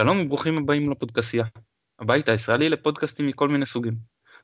שלום 0.00 0.20
וברוכים 0.20 0.58
הבאים 0.58 0.90
לפודקאסייה, 0.90 1.44
הבית 1.98 2.28
הישראלי 2.28 2.68
לפודקאסטים 2.68 3.26
מכל 3.26 3.48
מיני 3.48 3.66
סוגים. 3.66 3.94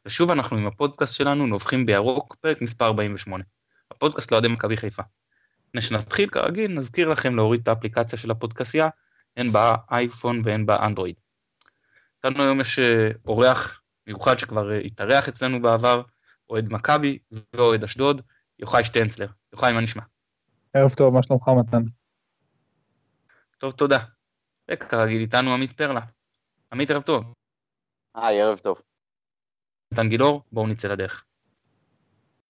ושוב 0.07 0.31
אנחנו 0.31 0.57
עם 0.57 0.67
הפודקאסט 0.67 1.15
שלנו 1.15 1.47
נובחים 1.47 1.87
בירוק, 1.87 2.37
פרק 2.41 2.63
מספר 2.63 2.85
48. 2.85 3.45
הפודקאסט 3.91 4.31
לאוהדי 4.31 4.49
מכבי 4.49 4.77
חיפה. 4.77 5.03
לפני 5.69 5.81
שנתחיל 5.81 6.29
כרגיל 6.29 6.71
נזכיר 6.73 7.09
לכם 7.09 7.37
להוריד 7.37 7.61
את 7.61 7.69
האפליקציה 7.69 8.19
של 8.19 8.31
הפודקאסייה, 8.31 8.89
הן 9.37 9.53
באייפון 9.53 10.43
והן 10.45 10.67
באנדרואיד. 10.67 11.17
איתנו 12.17 12.43
היום 12.43 12.61
יש 12.61 12.79
אה, 12.79 13.11
אורח 13.27 13.81
מיוחד 14.07 14.39
שכבר 14.39 14.73
אה, 14.73 14.79
התארח 14.79 15.29
אצלנו 15.29 15.63
בעבר, 15.63 16.03
אוהד 16.51 16.73
מכבי 16.73 17.19
ואוהד 17.55 17.85
אשדוד, 17.85 18.23
יוחאי 18.59 18.85
שטנצלר. 18.85 19.29
יוחאי, 19.53 19.73
מה 19.73 19.81
נשמע? 19.81 20.03
ערב 20.75 20.91
טוב, 20.91 21.15
מה 21.15 21.23
שלומך 21.23 21.49
מתן? 21.49 21.83
טוב, 23.59 23.73
תודה. 23.73 24.16
וכרגיל 24.71 25.21
איתנו 25.21 25.55
עמית 25.55 25.73
פרלה. 25.73 26.01
עמית, 26.73 26.91
ערב 26.91 27.03
טוב. 27.03 27.25
היי, 28.15 28.43
ערב 28.43 28.59
טוב. 28.59 28.83
נתן 29.93 30.09
גילאור, 30.09 30.43
בואו 30.53 30.67
נצא 30.67 30.89
לדרך. 30.89 31.25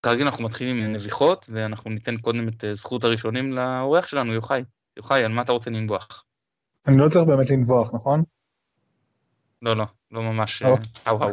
כרגיל 0.03 0.27
אנחנו 0.27 0.45
מתחילים 0.45 0.77
עם 0.77 0.93
נביחות, 0.93 1.47
ואנחנו 1.49 1.91
ניתן 1.91 2.17
קודם 2.19 2.49
את 2.49 2.65
אה, 2.65 2.75
זכות 2.75 3.05
הראשונים 3.05 3.53
לאורח 3.53 4.07
שלנו, 4.07 4.33
יוחאי. 4.33 4.65
יוחאי, 4.97 5.25
על 5.25 5.33
מה 5.33 5.43
אתה 5.43 5.53
רוצה 5.53 5.71
לנבוח? 5.71 6.25
אני 6.89 6.97
לא 6.99 7.09
צריך 7.09 7.27
באמת 7.27 7.51
לנבוח, 7.51 7.95
נכון? 7.95 8.23
לא, 9.63 9.77
לא, 9.77 9.85
לא 10.11 10.23
ממש, 10.23 10.63
או. 10.63 10.75
האו 11.07 11.23
האו. 11.23 11.33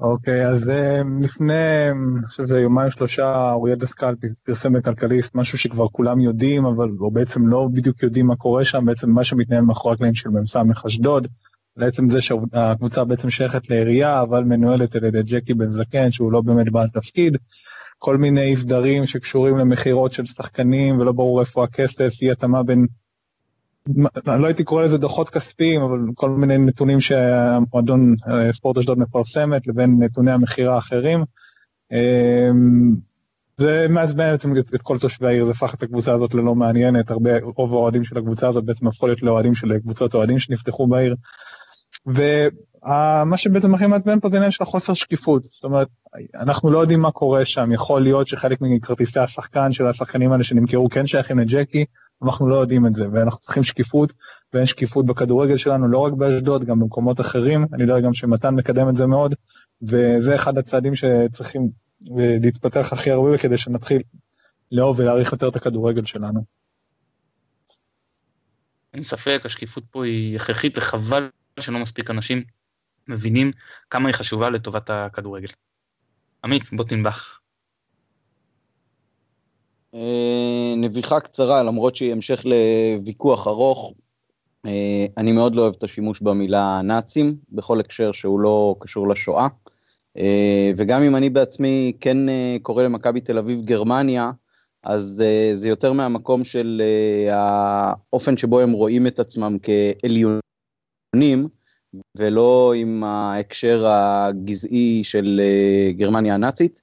אוקיי, 0.00 0.46
אז 0.46 0.70
אה, 0.70 1.02
לפני, 1.20 1.90
אני 1.90 2.26
חושב 2.26 2.46
שיומיים 2.46 2.90
שלושה, 2.90 3.52
אוריה 3.52 3.76
דסקל 3.76 4.14
פרסם 4.44 4.72
בכלכליסט 4.72 5.34
משהו 5.34 5.58
שכבר 5.58 5.88
כולם 5.88 6.20
יודעים, 6.20 6.64
אבל 6.66 6.88
או 7.00 7.10
בעצם 7.10 7.48
לא 7.48 7.68
בדיוק 7.72 8.02
יודעים 8.02 8.26
מה 8.26 8.36
קורה 8.36 8.64
שם, 8.64 8.84
בעצם 8.84 9.10
מה 9.10 9.24
שמתנהל 9.24 9.60
מאחורי 9.60 9.94
הקלעים 9.94 10.14
של 10.14 10.28
מ"ס 10.30 10.56
אשדוד, 10.86 11.28
לעצם 11.76 12.08
זה 12.08 12.20
שהקבוצה 12.20 13.04
בעצם 13.04 13.30
שייכת 13.30 13.70
לעירייה, 13.70 14.22
אבל 14.22 14.44
מנוהלת 14.44 14.96
על 14.96 15.04
ידי 15.04 15.22
ג'קי 15.22 15.54
בן 15.54 15.70
זקן, 15.70 16.12
שהוא 16.12 16.32
לא 16.32 16.40
באמת 16.40 16.72
בעל 16.72 16.88
תפקיד, 16.88 17.36
כל 17.98 18.16
מיני 18.16 18.56
סדרים 18.56 19.06
שקשורים 19.06 19.58
למכירות 19.58 20.12
של 20.12 20.26
שחקנים, 20.26 20.98
ולא 20.98 21.12
ברור 21.12 21.40
איפה 21.40 21.64
הכסף, 21.64 22.12
אי 22.22 22.30
התאמה 22.30 22.62
בין 22.62 22.86
לא 24.26 24.46
הייתי 24.46 24.64
קורא 24.64 24.82
לזה 24.82 24.98
דוחות 24.98 25.30
כספיים, 25.30 25.82
אבל 25.82 25.98
כל 26.14 26.30
מיני 26.30 26.58
נתונים 26.58 27.00
שהמועדון 27.00 28.14
אה, 28.28 28.52
ספורט 28.52 28.78
אשדוד 28.78 28.98
מפרסמת 28.98 29.66
לבין 29.66 29.96
נתוני 29.98 30.32
המכירה 30.32 30.74
האחרים. 30.74 31.24
אמ, 31.92 32.94
זה 33.56 33.86
מעצבן 33.88 34.32
בעצם 34.32 34.56
את, 34.56 34.82
כל 34.82 34.98
תושבי 34.98 35.26
העיר, 35.26 35.44
זה 35.44 35.50
הפך 35.50 35.74
את 35.74 35.82
הקבוצה 35.82 36.14
הזאת 36.14 36.34
ללא 36.34 36.54
מעניינת, 36.54 37.10
הרבה, 37.10 37.30
רוב 37.42 37.74
האוהדים 37.74 38.04
של 38.04 38.18
הקבוצה 38.18 38.48
הזאת 38.48 38.64
בעצם 38.64 38.86
הפכו 38.86 39.06
להיות 39.06 39.22
לאוהדים 39.22 39.54
של 39.54 39.78
קבוצות 39.78 40.14
אוהדים 40.14 40.38
שנפתחו 40.38 40.86
בעיר. 40.86 41.14
ומה 42.06 43.36
שבעצם 43.36 43.74
הכי 43.74 43.86
מעצבן 43.86 44.20
פה 44.20 44.28
זה 44.28 44.36
עניין 44.36 44.50
של 44.50 44.62
החוסר 44.62 44.94
שקיפות, 44.94 45.44
זאת 45.44 45.64
אומרת, 45.64 45.88
אנחנו 46.34 46.70
לא 46.70 46.78
יודעים 46.78 47.00
מה 47.00 47.10
קורה 47.10 47.44
שם, 47.44 47.72
יכול 47.72 48.02
להיות 48.02 48.28
שחלק 48.28 48.58
מכרטיסי 48.60 49.20
השחקן 49.20 49.72
של 49.72 49.86
השחקנים 49.86 50.32
האלה 50.32 50.44
שנמכרו 50.44 50.88
כן 50.88 51.06
שייכים 51.06 51.38
לג'קי, 51.38 51.84
אנחנו 52.24 52.48
לא 52.48 52.54
יודעים 52.54 52.86
את 52.86 52.92
זה, 52.92 53.04
ואנחנו 53.12 53.40
צריכים 53.40 53.62
שקיפות, 53.62 54.12
ואין 54.52 54.66
שקיפות 54.66 55.06
בכדורגל 55.06 55.56
שלנו, 55.56 55.88
לא 55.88 55.98
רק 55.98 56.12
באשדוד, 56.12 56.64
גם 56.64 56.80
במקומות 56.80 57.20
אחרים, 57.20 57.66
אני 57.72 57.82
יודע 57.82 58.00
גם 58.00 58.14
שמתן 58.14 58.54
מקדם 58.54 58.88
את 58.88 58.94
זה 58.94 59.06
מאוד, 59.06 59.34
וזה 59.82 60.34
אחד 60.34 60.58
הצעדים 60.58 60.94
שצריכים 60.94 61.68
אה, 62.18 62.36
להתפתח 62.42 62.92
הכי 62.92 63.10
הרבה 63.10 63.38
כדי 63.38 63.58
שנתחיל 63.58 64.02
לאהוב 64.72 65.00
ולהעריך 65.00 65.32
יותר 65.32 65.48
את 65.48 65.56
הכדורגל 65.56 66.04
שלנו. 66.04 66.40
אין 68.94 69.02
ספק, 69.02 69.42
השקיפות 69.44 69.84
פה 69.90 70.04
היא 70.04 70.36
הכרחית 70.36 70.78
וחבל 70.78 71.28
שלא 71.60 71.78
מספיק 71.78 72.10
אנשים 72.10 72.42
מבינים 73.08 73.52
כמה 73.90 74.08
היא 74.08 74.14
חשובה 74.14 74.50
לטובת 74.50 74.90
הכדורגל. 74.90 75.48
עמית, 76.44 76.62
בוא 76.72 76.84
תנבח. 76.84 77.40
אה, 79.96 80.74
נביחה 80.76 81.20
קצרה, 81.20 81.62
למרות 81.62 81.96
שהיא 81.96 82.12
המשך 82.12 82.42
לוויכוח 82.46 83.46
ארוך. 83.46 83.92
אה, 84.66 85.06
אני 85.16 85.32
מאוד 85.32 85.54
לא 85.54 85.62
אוהב 85.62 85.74
את 85.78 85.82
השימוש 85.82 86.20
במילה 86.20 86.80
נאצים, 86.84 87.36
בכל 87.52 87.80
הקשר 87.80 88.12
שהוא 88.12 88.40
לא 88.40 88.76
קשור 88.80 89.08
לשואה. 89.08 89.48
אה, 90.18 90.70
וגם 90.76 91.02
אם 91.02 91.16
אני 91.16 91.30
בעצמי 91.30 91.92
כן 92.00 92.16
קורא 92.62 92.82
למכבי 92.82 93.20
תל 93.20 93.38
אביב 93.38 93.64
גרמניה, 93.64 94.30
אז 94.82 95.22
זה 95.54 95.68
יותר 95.68 95.92
מהמקום 95.92 96.44
של 96.44 96.82
האופן 97.30 98.36
שבו 98.36 98.60
הם 98.60 98.72
רואים 98.72 99.06
את 99.06 99.20
עצמם 99.20 99.56
כעליונים, 99.62 101.48
ולא 102.16 102.72
עם 102.76 103.04
ההקשר 103.04 103.86
הגזעי 103.86 105.04
של 105.04 105.40
גרמניה 105.96 106.34
הנאצית. 106.34 106.82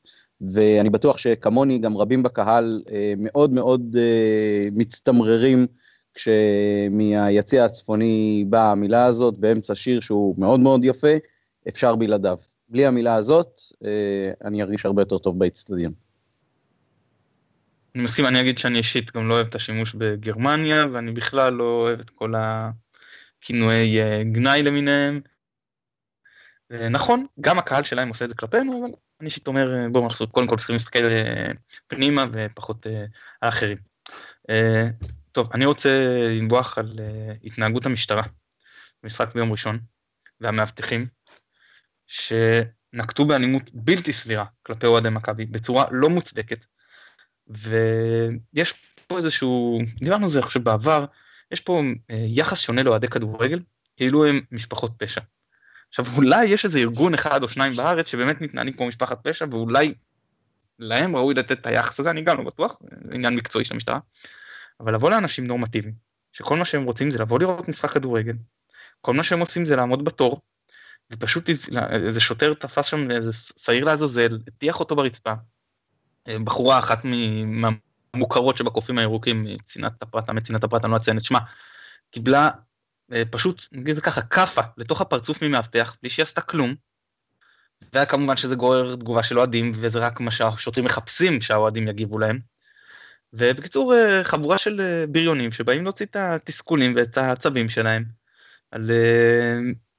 ואני 0.51 0.89
בטוח 0.89 1.17
שכמוני 1.17 1.79
גם 1.79 1.97
רבים 1.97 2.23
בקהל 2.23 2.81
אה, 2.91 3.13
מאוד 3.17 3.53
מאוד 3.53 3.95
אה, 3.99 4.67
מצטמררים 4.71 5.67
כשמהיציע 6.13 7.65
הצפוני 7.65 8.45
באה 8.49 8.71
המילה 8.71 9.05
הזאת 9.05 9.37
באמצע 9.37 9.75
שיר 9.75 9.99
שהוא 9.99 10.35
מאוד 10.37 10.59
מאוד 10.59 10.85
יפה, 10.85 11.13
אפשר 11.67 11.95
בלעדיו. 11.95 12.37
בלי 12.69 12.85
המילה 12.85 13.15
הזאת 13.15 13.59
אה, 13.85 14.31
אני 14.47 14.61
ארגיש 14.61 14.85
הרבה 14.85 15.01
יותר 15.01 15.17
טוב 15.17 15.39
באצטדיון. 15.39 15.93
אני 17.95 18.03
מסכים, 18.03 18.25
אני 18.25 18.41
אגיד 18.41 18.57
שאני 18.57 18.77
אישית 18.77 19.15
גם 19.15 19.29
לא 19.29 19.33
אוהב 19.33 19.47
את 19.47 19.55
השימוש 19.55 19.95
בגרמניה, 19.95 20.85
ואני 20.91 21.11
בכלל 21.11 21.53
לא 21.53 21.63
אוהב 21.63 21.99
את 21.99 22.09
כל 22.09 22.33
הכינויי 22.37 23.97
גנאי 24.23 24.63
למיניהם. 24.63 25.21
נכון, 26.91 27.25
גם 27.41 27.59
הקהל 27.59 27.83
שלהם 27.83 28.09
עושה 28.09 28.25
את 28.25 28.29
זה 28.29 28.35
כלפינו, 28.35 28.85
אבל 28.85 28.93
אני 29.23 29.27
אישית 29.29 29.47
אומר, 29.47 29.75
אה, 29.75 29.89
בואו 29.89 30.03
אנחנו 30.03 30.27
קודם 30.27 30.47
כל 30.47 30.57
צריכים 30.57 30.75
להסתכל 30.75 31.03
אה, 31.03 31.51
פנימה 31.87 32.25
ופחות 32.31 32.87
אה, 32.87 33.05
על 33.41 33.49
אחרים. 33.49 33.77
טוב, 35.31 35.49
אני 35.53 35.65
רוצה 35.65 35.89
לנבוח 36.29 36.77
על 36.77 36.99
התנהגות 37.43 37.85
המשטרה 37.85 38.23
במשחק 39.03 39.35
ביום 39.35 39.51
ראשון, 39.51 39.79
והמאבטחים, 40.39 41.07
שנקטו 42.07 43.25
באלימות 43.25 43.63
בלתי 43.73 44.13
סבירה 44.13 44.45
כלפי 44.63 44.85
אוהדי 44.85 45.09
מכבי, 45.09 45.45
בצורה 45.45 45.85
לא 45.91 46.09
מוצדקת, 46.09 46.65
ויש 47.47 48.73
פה 49.07 49.17
איזשהו, 49.17 49.79
דיברנו 49.99 50.25
על 50.25 50.31
זה 50.31 50.39
עכשיו 50.39 50.63
בעבר, 50.63 51.05
יש 51.51 51.59
פה 51.59 51.81
יחס 52.09 52.59
שונה 52.59 52.83
לאוהדי 52.83 53.07
כדורגל, 53.07 53.59
כאילו 53.97 54.25
הם 54.25 54.41
משפחות 54.51 54.91
פשע. 54.97 55.21
עכשיו 55.93 56.05
אולי 56.15 56.45
יש 56.45 56.65
איזה 56.65 56.79
ארגון 56.79 57.13
אחד 57.13 57.43
או 57.43 57.49
שניים 57.49 57.75
בארץ 57.75 58.07
שבאמת 58.07 58.41
מתנהלים 58.41 58.73
כמו 58.73 58.87
משפחת 58.87 59.27
פשע 59.27 59.45
ואולי 59.51 59.93
להם 60.79 61.15
ראוי 61.15 61.33
לתת 61.33 61.51
את 61.51 61.65
היחס 61.65 61.99
הזה, 61.99 62.09
אני 62.09 62.21
גם 62.21 62.37
לא 62.37 62.43
בטוח, 62.43 62.77
זה 62.81 63.15
עניין 63.15 63.35
מקצועי 63.35 63.65
של 63.65 63.73
המשטרה, 63.73 63.99
אבל 64.79 64.95
לבוא 64.95 65.09
לאנשים 65.09 65.47
נורמטיביים, 65.47 65.93
שכל 66.31 66.57
מה 66.57 66.65
שהם 66.65 66.83
רוצים 66.83 67.11
זה 67.11 67.19
לבוא 67.19 67.39
לראות 67.39 67.67
משחק 67.67 67.91
כדורגל, 67.91 68.33
כל 69.01 69.13
מה 69.13 69.23
שהם 69.23 69.39
עושים 69.39 69.65
זה 69.65 69.75
לעמוד 69.75 70.05
בתור, 70.05 70.41
ופשוט 71.11 71.49
איזה 71.89 72.19
שוטר 72.19 72.53
תפס 72.53 72.85
שם 72.85 73.11
איזה 73.11 73.31
שעיר 73.33 73.85
לעזאזל, 73.85 74.39
הטיח 74.47 74.79
אותו 74.79 74.95
ברצפה, 74.95 75.33
בחורה 76.29 76.79
אחת 76.79 77.05
מהמוכרות 78.13 78.57
שבקופים 78.57 78.97
הירוקים 78.97 79.43
מצנעת 79.43 80.01
הפרט, 80.01 80.29
מצנעת 80.29 80.63
הפרט, 80.63 80.85
אני 80.85 80.91
לא 80.91 80.97
אציין 80.97 81.17
את 81.17 81.25
שמה, 81.25 81.39
קיבלה 82.11 82.45
אה, 82.45 82.49
פשוט, 83.31 83.65
נגיד 83.71 83.99
ככה, 83.99 84.21
כאפה 84.21 84.61
לתוך 84.77 85.01
הפרצוף 85.01 85.43
ממאבטח, 85.43 85.95
בלי 86.01 86.09
שהיא 86.09 86.23
עשתה 86.23 86.41
כלום. 86.41 86.75
וכמובן 87.95 88.37
שזה 88.37 88.55
גורר 88.55 88.95
תגובה 88.95 89.23
של 89.23 89.37
אוהדים, 89.37 89.71
וזה 89.75 89.99
רק 89.99 90.19
מה 90.19 90.31
שהשוטרים 90.31 90.85
מחפשים 90.85 91.41
שהאוהדים 91.41 91.87
יגיבו 91.87 92.19
להם. 92.19 92.39
ובקיצור, 93.33 93.95
אה, 93.95 94.23
חבורה 94.23 94.57
של 94.57 94.81
אה, 94.81 95.07
בריונים 95.07 95.51
שבאים 95.51 95.83
להוציא 95.83 96.05
את 96.05 96.15
התסכולים 96.15 96.93
ואת 96.95 97.17
העצבים 97.17 97.69
שלהם 97.69 98.05
על 98.71 98.91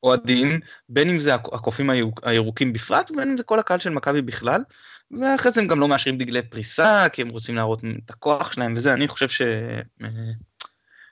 אוהדים, 0.03 0.61
בין 0.89 1.09
אם 1.09 1.19
זה 1.19 1.35
הקופים 1.35 1.91
הירוקים 2.23 2.73
בפרט, 2.73 3.11
ובין 3.11 3.31
אם 3.31 3.37
זה 3.37 3.43
כל 3.43 3.59
הקהל 3.59 3.79
של 3.79 3.91
מכבי 3.91 4.23
בכלל, 4.23 4.63
ואחרי 5.21 5.53
זה 5.53 5.61
הם 5.61 5.67
גם 5.67 5.81
לא 5.81 5.89
מאשרים 5.89 6.19
דגלי 6.19 6.43
פריסה, 6.43 7.07
כי 7.13 7.23
הם 7.23 7.29
רוצים 7.29 7.55
להראות 7.55 7.81
את 8.05 8.11
הכוח 8.11 8.53
שלהם 8.53 8.75
וזה, 8.77 8.93
אני 8.93 9.09
חושב 9.09 9.29
ש... 9.29 9.43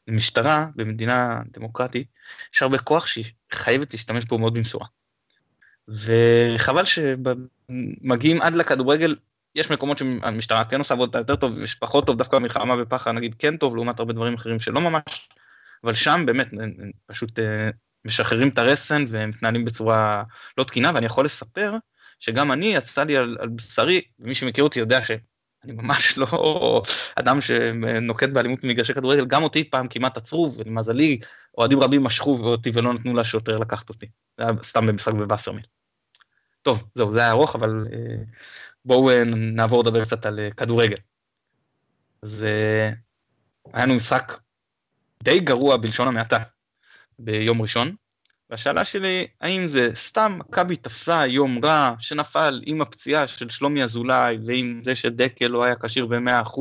למשטרה 0.09 0.67
במדינה 0.77 1.43
דמוקרטית 1.53 2.07
יש 2.55 2.63
הרבה 2.63 2.79
כוח 2.79 3.07
שהיא 3.07 3.25
חייבת 3.53 3.93
להשתמש 3.93 4.25
בו 4.25 4.39
מאוד 4.39 4.55
במשורה. 4.55 4.87
וחבל 5.89 6.83
שמגיעים 6.85 8.43
עד 8.43 8.55
לכדורגל, 8.55 9.17
יש 9.55 9.71
מקומות 9.71 9.99
שהמשטרה 9.99 10.65
כן 10.65 10.79
עושה 10.79 10.95
עבודה 10.95 11.19
יותר 11.19 11.37
טוב, 11.37 11.63
יש 11.63 11.75
פחות 11.75 12.07
טוב, 12.07 12.19
דווקא 12.19 12.37
מלחמה 12.37 12.75
ופחד 12.79 13.11
נגיד 13.11 13.35
כן 13.39 13.57
טוב, 13.57 13.77
לעומת 13.77 13.99
הרבה 13.99 14.13
דברים 14.13 14.35
אחרים 14.35 14.61
שלא 14.61 14.81
ממש, 14.81 15.29
אבל 15.85 15.93
שם 15.93 16.23
באמת 16.27 16.49
פשוט 17.07 17.39
אה, 17.39 17.71
משחררים 18.05 18.49
את 18.49 18.59
הרסן 18.59 19.05
ומתנהלים 19.09 19.65
בצורה 19.65 20.23
לא 20.59 20.65
תקינה, 20.65 20.91
ואני 20.95 21.07
יכול 21.07 21.25
לספר 21.25 21.77
שגם 22.21 22.53
אני 22.53 22.67
יצא 22.67 23.05
לי 23.05 23.17
על, 23.17 23.37
על 23.41 23.49
בשרי, 23.49 24.01
ומי 24.19 24.35
שמכיר 24.35 24.65
אותי 24.65 24.81
יודע. 24.81 25.01
אני 25.65 25.73
ממש 25.73 26.19
לא 26.19 26.83
אדם 27.17 27.41
שנוקט 27.41 28.29
באלימות 28.29 28.63
במגרשי 28.63 28.95
כדורגל, 28.95 29.25
גם 29.25 29.43
אותי 29.43 29.71
פעם 29.71 29.89
כמעט 29.89 30.17
עצרו, 30.17 30.55
ולמזלי 30.57 31.19
אוהדים 31.59 31.81
רבים 31.81 32.05
משכו 32.05 32.39
אותי 32.39 32.71
ולא 32.75 32.95
נתנו 32.95 33.17
לשוטר 33.17 33.59
לקחת 33.59 33.89
אותי. 33.89 34.07
זה 34.39 34.45
היה 34.45 34.53
סתם 34.63 34.87
במשחק 34.87 35.13
בווסרמיל. 35.13 35.65
טוב, 36.63 36.85
זהו, 36.95 37.13
זה 37.13 37.19
היה 37.19 37.31
ארוך, 37.31 37.57
אבל 37.57 37.87
אה, 37.93 38.25
בואו 38.85 39.11
אה, 39.11 39.25
נעבור 39.27 39.83
לדבר 39.83 40.05
קצת 40.05 40.27
על 40.27 40.41
אה, 40.41 40.51
כדורגל. 40.51 40.97
אז 42.23 42.47
היה 43.73 43.87
לנו 43.87 43.95
משחק 43.95 44.41
די 45.23 45.41
גרוע 45.41 45.77
בלשון 45.77 46.09
המעטה 46.09 46.39
ביום 47.19 47.63
ראשון, 47.63 47.95
והשאלה 48.53 48.85
שלי, 48.85 49.27
האם 49.41 49.69
זה 49.69 49.91
סתם 49.95 50.39
מכבי 50.39 50.77
תפסה 50.77 51.27
יום 51.27 51.65
רע 51.65 51.95
שנפל 51.99 52.63
עם 52.67 52.83
הפציעה 52.83 53.27
של 53.27 53.49
שלומי 53.49 53.85
אזולאי 53.85 54.39
ועם 54.47 54.81
זה 54.83 54.95
שדקל 54.95 55.47
לא 55.47 55.65
היה 55.65 55.75
כשיר 55.77 56.07
ב-100%, 56.07 56.61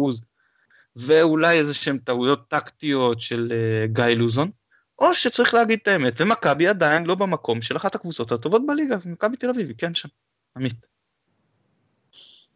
ואולי 0.96 1.58
איזה 1.60 1.74
שהם 1.74 1.98
טעויות 1.98 2.50
טקטיות 2.50 3.22
של 3.22 3.52
uh, 3.52 3.92
גיא 3.94 4.06
לוזון, 4.06 4.52
או 5.00 5.14
שצריך 5.14 5.54
להגיד 5.54 5.80
את 5.82 5.88
האמת, 5.88 6.14
ומכבי 6.22 6.68
עדיין 6.68 7.06
לא 7.06 7.16
במקום 7.16 7.62
של 7.62 7.78
אחת 7.78 7.96
הקבוצות 7.96 8.32
הטובות 8.32 8.62
בליגה, 8.68 8.98
מכבי 9.06 9.38
תל 9.38 9.50
אביב 9.50 9.68
היא 9.68 9.76
כן 9.78 9.96
שם, 9.96 10.10
עמית. 10.58 10.91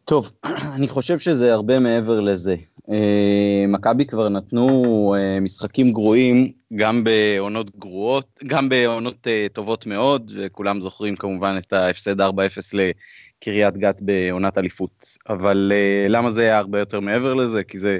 טוב, 0.06 0.30
אני 0.76 0.88
חושב 0.88 1.18
שזה 1.18 1.54
הרבה 1.54 1.80
מעבר 1.80 2.20
לזה. 2.20 2.56
אה, 2.90 3.64
מכבי 3.68 4.06
כבר 4.06 4.28
נתנו 4.28 5.14
אה, 5.18 5.40
משחקים 5.40 5.92
גרועים 5.92 6.52
גם 6.76 7.04
בעונות 7.04 7.78
גרועות, 7.78 8.40
גם 8.46 8.68
בעונות 8.68 9.26
אה, 9.26 9.46
טובות 9.52 9.86
מאוד, 9.86 10.32
וכולם 10.36 10.80
זוכרים 10.80 11.16
כמובן 11.16 11.56
את 11.58 11.72
ההפסד 11.72 12.20
4-0 12.20 12.24
לקריית 12.72 13.76
גת 13.76 14.02
בעונת 14.02 14.58
אליפות. 14.58 15.16
אבל 15.28 15.72
למה 16.08 16.30
זה 16.30 16.40
היה 16.40 16.58
הרבה 16.58 16.78
יותר 16.78 17.00
מעבר 17.00 17.34
לזה? 17.34 17.64
כי 17.64 17.78
זה 17.78 17.98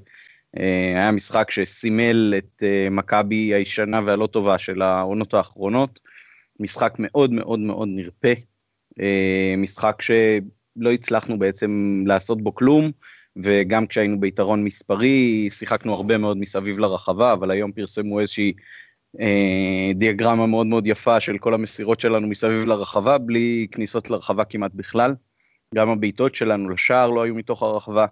היה 0.94 1.10
משחק 1.10 1.50
שסימל 1.50 2.34
את 2.38 2.62
מכבי 2.90 3.54
הישנה 3.54 4.00
והלא 4.06 4.26
טובה 4.26 4.58
של 4.58 4.82
העונות 4.82 5.34
האחרונות. 5.34 6.00
משחק 6.60 6.94
מאוד 6.98 7.32
מאוד 7.32 7.58
מאוד 7.58 7.88
נרפה. 7.88 8.32
משחק 9.56 10.02
ש... 10.02 10.10
לא 10.76 10.92
הצלחנו 10.92 11.38
בעצם 11.38 12.02
לעשות 12.06 12.42
בו 12.42 12.54
כלום, 12.54 12.90
וגם 13.36 13.86
כשהיינו 13.86 14.20
ביתרון 14.20 14.64
מספרי, 14.64 15.48
שיחקנו 15.50 15.94
הרבה 15.94 16.18
מאוד 16.18 16.36
מסביב 16.36 16.78
לרחבה, 16.78 17.32
אבל 17.32 17.50
היום 17.50 17.72
פרסמו 17.72 18.20
איזושהי 18.20 18.52
אה, 19.20 19.90
דיאגרמה 19.94 20.46
מאוד 20.46 20.66
מאוד 20.66 20.86
יפה 20.86 21.20
של 21.20 21.38
כל 21.38 21.54
המסירות 21.54 22.00
שלנו 22.00 22.26
מסביב 22.26 22.64
לרחבה, 22.64 23.18
בלי 23.18 23.66
כניסות 23.72 24.10
לרחבה 24.10 24.44
כמעט 24.44 24.70
בכלל. 24.74 25.14
גם 25.74 25.90
הבעיטות 25.90 26.34
שלנו 26.34 26.70
לשער 26.70 27.10
לא 27.10 27.22
היו 27.22 27.34
מתוך 27.34 27.62
הרחבה. 27.62 28.06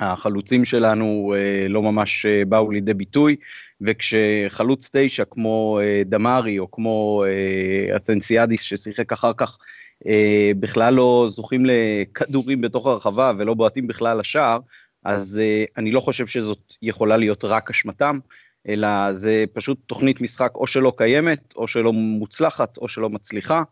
החלוצים 0.00 0.64
שלנו 0.64 1.34
אה, 1.36 1.68
לא 1.68 1.82
ממש 1.82 2.26
אה, 2.26 2.44
באו 2.44 2.70
לידי 2.70 2.94
ביטוי, 2.94 3.36
וכשחלוץ 3.80 4.90
תשע 4.92 5.24
כמו 5.30 5.78
אה, 5.82 6.02
דמארי 6.06 6.58
או 6.58 6.70
כמו 6.70 7.24
אה, 7.26 7.96
אתנסיאדיס 7.96 8.60
ששיחק 8.60 9.12
אחר 9.12 9.32
כך 9.36 9.58
אה, 10.06 10.50
בכלל 10.60 10.94
לא 10.94 11.26
זוכים 11.28 11.66
לכדורים 11.66 12.60
בתוך 12.60 12.86
הרחבה 12.86 13.32
ולא 13.38 13.54
בועטים 13.54 13.86
בכלל 13.86 14.18
לשער, 14.18 14.58
אז 15.04 15.40
אה, 15.42 15.64
אני 15.76 15.92
לא 15.92 16.00
חושב 16.00 16.26
שזאת 16.26 16.74
יכולה 16.82 17.16
להיות 17.16 17.44
רק 17.44 17.70
אשמתם, 17.70 18.18
אלא 18.68 19.12
זה 19.12 19.44
פשוט 19.52 19.78
תוכנית 19.86 20.20
משחק 20.20 20.50
או 20.54 20.66
שלא 20.66 20.92
קיימת, 20.96 21.54
או 21.56 21.68
שלא 21.68 21.92
מוצלחת, 21.92 22.76
או 22.76 22.88
שלא 22.88 23.10
מצליחה. 23.10 23.62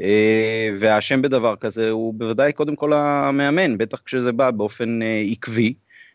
אה, 0.00 0.68
והאשם 0.78 1.22
בדבר 1.22 1.56
כזה 1.56 1.90
הוא 1.90 2.14
בוודאי 2.14 2.52
קודם 2.52 2.76
כל 2.76 2.92
המאמן, 2.92 3.78
בטח 3.78 4.02
כשזה 4.04 4.32
בא 4.32 4.50
באופן 4.50 5.02
אה, 5.02 5.22
עקבי. 5.30 5.74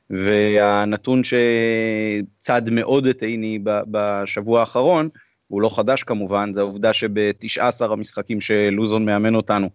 והנתון 0.10 1.22
שצד 1.24 2.69
מאוד 2.72 3.08
את 3.08 3.22
עיני 3.22 3.60
בשבוע 3.64 4.60
האחרון, 4.60 5.10
הוא 5.48 5.62
לא 5.62 5.70
חדש 5.76 6.04
כמובן, 6.04 6.54
זה 6.54 6.60
העובדה 6.60 6.94
שב-19 6.94 7.86
המשחקים 7.86 8.42
שלוזון 8.42 9.06
מאמן 9.06 9.36
אותנו, 9.36 9.70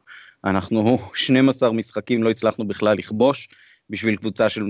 אנחנו 0.44 0.98
12 1.14 1.72
משחקים 1.72 2.22
לא 2.22 2.30
הצלחנו 2.30 2.68
בכלל 2.68 2.98
לכבוש, 2.98 3.48
בשביל 3.90 4.16
קבוצה 4.16 4.48
של 4.48 4.66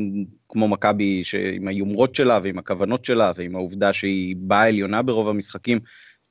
כמו 0.49 0.69
מכבי, 0.69 1.23
עם 1.53 1.69
היומרות 1.69 2.15
שלה 2.15 2.39
ועם 2.43 2.59
הכוונות 2.59 3.05
שלה 3.05 3.33
ועם 3.37 3.57
העובדה 3.57 3.93
שהיא 3.93 4.37
באה 4.39 4.67
עליונה 4.67 5.03
ברוב 5.03 5.29
המשחקים, 5.29 5.81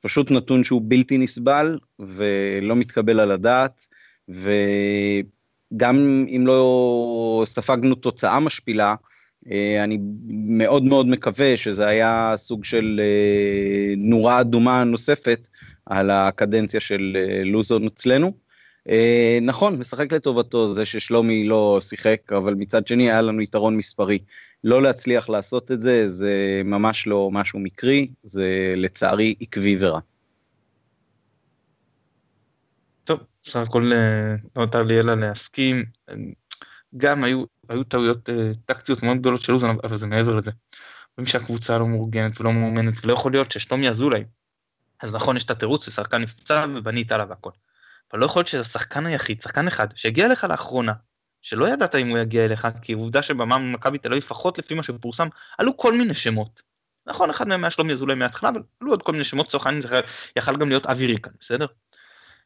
פשוט 0.00 0.30
נתון 0.30 0.64
שהוא 0.64 0.82
בלתי 0.84 1.18
נסבל 1.18 1.78
ולא 1.98 2.76
מתקבל 2.76 3.20
על 3.20 3.30
הדעת, 3.30 3.86
וגם 4.28 5.96
אם 6.36 6.44
לא 6.46 7.42
ספגנו 7.46 7.94
תוצאה 7.94 8.40
משפילה, 8.40 8.94
אני 9.84 9.98
מאוד 10.28 10.82
מאוד 10.82 11.06
מקווה 11.06 11.56
שזה 11.56 11.86
היה 11.86 12.34
סוג 12.36 12.64
של 12.64 13.00
אה, 13.02 13.94
נורה 13.96 14.40
אדומה 14.40 14.84
נוספת 14.84 15.48
על 15.86 16.10
הקדנציה 16.10 16.80
של 16.80 17.16
אה, 17.16 17.44
לוזון 17.44 17.86
אצלנו. 17.86 18.32
נכון, 19.42 19.78
משחק 19.78 20.12
לטובתו 20.12 20.74
זה 20.74 20.86
ששלומי 20.86 21.44
לא 21.44 21.78
שיחק, 21.80 22.32
אבל 22.36 22.54
מצד 22.54 22.86
שני 22.86 23.10
היה 23.10 23.22
לנו 23.22 23.40
יתרון 23.40 23.76
מספרי. 23.76 24.18
לא 24.64 24.82
להצליח 24.82 25.28
לעשות 25.28 25.70
את 25.72 25.80
זה, 25.80 26.12
זה 26.12 26.62
ממש 26.64 27.06
לא 27.06 27.30
משהו 27.32 27.58
מקרי, 27.58 28.08
זה 28.24 28.74
לצערי 28.76 29.34
עקבי 29.40 29.76
ורע. 29.80 30.00
טוב, 33.04 33.20
בסך 33.44 33.56
הכל 33.56 33.92
לא 34.54 34.62
נותר 34.62 34.82
לי 34.82 35.00
אלא 35.00 35.14
להסכים. 35.14 35.84
גם 36.96 37.24
היו 37.24 37.44
היו 37.68 37.84
טעויות 37.84 38.28
uh, 38.28 38.32
טקטיות 38.66 39.02
מאוד 39.02 39.16
גדולות 39.16 39.42
של 39.42 39.52
אוזן, 39.52 39.76
אבל 39.84 39.96
זה 39.96 40.06
מעבר 40.06 40.34
לזה. 40.34 40.50
רואים 41.18 41.26
שהקבוצה 41.26 41.78
לא 41.78 41.86
מאורגנת 41.86 42.40
ולא 42.40 42.52
מאומנת, 42.52 43.04
ולא 43.04 43.12
יכול 43.12 43.32
להיות 43.32 43.52
ששלומי 43.52 43.88
אזולאי, 43.88 44.24
אז 45.02 45.14
נכון, 45.14 45.36
יש 45.36 45.44
את 45.44 45.50
התירוץ, 45.50 45.86
ששחקן 45.86 46.22
נפצע 46.22 46.64
ובנית 46.76 47.12
עליו 47.12 47.28
והכל. 47.28 47.50
אבל 48.12 48.20
לא 48.20 48.26
יכול 48.26 48.40
להיות 48.40 48.48
שזה 48.48 48.60
השחקן 48.60 49.06
היחיד, 49.06 49.40
שחקן 49.40 49.68
אחד, 49.68 49.86
שהגיע 49.94 50.26
אליך 50.26 50.44
לאחרונה, 50.44 50.92
שלא 51.42 51.68
ידעת 51.68 51.94
אם 51.94 52.08
הוא 52.08 52.18
יגיע 52.18 52.44
אליך, 52.44 52.68
כי 52.82 52.92
עובדה 52.92 53.22
שבמאמן 53.22 53.72
מכבי 53.72 53.98
תל 53.98 54.08
אביב, 54.08 54.22
לפחות 54.22 54.58
לפי 54.58 54.74
מה 54.74 54.82
שפורסם, 54.82 55.28
עלו 55.58 55.76
כל 55.76 55.92
מיני 55.92 56.14
שמות. 56.14 56.62
נכון, 57.06 57.30
אחד 57.30 57.48
מהם 57.48 57.64
היה 57.64 57.70
שלומי 57.70 57.92
אזולאי 57.92 58.16
מההתחלה, 58.16 58.48
אבל 58.48 58.62
עלו 58.80 58.90
עוד 58.90 59.02
כל 59.02 59.12
מיני 59.12 59.24
שמות, 59.24 59.46
לצורך 59.46 59.66
העניין 59.66 59.82
זה 59.82 60.00
יכל 60.36 60.56
גם 60.56 60.68
להיות 60.68 60.86
אבי 60.86 61.06
ריקן, 61.06 61.30
בסדר? 61.40 61.66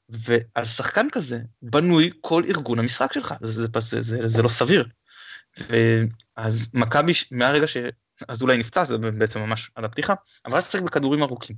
ועל 0.08 0.64
שחקן 0.64 1.06
כזה 1.12 1.40
בנוי 1.62 2.10
כל 2.20 2.42
ארגון 2.48 2.78
המשחק 2.78 3.12
שלך, 3.12 3.34
זה, 3.42 3.52
זה, 3.52 3.69
זה, 3.81 4.00
זה, 4.00 4.29
זה 4.29 4.43
לא 4.43 4.48
סביר. 4.48 4.88
אז 6.36 6.69
מכבי 6.75 7.13
מהרגע 7.31 7.67
שאזולאי 7.67 8.56
נפצע 8.56 8.84
זה 8.84 8.98
בעצם 8.98 9.41
ממש 9.41 9.70
על 9.75 9.84
הפתיחה 9.84 10.15
אבל 10.46 10.58
אז 10.58 10.69
צריך 10.69 10.82
בכדורים 10.82 11.22
ארוכים. 11.22 11.56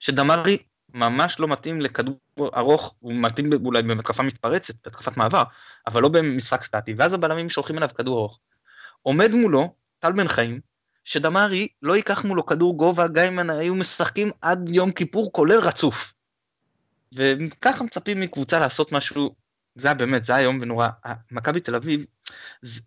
שדמרי 0.00 0.58
ממש 0.94 1.40
לא 1.40 1.48
מתאים 1.48 1.80
לכדור 1.80 2.18
ארוך 2.40 2.94
הוא 3.00 3.12
מתאים 3.14 3.52
אולי 3.64 3.82
במתקפה 3.82 4.22
מתפרצת 4.22 4.74
בהתקפת 4.84 5.16
מעבר 5.16 5.42
אבל 5.86 6.02
לא 6.02 6.08
במשחק 6.08 6.62
סטטי 6.62 6.94
ואז 6.94 7.12
הבלמים 7.12 7.48
שולחים 7.48 7.78
אליו 7.78 7.88
כדור 7.94 8.18
ארוך. 8.18 8.40
עומד 9.02 9.30
מולו 9.30 9.74
טל 9.98 10.12
בן 10.12 10.28
חיים 10.28 10.60
שדמרי 11.04 11.68
לא 11.82 11.96
ייקח 11.96 12.24
מולו 12.24 12.46
כדור 12.46 12.76
גובה 12.76 13.08
גם 13.08 13.38
אם 13.38 13.50
היו 13.50 13.74
משחקים 13.74 14.30
עד 14.40 14.68
יום 14.68 14.92
כיפור 14.92 15.32
כולל 15.32 15.58
רצוף. 15.58 16.14
וככה 17.14 17.84
מצפים 17.84 18.20
מקבוצה 18.20 18.58
לעשות 18.58 18.92
משהו 18.92 19.34
זה 19.74 19.88
היה 19.88 19.94
באמת, 19.94 20.24
זה 20.24 20.32
היה 20.32 20.42
איום 20.42 20.58
ונורא. 20.62 20.88
מכבי 21.30 21.60
תל 21.60 21.74
אביב, 21.74 22.04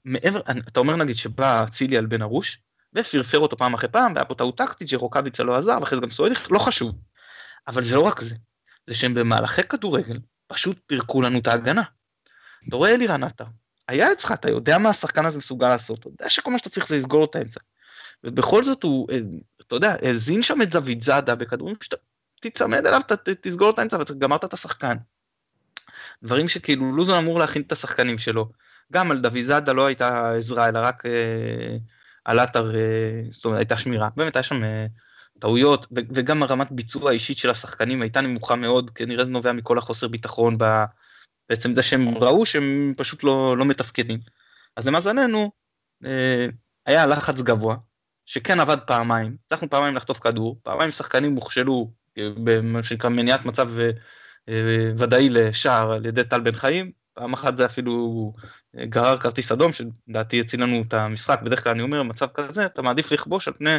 מעבר, 0.06 0.42
אתה 0.68 0.80
אומר 0.80 0.96
נגיד 0.96 1.16
שבא 1.16 1.64
אצילי 1.64 1.98
על 1.98 2.06
בן 2.06 2.22
ארוש, 2.22 2.62
ופרפר 2.94 3.40
אותו 3.40 3.58
פעם 3.58 3.74
אחרי 3.74 3.90
פעם, 3.90 4.14
והיה 4.14 4.26
פה 4.26 4.36
טעות 4.36 4.58
טקטית 4.58 4.90
שרוקאביצה 4.90 5.44
לא 5.44 5.58
עזר, 5.58 5.78
ואחרי 5.82 5.98
זה 5.98 6.02
גם 6.02 6.12
סואליך, 6.12 6.52
לא 6.52 6.60
חשוב. 6.60 6.96
אבל 7.68 7.84
זה 7.84 7.96
לא 7.96 8.02
רק 8.02 8.22
זה, 8.22 8.36
זה 8.88 8.94
שהם 8.94 9.14
במהלכי 9.14 9.64
כדורגל 9.64 10.20
פשוט 10.48 10.80
פירקו 10.86 11.22
לנו 11.22 11.40
את 11.40 11.48
ההגנה. 11.48 11.84
אתה 12.68 12.76
רואה 12.76 12.94
אלירן 12.94 13.24
עטר, 13.24 13.46
היה 13.88 14.12
אצלך, 14.12 14.32
אתה 14.32 14.50
יודע 14.50 14.78
מה 14.78 14.90
השחקן 14.90 15.26
הזה 15.26 15.38
מסוגל 15.38 15.70
לעשות, 15.70 16.00
אתה 16.00 16.08
יודע 16.08 16.30
שכל 16.30 16.52
מה 16.52 16.58
שאתה 16.58 16.70
צריך 16.70 16.88
זה 16.88 16.98
לסגור 16.98 17.26
את 17.26 17.36
האמצע. 17.36 17.60
ובכל 18.24 18.64
זאת 18.64 18.84
הוא, 18.84 19.08
אה, 19.12 19.20
אתה 19.62 19.76
יודע, 19.76 19.96
האזין 20.02 20.42
שם 20.42 20.62
את 20.62 20.70
דוד 20.70 21.02
זאדה 21.02 21.36
בכדורים 21.36 21.76
שאתה 21.82 21.96
תצמד 22.42 22.88
אליו, 22.88 23.02
תסגור 23.42 23.70
את 23.70 23.80
האמצע 23.80 23.98
וגמרת 24.00 24.46
את 24.46 24.54
השחקן. 24.54 24.98
דברים 26.24 26.48
שכאילו 26.48 26.96
לוזון 26.96 27.18
אמור 27.18 27.40
להכין 27.40 27.62
את 27.62 27.72
השחקנים 27.72 28.18
שלו. 28.18 28.50
גם 28.94 29.12
על 29.12 29.22
דויזאדה 29.22 29.74
לא 29.74 29.86
הייתה 29.86 30.34
עזרה, 30.36 30.68
אלא 30.68 30.80
רק 30.80 31.06
אה, 31.06 31.78
על 32.26 32.40
עטר, 32.40 32.76
אה, 32.76 33.22
זאת 33.32 33.46
אומרת, 33.46 33.60
הייתה 33.60 33.78
שמירה. 33.78 34.10
באמת 34.16 34.36
היה 34.36 34.44
שם 34.44 34.64
אה, 34.64 34.86
טעויות, 35.40 35.88
וגם 35.92 36.44
הרמת 36.44 36.72
ביצוע 36.72 37.10
האישית 37.10 37.38
של 37.38 37.50
השחקנים 37.50 38.02
הייתה 38.02 38.22
נמוכה 38.22 38.56
מאוד, 38.56 38.90
כנראה 38.90 39.26
זה 39.26 39.32
נובע 39.32 39.52
מכל 39.52 39.78
החוסר 39.78 40.08
ביטחון, 40.08 40.58
ב- 40.58 40.86
בעצם 41.50 41.76
זה 41.76 41.82
שהם 41.82 42.18
ראו 42.18 42.46
שהם 42.46 42.94
פשוט 42.98 43.24
לא, 43.24 43.58
לא 43.58 43.66
מתפקדים. 43.66 44.20
אז 44.76 44.88
למזלנו, 44.88 45.52
אה, 46.06 46.48
היה 46.86 47.06
לחץ 47.06 47.42
גבוה, 47.42 47.76
שכן 48.26 48.60
עבד 48.60 48.78
פעמיים, 48.88 49.38
הצלחנו 49.46 49.70
פעמיים 49.70 49.96
לחטוף 49.96 50.20
כדור, 50.20 50.60
פעמיים 50.64 50.92
שחקנים 50.92 51.36
הוכשלו 51.36 51.92
אה, 52.18 52.30
במה 52.44 52.84
שנקרא 52.84 53.10
מניעת 53.10 53.46
מצב 53.46 53.70
אה, 54.50 54.92
ודאי 54.98 55.30
לשער 55.30 55.92
על 55.92 56.06
ידי 56.06 56.24
טל 56.24 56.40
בן 56.40 56.52
חיים, 56.52 56.92
פעם 57.14 57.34
אחת 57.34 57.58
זה 57.58 57.66
אפילו 57.66 58.34
אה, 58.38 58.50
גרר 58.84 59.18
כרטיס 59.18 59.52
אדום, 59.52 59.72
שלדעתי 59.74 60.40
הציל 60.40 60.64
לנו 60.64 60.84
את 60.88 60.94
המשחק, 60.94 61.42
בדרך 61.42 61.64
כלל 61.64 61.74
אני 61.74 61.82
אומר, 61.82 62.00
במצב 62.00 62.28
כזה 62.34 62.66
אתה 62.66 62.82
מעדיף 62.82 63.12
לכבוש 63.12 63.48
על 63.48 63.54
פני 63.54 63.78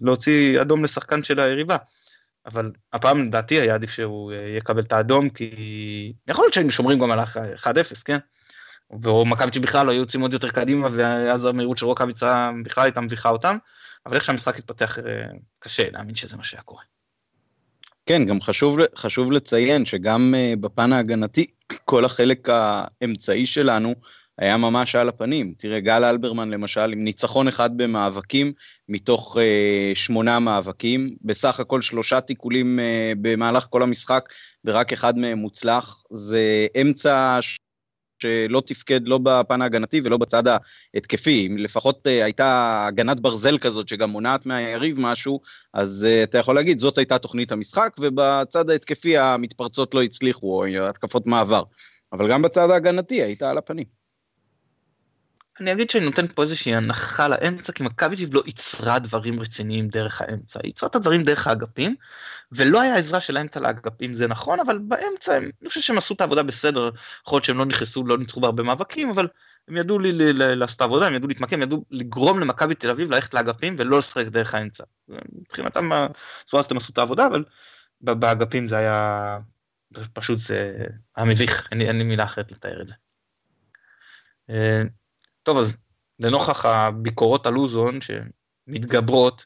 להוציא 0.00 0.60
אדום 0.60 0.84
לשחקן 0.84 1.22
של 1.22 1.40
היריבה. 1.40 1.76
אבל 2.46 2.72
הפעם 2.92 3.26
לדעתי 3.26 3.60
היה 3.60 3.74
עדיף 3.74 3.90
שהוא 3.90 4.32
אה, 4.32 4.56
יקבל 4.58 4.82
את 4.82 4.92
האדום, 4.92 5.30
כי 5.30 6.12
יכול 6.28 6.44
להיות 6.44 6.54
שהיינו 6.54 6.70
שומרים 6.70 6.98
גם 6.98 7.10
על 7.10 7.20
1-0, 7.20 7.24
כן? 8.04 8.18
ומכבי 8.90 9.60
בכלל 9.60 9.86
לא 9.86 9.90
היו 9.90 10.00
יוצאים 10.00 10.22
עוד 10.22 10.32
יותר 10.32 10.50
קדימה, 10.50 10.88
ואז 10.92 11.44
המהירות 11.44 11.78
של 11.78 11.86
רוקאביצה 11.86 12.50
בכלל 12.64 12.84
הייתה 12.84 13.00
מביכה 13.00 13.28
אותם, 13.28 13.56
אבל 14.06 14.14
איך 14.14 14.24
שהמשחק 14.24 14.58
התפתח 14.58 14.98
אה, 14.98 15.02
קשה 15.58 15.90
להאמין 15.90 16.14
שזה 16.14 16.36
מה 16.36 16.44
שהיה 16.44 16.62
קורה. 16.62 16.82
כן, 18.06 18.24
גם 18.24 18.40
חשוב, 18.40 18.78
חשוב 18.96 19.32
לציין 19.32 19.84
שגם 19.84 20.34
uh, 20.36 20.56
בפן 20.60 20.92
ההגנתי, 20.92 21.46
כל 21.84 22.04
החלק 22.04 22.48
האמצעי 22.52 23.46
שלנו 23.46 23.94
היה 24.38 24.56
ממש 24.56 24.94
על 24.94 25.08
הפנים. 25.08 25.54
תראה, 25.58 25.80
גל 25.80 26.04
אלברמן 26.04 26.50
למשל, 26.50 26.92
עם 26.92 27.04
ניצחון 27.04 27.48
אחד 27.48 27.76
במאבקים, 27.76 28.52
מתוך 28.88 29.36
uh, 29.36 29.40
שמונה 29.96 30.38
מאבקים, 30.38 31.16
בסך 31.22 31.60
הכל 31.60 31.82
שלושה 31.82 32.20
תיקולים 32.20 32.78
uh, 32.78 33.18
במהלך 33.20 33.66
כל 33.70 33.82
המשחק, 33.82 34.28
ורק 34.64 34.92
אחד 34.92 35.18
מהם 35.18 35.38
מוצלח. 35.38 36.02
זה 36.10 36.66
אמצע 36.80 37.38
שלא 38.18 38.62
תפקד 38.66 39.08
לא 39.08 39.18
בפן 39.22 39.62
ההגנתי 39.62 40.00
ולא 40.04 40.16
בצד 40.16 40.42
ההתקפי, 40.94 41.46
אם 41.46 41.58
לפחות 41.58 42.06
uh, 42.06 42.10
הייתה 42.24 42.84
הגנת 42.88 43.20
ברזל 43.20 43.58
כזאת 43.58 43.88
שגם 43.88 44.10
מונעת 44.10 44.46
מהיריב 44.46 45.00
משהו, 45.00 45.40
אז 45.74 46.06
uh, 46.08 46.24
אתה 46.24 46.38
יכול 46.38 46.54
להגיד 46.54 46.78
זאת 46.78 46.98
הייתה 46.98 47.18
תוכנית 47.18 47.52
המשחק, 47.52 47.96
ובצד 48.00 48.70
ההתקפי 48.70 49.18
המתפרצות 49.18 49.94
לא 49.94 50.02
הצליחו, 50.02 50.46
או 50.46 50.66
התקפות 50.88 51.26
מעבר. 51.26 51.62
אבל 52.12 52.30
גם 52.30 52.42
בצד 52.42 52.70
ההגנתי 52.70 53.22
היית 53.22 53.42
על 53.42 53.58
הפנים. 53.58 54.05
אני 55.60 55.72
אגיד 55.72 55.90
שאני 55.90 56.04
נותן 56.04 56.26
פה 56.26 56.42
איזושהי 56.42 56.74
הנחה 56.74 57.28
לאמצע, 57.28 57.72
כי 57.72 57.82
מכבי 57.82 58.16
תל 58.16 58.34
לא 58.34 58.42
ייצרה 58.46 58.98
דברים 58.98 59.40
רציניים 59.40 59.88
דרך 59.88 60.20
האמצע, 60.20 60.60
היא 60.62 60.68
ייצרה 60.68 60.88
את 60.88 60.96
הדברים 60.96 61.22
דרך 61.22 61.46
האגפים, 61.46 61.94
ולא 62.52 62.80
היה 62.80 62.96
עזרה 62.96 63.20
של 63.20 63.36
האמצע 63.36 63.60
לאגפים, 63.60 64.12
זה 64.12 64.26
נכון, 64.26 64.60
אבל 64.60 64.78
באמצע, 64.78 65.36
אני 65.36 65.68
חושב 65.68 65.80
שהם 65.80 65.98
עשו 65.98 66.14
את 66.14 66.20
העבודה 66.20 66.42
בסדר, 66.42 66.90
יכול 67.26 67.36
להיות 67.36 67.44
שהם 67.44 67.58
לא 67.58 67.64
נכנסו, 67.64 68.06
לא 68.06 68.18
ניצחו 68.18 68.40
בהרבה 68.40 68.62
מאבקים, 68.62 69.10
אבל 69.10 69.28
הם 69.68 69.76
ידעו 69.76 69.98
לי 69.98 70.32
לעשות 70.32 70.82
עבודה, 70.82 71.06
הם 71.06 71.14
ידעו 71.14 71.28
להתמקם, 71.28 71.56
הם 71.56 71.62
ידעו 71.62 71.84
לגרום 71.90 72.40
למכבי 72.40 72.74
תל 72.74 72.90
אביב 72.90 73.10
ללכת 73.10 73.34
לאגפים 73.34 73.74
ולא 73.78 73.98
לשחק 73.98 74.26
דרך 74.26 74.54
האמצע. 74.54 74.84
מבחינתם, 75.08 75.90
בצורה 76.44 76.60
הזאת 76.60 76.70
הם 76.70 76.76
עשו 76.76 76.92
את 76.92 76.98
העבודה, 76.98 77.26
אבל 77.26 77.44
באגפים 78.00 78.68
זה 78.68 78.76
היה, 78.76 79.38
פשוט 80.12 80.38
זה 80.38 80.72
היה 81.16 81.26
מביך, 81.26 81.68
אין 81.72 81.98
לי 81.98 82.04
מילה 82.04 82.24
אחרת 82.24 82.52
לתאר 82.52 82.82
את 82.82 82.88
זה. 82.88 82.94
אה, 85.48 85.52
טוב, 85.52 85.58
אז 85.58 85.76
לנוכח 86.18 86.64
הביקורות 86.64 87.46
על 87.46 87.54
לוזון 87.54 87.98
שמתגברות, 88.00 89.44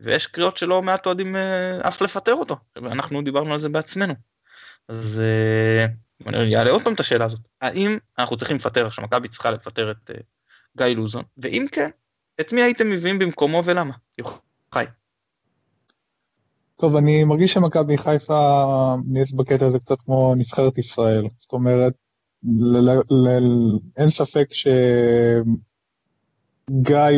ויש 0.00 0.26
קריאות 0.26 0.56
שלא 0.56 0.82
מעט 0.82 1.06
אוהדים 1.06 1.36
אה, 1.36 1.88
אף 1.88 2.02
לפטר 2.02 2.34
אותו, 2.34 2.56
אנחנו 2.76 3.22
דיברנו 3.22 3.52
על 3.52 3.58
זה 3.58 3.68
בעצמנו. 3.68 4.14
אז 4.88 5.20
אה, 5.20 5.86
אני 6.26 6.56
אעלה 6.56 6.70
עוד 6.70 6.82
פעם 6.82 6.94
את 6.94 7.00
השאלה 7.00 7.24
הזאת, 7.24 7.40
האם 7.60 7.98
אנחנו 8.18 8.36
צריכים 8.36 8.56
לפטר, 8.56 8.86
עכשיו 8.86 9.04
מכבי 9.04 9.28
צריכה 9.28 9.50
לפטר 9.50 9.90
את 9.90 10.10
אה, 10.10 10.20
גיא 10.76 10.96
לוזון, 10.96 11.22
ואם 11.38 11.66
כן, 11.72 11.90
את 12.40 12.52
מי 12.52 12.62
הייתם 12.62 12.90
מביאים 12.90 13.18
במקומו 13.18 13.62
ולמה? 13.64 13.94
יוחאי. 14.18 14.86
טוב, 16.76 16.96
אני 16.96 17.24
מרגיש 17.24 17.52
שמכבי 17.52 17.98
חיפה 17.98 18.64
נהיית 19.06 19.32
בקטע 19.32 19.66
הזה 19.66 19.78
קצת 19.78 20.02
כמו 20.02 20.34
נבחרת 20.34 20.78
ישראל. 20.78 21.24
זאת 21.38 21.52
אומרת, 21.52 21.92
אין 23.96 24.08
ספק 24.08 24.48
שגיא 24.52 25.44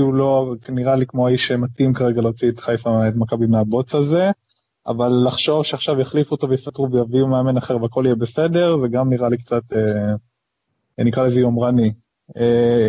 הוא 0.00 0.14
לא, 0.14 0.54
נראה 0.68 0.96
לי 0.96 1.06
כמו 1.06 1.26
האיש 1.26 1.48
שמתאים 1.48 1.94
כרגע 1.94 2.20
להוציא 2.22 2.48
את 2.50 2.60
חיפה, 2.60 3.08
את 3.08 3.14
מכבי 3.16 3.46
מהבוץ 3.46 3.94
הזה, 3.94 4.30
אבל 4.86 5.12
לחשוב 5.26 5.62
שעכשיו 5.62 6.00
יחליפו 6.00 6.34
אותו 6.34 6.48
ויפטרו 6.48 6.90
ויביאו 6.92 7.26
מאמן 7.26 7.56
אחר 7.56 7.82
והכל 7.82 8.02
יהיה 8.04 8.14
בסדר, 8.14 8.76
זה 8.76 8.88
גם 8.88 9.10
נראה 9.10 9.28
לי 9.28 9.38
קצת, 9.38 9.62
אה, 9.72 11.04
נקרא 11.04 11.26
לזה 11.26 11.40
יומרני. 11.40 11.92
אה, 12.36 12.88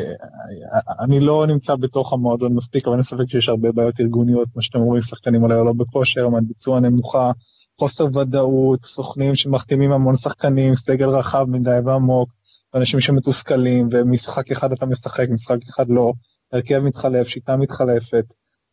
אני 1.00 1.20
לא 1.20 1.48
נמצא 1.48 1.76
בתוך 1.76 2.14
המועדון 2.14 2.54
מספיק, 2.54 2.88
אבל 2.88 2.96
אין 2.96 3.04
ספק 3.04 3.30
שיש 3.30 3.50
הרבה 3.50 3.72
בעיות 3.72 4.00
ארגוניות, 4.00 4.50
כמו 4.50 4.62
שאתם 4.62 4.80
אומרים, 4.80 5.02
שחקנים 5.02 5.46
עליהם 5.46 5.66
לא 5.66 5.74
בכושר, 5.74 6.30
מהביצוע 6.30 6.80
נמוכה, 6.80 7.32
חוסר 7.80 8.06
ודאות, 8.18 8.86
סוכנים 8.86 9.36
שמחתימים 9.36 9.92
המון 9.92 10.16
שחקנים, 10.16 10.76
סגל 10.76 11.10
רחב 11.10 11.46
מדי 11.50 11.80
ועמוק, 11.86 12.30
אנשים 12.76 13.00
שמתוסכלים, 13.00 13.90
ומשחק 13.92 14.52
אחד 14.52 14.72
אתה 14.72 14.86
משחק, 14.86 15.30
משחק 15.30 15.58
אחד 15.70 15.90
לא, 15.90 16.14
הרכב 16.54 16.80
מתחלף, 16.80 17.28
שיטה 17.28 17.56
מתחלפת, 17.56 18.26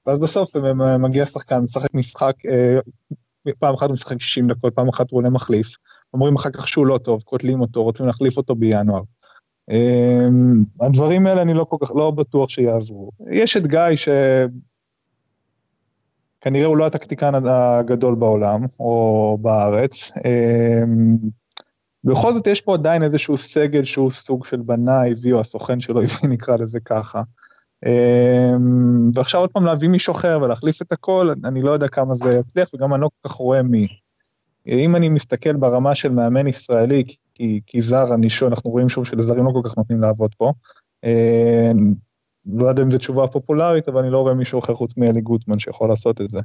ואז 0.06 0.18
בסוף 0.18 0.56
מגיע 0.98 1.26
שחקן, 1.26 1.58
משחק 1.58 1.94
משחק, 1.94 2.34
אה, 2.46 2.78
פעם 3.58 3.74
אחת 3.74 3.86
הוא 3.86 3.92
משחק 3.92 4.20
60 4.20 4.48
דקות, 4.48 4.74
פעם 4.74 4.88
אחת 4.88 5.10
הוא 5.10 5.18
עולה 5.18 5.30
מחליף, 5.30 5.76
אומרים 6.14 6.34
אחר 6.34 6.50
כך 6.50 6.68
שהוא 6.68 6.86
לא 6.86 6.98
טוב, 6.98 7.22
קוטלים 7.22 7.60
אותו, 7.60 7.82
רוצים 7.82 8.06
להחליף 8.06 8.36
אותו 8.36 8.54
בינואר. 8.54 9.02
אה, 9.70 10.86
הדברים 10.86 11.26
האלה 11.26 11.42
אני 11.42 11.54
לא 11.54 11.64
כל 11.64 11.76
כך, 11.80 11.92
לא 11.94 12.10
בטוח 12.10 12.50
שיעזרו. 12.50 13.10
יש 13.30 13.56
את 13.56 13.66
גיא 13.66 13.96
ש... 13.96 14.08
כנראה 16.40 16.66
הוא 16.66 16.76
לא 16.76 16.86
הטקטיקן 16.86 17.34
הגדול 17.34 18.14
בעולם, 18.14 18.66
או 18.80 19.38
בארץ. 19.40 20.12
אמ, 20.24 21.16
בכל 22.04 22.32
זאת 22.32 22.46
יש 22.46 22.60
פה 22.60 22.74
עדיין 22.74 23.02
איזשהו 23.02 23.38
סגל 23.38 23.84
שהוא 23.84 24.10
סוג 24.10 24.44
של 24.44 24.56
בנה 24.56 25.06
הביא, 25.06 25.32
או 25.32 25.40
הסוכן 25.40 25.80
שלו 25.80 26.00
הביא, 26.02 26.28
נקרא 26.28 26.56
לזה 26.56 26.80
ככה. 26.80 27.22
אמ, 27.86 29.10
ועכשיו 29.14 29.40
עוד 29.40 29.50
פעם 29.50 29.64
להביא 29.64 29.88
מישהו 29.88 30.12
אחר 30.12 30.38
ולהחליף 30.42 30.82
את 30.82 30.92
הכל, 30.92 31.32
אני 31.44 31.62
לא 31.62 31.70
יודע 31.70 31.88
כמה 31.88 32.14
זה 32.14 32.34
יצליח, 32.40 32.68
וגם 32.74 32.94
אני 32.94 33.02
לא 33.02 33.08
כל 33.22 33.28
כך 33.28 33.34
רואה 33.34 33.62
מי. 33.62 33.86
אם 34.66 34.96
אני 34.96 35.08
מסתכל 35.08 35.52
ברמה 35.52 35.94
של 35.94 36.08
מאמן 36.08 36.46
ישראלי, 36.46 37.04
כי, 37.36 37.60
כי 37.66 37.82
זר, 37.82 38.14
אני 38.14 38.30
שואל, 38.30 38.50
אנחנו 38.50 38.70
רואים 38.70 38.88
שוב 38.88 39.06
שלזרים 39.06 39.44
לא 39.44 39.50
כל 39.50 39.68
כך 39.68 39.76
נותנים 39.76 40.00
לעבוד 40.00 40.34
פה. 40.34 40.52
אמ, 41.04 41.94
לא 42.46 42.66
יודע 42.66 42.82
אם 42.82 42.90
זו 42.90 42.98
תשובה 42.98 43.26
פופולרית, 43.26 43.88
אבל 43.88 44.00
אני 44.00 44.10
לא 44.10 44.18
רואה 44.18 44.34
מישהו 44.34 44.58
אחר 44.58 44.74
חוץ 44.74 44.96
מאלי 44.96 45.20
גוטמן 45.20 45.58
שיכול 45.58 45.88
לעשות 45.88 46.20
את 46.20 46.30
זה. 46.30 46.38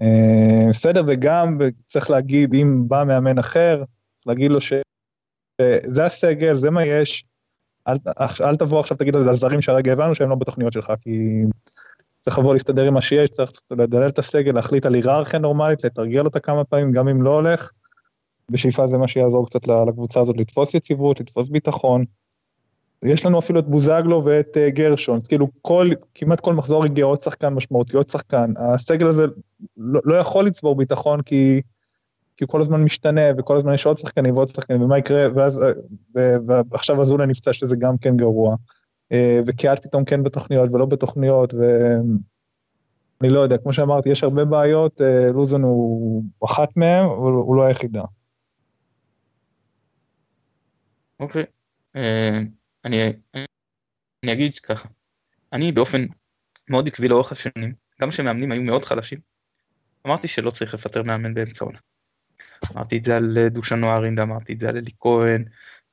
אה, 0.00 0.66
בסדר, 0.70 1.02
וגם 1.06 1.58
צריך 1.86 2.10
להגיד, 2.10 2.54
אם 2.54 2.88
בא 2.88 3.04
מאמן 3.06 3.38
אחר, 3.38 3.84
להגיד 4.26 4.50
לו 4.50 4.58
שזה 4.60 6.04
הסגל, 6.04 6.58
זה 6.58 6.70
מה 6.70 6.84
יש, 6.84 7.24
אל, 7.88 7.94
אל 8.40 8.56
תבוא 8.56 8.80
עכשיו 8.80 8.96
תגיד 8.96 9.16
על 9.16 9.36
זרים 9.36 9.62
שהרגע 9.62 9.92
הבנו 9.92 10.14
שהם 10.14 10.30
לא 10.30 10.34
בתוכניות 10.34 10.72
שלך, 10.72 10.92
כי 11.00 11.42
צריך 12.20 12.38
לבוא 12.38 12.52
להסתדר 12.52 12.84
עם 12.84 12.94
מה 12.94 13.00
שיש, 13.00 13.30
צריך 13.30 13.52
לדלל 13.70 14.08
את 14.08 14.18
הסגל, 14.18 14.54
להחליט 14.54 14.86
על 14.86 14.94
היררכיה 14.94 15.38
נורמלית, 15.38 15.84
לתרגל 15.84 16.24
אותה 16.24 16.40
כמה 16.40 16.64
פעמים, 16.64 16.92
גם 16.92 17.08
אם 17.08 17.22
לא 17.22 17.30
הולך. 17.30 17.70
בשאיפה 18.50 18.86
זה 18.86 18.98
מה 18.98 19.08
שיעזור 19.08 19.46
קצת 19.46 19.66
לקבוצה 19.66 20.20
הזאת 20.20 20.36
לתפוס 20.36 20.74
יציבות, 20.74 21.20
לתפוס 21.20 21.48
ביטחון. 21.48 22.04
יש 23.04 23.26
לנו 23.26 23.38
אפילו 23.38 23.58
את 23.58 23.68
בוזגלו 23.68 24.24
ואת 24.24 24.56
uh, 24.56 24.70
גרשון, 24.70 25.18
כאילו 25.28 25.48
כל, 25.62 25.90
כמעט 26.14 26.40
כל 26.40 26.54
מחזור 26.54 26.84
הגיע 26.84 27.04
עוד 27.04 27.22
שחקן 27.22 27.48
משמעותי, 27.48 27.96
עוד 27.96 28.10
שחקן, 28.10 28.52
הסגל 28.56 29.06
הזה 29.06 29.26
לא, 29.76 30.00
לא 30.04 30.14
יכול 30.14 30.46
לצבור 30.46 30.76
ביטחון 30.76 31.22
כי, 31.22 31.60
כי 32.36 32.44
הוא 32.44 32.48
כל 32.48 32.60
הזמן 32.60 32.82
משתנה 32.82 33.20
וכל 33.38 33.56
הזמן 33.56 33.74
יש 33.74 33.86
עוד 33.86 33.98
שחקנים 33.98 34.34
ועוד 34.34 34.48
שחקנים 34.48 34.82
ומה 34.82 34.98
יקרה, 34.98 35.26
ואז, 35.34 35.64
אה, 36.16 36.36
ועכשיו 36.70 37.00
אזולה 37.00 37.26
נפצע 37.26 37.52
שזה 37.52 37.76
גם 37.76 37.96
כן 37.96 38.16
גרוע, 38.16 38.54
uh, 39.12 39.16
וקיאט 39.46 39.82
פתאום 39.82 40.04
כן 40.04 40.22
בתוכניות 40.22 40.70
ולא 40.72 40.86
בתוכניות, 40.86 41.54
ואני 41.54 43.32
לא 43.34 43.40
יודע, 43.40 43.58
כמו 43.58 43.72
שאמרתי, 43.72 44.08
יש 44.08 44.24
הרבה 44.24 44.44
בעיות, 44.44 45.00
לוזון 45.34 45.62
הוא 45.62 46.22
אחת 46.44 46.76
מהן, 46.76 47.04
אבל 47.04 47.32
הוא 47.32 47.56
לא 47.56 47.62
היחידה. 47.62 48.02
אוקיי. 51.20 51.44
Uh... 51.96 52.00
אני, 52.84 53.12
אני 54.24 54.32
אגיד 54.32 54.58
ככה, 54.58 54.88
אני 55.52 55.72
באופן 55.72 56.06
מאוד 56.68 56.86
עקבי 56.86 57.08
לאורך 57.08 57.32
השנים, 57.32 57.74
גם 58.00 58.10
כשמאמנים 58.10 58.52
היו 58.52 58.62
מאוד 58.62 58.84
חלשים, 58.84 59.18
אמרתי 60.06 60.28
שלא 60.28 60.50
צריך 60.50 60.74
לפטר 60.74 61.02
מאמן 61.02 61.34
באמצע 61.34 61.64
עונה. 61.64 61.78
אמרתי 62.76 62.98
את 62.98 63.04
זה 63.04 63.16
על 63.16 63.38
אה, 63.38 63.48
דושן 63.48 63.80
נוערין, 63.80 64.18
ואמרתי 64.18 64.52
את 64.52 64.60
זה 64.60 64.68
על 64.68 64.76
אלי 64.76 64.90
כהן, 65.00 65.44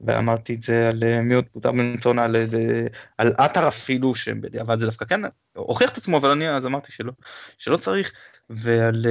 ואמרתי 0.02 0.56
את 0.56 0.64
זה 0.64 0.90
על 0.90 1.04
אה, 1.04 1.22
מי 1.22 1.34
עוד 1.34 1.46
פוטר 1.52 1.72
באמצע 1.72 2.10
עונה, 2.10 2.24
על, 2.24 2.36
אה, 2.36 2.88
על 3.18 3.34
עטר 3.38 3.68
אפילו, 3.68 4.16
שבדיעבד 4.16 4.80
זה 4.80 4.86
דווקא 4.86 5.06
כן, 5.06 5.22
הוכיח 5.56 5.92
את 5.92 5.98
עצמו, 5.98 6.18
אבל 6.18 6.32
אני 6.32 6.50
אז 6.50 6.66
אמרתי 6.66 6.92
שלא, 6.92 7.12
שלא 7.58 7.78
צריך, 7.78 8.12
ועל 8.50 9.06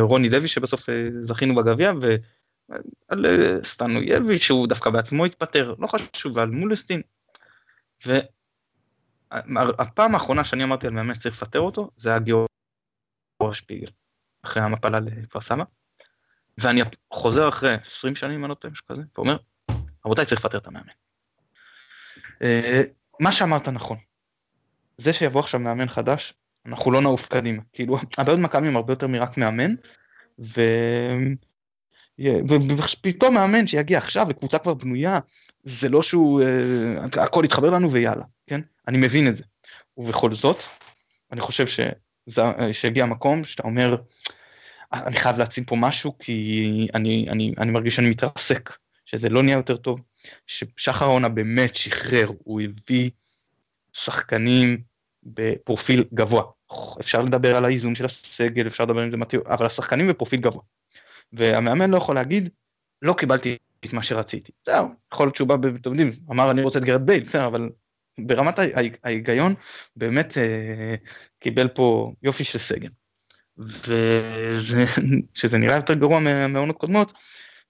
רוני 0.00 0.30
לוי 0.30 0.48
שבסוף 0.48 0.88
זכינו 1.20 1.54
בגביע, 1.54 1.92
על 3.08 3.26
אה, 3.26 3.64
סטנויביץ' 3.64 4.42
שהוא 4.42 4.68
דווקא 4.68 4.90
בעצמו 4.90 5.24
התפטר, 5.24 5.74
לא 5.78 5.86
חשוב, 5.86 6.38
על 6.38 6.50
מולסטין. 6.50 7.02
והפעם 9.30 10.14
האחרונה 10.14 10.44
שאני 10.44 10.64
אמרתי 10.64 10.86
על 10.86 10.92
מאמן 10.92 11.14
שצריך 11.14 11.42
לפטר 11.42 11.60
אותו, 11.60 11.90
זה 11.96 12.10
היה 12.10 12.18
גיאורג 12.18 12.48
שפיגל, 13.52 13.88
אחרי 14.42 14.62
המפלה 14.62 15.00
לכפר 15.00 15.40
סבא. 15.40 15.64
ואני 16.58 16.80
חוזר 17.12 17.48
אחרי 17.48 17.74
20 17.74 18.14
שנים, 18.14 18.44
אני 18.44 18.50
לא 18.50 18.54
טועה, 18.54 18.72
משהו 18.72 18.86
כזה, 18.86 19.02
ואומר, 19.16 19.36
רבותיי, 20.06 20.26
צריך 20.26 20.40
לפטר 20.40 20.58
את 20.58 20.66
המאמן. 20.66 20.92
אה, 22.42 22.82
מה 23.20 23.32
שאמרת 23.32 23.68
נכון. 23.68 23.98
זה 24.98 25.12
שיבוא 25.12 25.40
עכשיו 25.40 25.60
מאמן 25.60 25.88
חדש, 25.88 26.34
אנחנו 26.66 26.90
לא 26.90 27.00
נעוף 27.00 27.26
קדימה. 27.28 27.62
כאילו, 27.72 27.96
הבעיות 28.18 28.40
מכבי 28.40 28.66
הם 28.66 28.76
הרבה 28.76 28.92
יותר 28.92 29.06
מרק 29.06 29.36
מאמן, 29.36 29.74
ו... 30.38 30.60
ופתאום 32.78 33.34
מאמן 33.34 33.66
שיגיע 33.66 33.98
עכשיו 33.98 34.26
וקבוצה 34.28 34.58
כבר 34.58 34.74
בנויה, 34.74 35.18
זה 35.64 35.88
לא 35.88 36.02
שהוא, 36.02 36.42
uh, 36.42 37.20
הכל 37.20 37.42
יתחבר 37.44 37.70
לנו 37.70 37.90
ויאללה, 37.90 38.24
כן? 38.46 38.60
אני 38.88 38.98
מבין 38.98 39.28
את 39.28 39.36
זה. 39.36 39.44
ובכל 39.96 40.32
זאת, 40.32 40.62
אני 41.32 41.40
חושב 41.40 41.66
שזה, 41.66 42.42
שהגיע 42.72 43.04
המקום 43.04 43.44
שאתה 43.44 43.62
אומר, 43.62 43.96
אני 44.92 45.16
חייב 45.16 45.38
להציג 45.38 45.64
פה 45.66 45.76
משהו 45.76 46.18
כי 46.18 46.88
אני, 46.94 47.26
אני, 47.30 47.54
אני 47.58 47.70
מרגיש 47.70 47.96
שאני 47.96 48.10
מתרסק, 48.10 48.76
שזה 49.06 49.28
לא 49.28 49.42
נהיה 49.42 49.56
יותר 49.56 49.76
טוב, 49.76 50.00
ששחר 50.46 51.04
העונה 51.04 51.28
באמת 51.28 51.76
שחרר, 51.76 52.30
הוא 52.38 52.60
הביא 52.60 53.10
שחקנים 53.92 54.82
בפרופיל 55.22 56.04
גבוה. 56.14 56.44
אפשר 57.00 57.22
לדבר 57.22 57.56
על 57.56 57.64
האיזון 57.64 57.94
של 57.94 58.04
הסגל, 58.04 58.66
אפשר 58.66 58.84
לדבר 58.84 59.00
עם 59.00 59.10
זה 59.10 59.16
מתאים, 59.16 59.40
אבל 59.46 59.66
השחקנים 59.66 60.08
בפרופיל 60.08 60.40
גבוה. 60.40 60.62
והמאמן 61.36 61.90
לא 61.90 61.96
יכול 61.96 62.14
להגיד, 62.14 62.48
לא 63.02 63.12
קיבלתי 63.12 63.56
את 63.84 63.92
מה 63.92 64.02
שרציתי. 64.02 64.52
זהו, 64.66 64.88
יכול 65.14 65.26
להיות 65.26 65.36
שהוא 65.36 65.48
בא, 65.48 65.54
אתם 65.54 65.90
יודעים, 65.90 66.10
אמר 66.30 66.50
אני 66.50 66.62
רוצה 66.62 66.78
את 66.78 66.84
גרד 66.84 67.06
בייל, 67.06 67.24
בסדר, 67.24 67.46
אבל 67.46 67.70
ברמת 68.18 68.58
ההיגיון 69.02 69.54
באמת 69.96 70.38
אה, 70.38 70.94
קיבל 71.38 71.68
פה 71.68 72.12
יופי 72.22 72.44
של 72.44 72.58
סגל. 72.58 72.88
ושזה 73.58 75.58
נראה 75.58 75.76
יותר 75.76 75.94
גרוע 75.94 76.18
מהעונות 76.48 76.76
קודמות, 76.76 77.12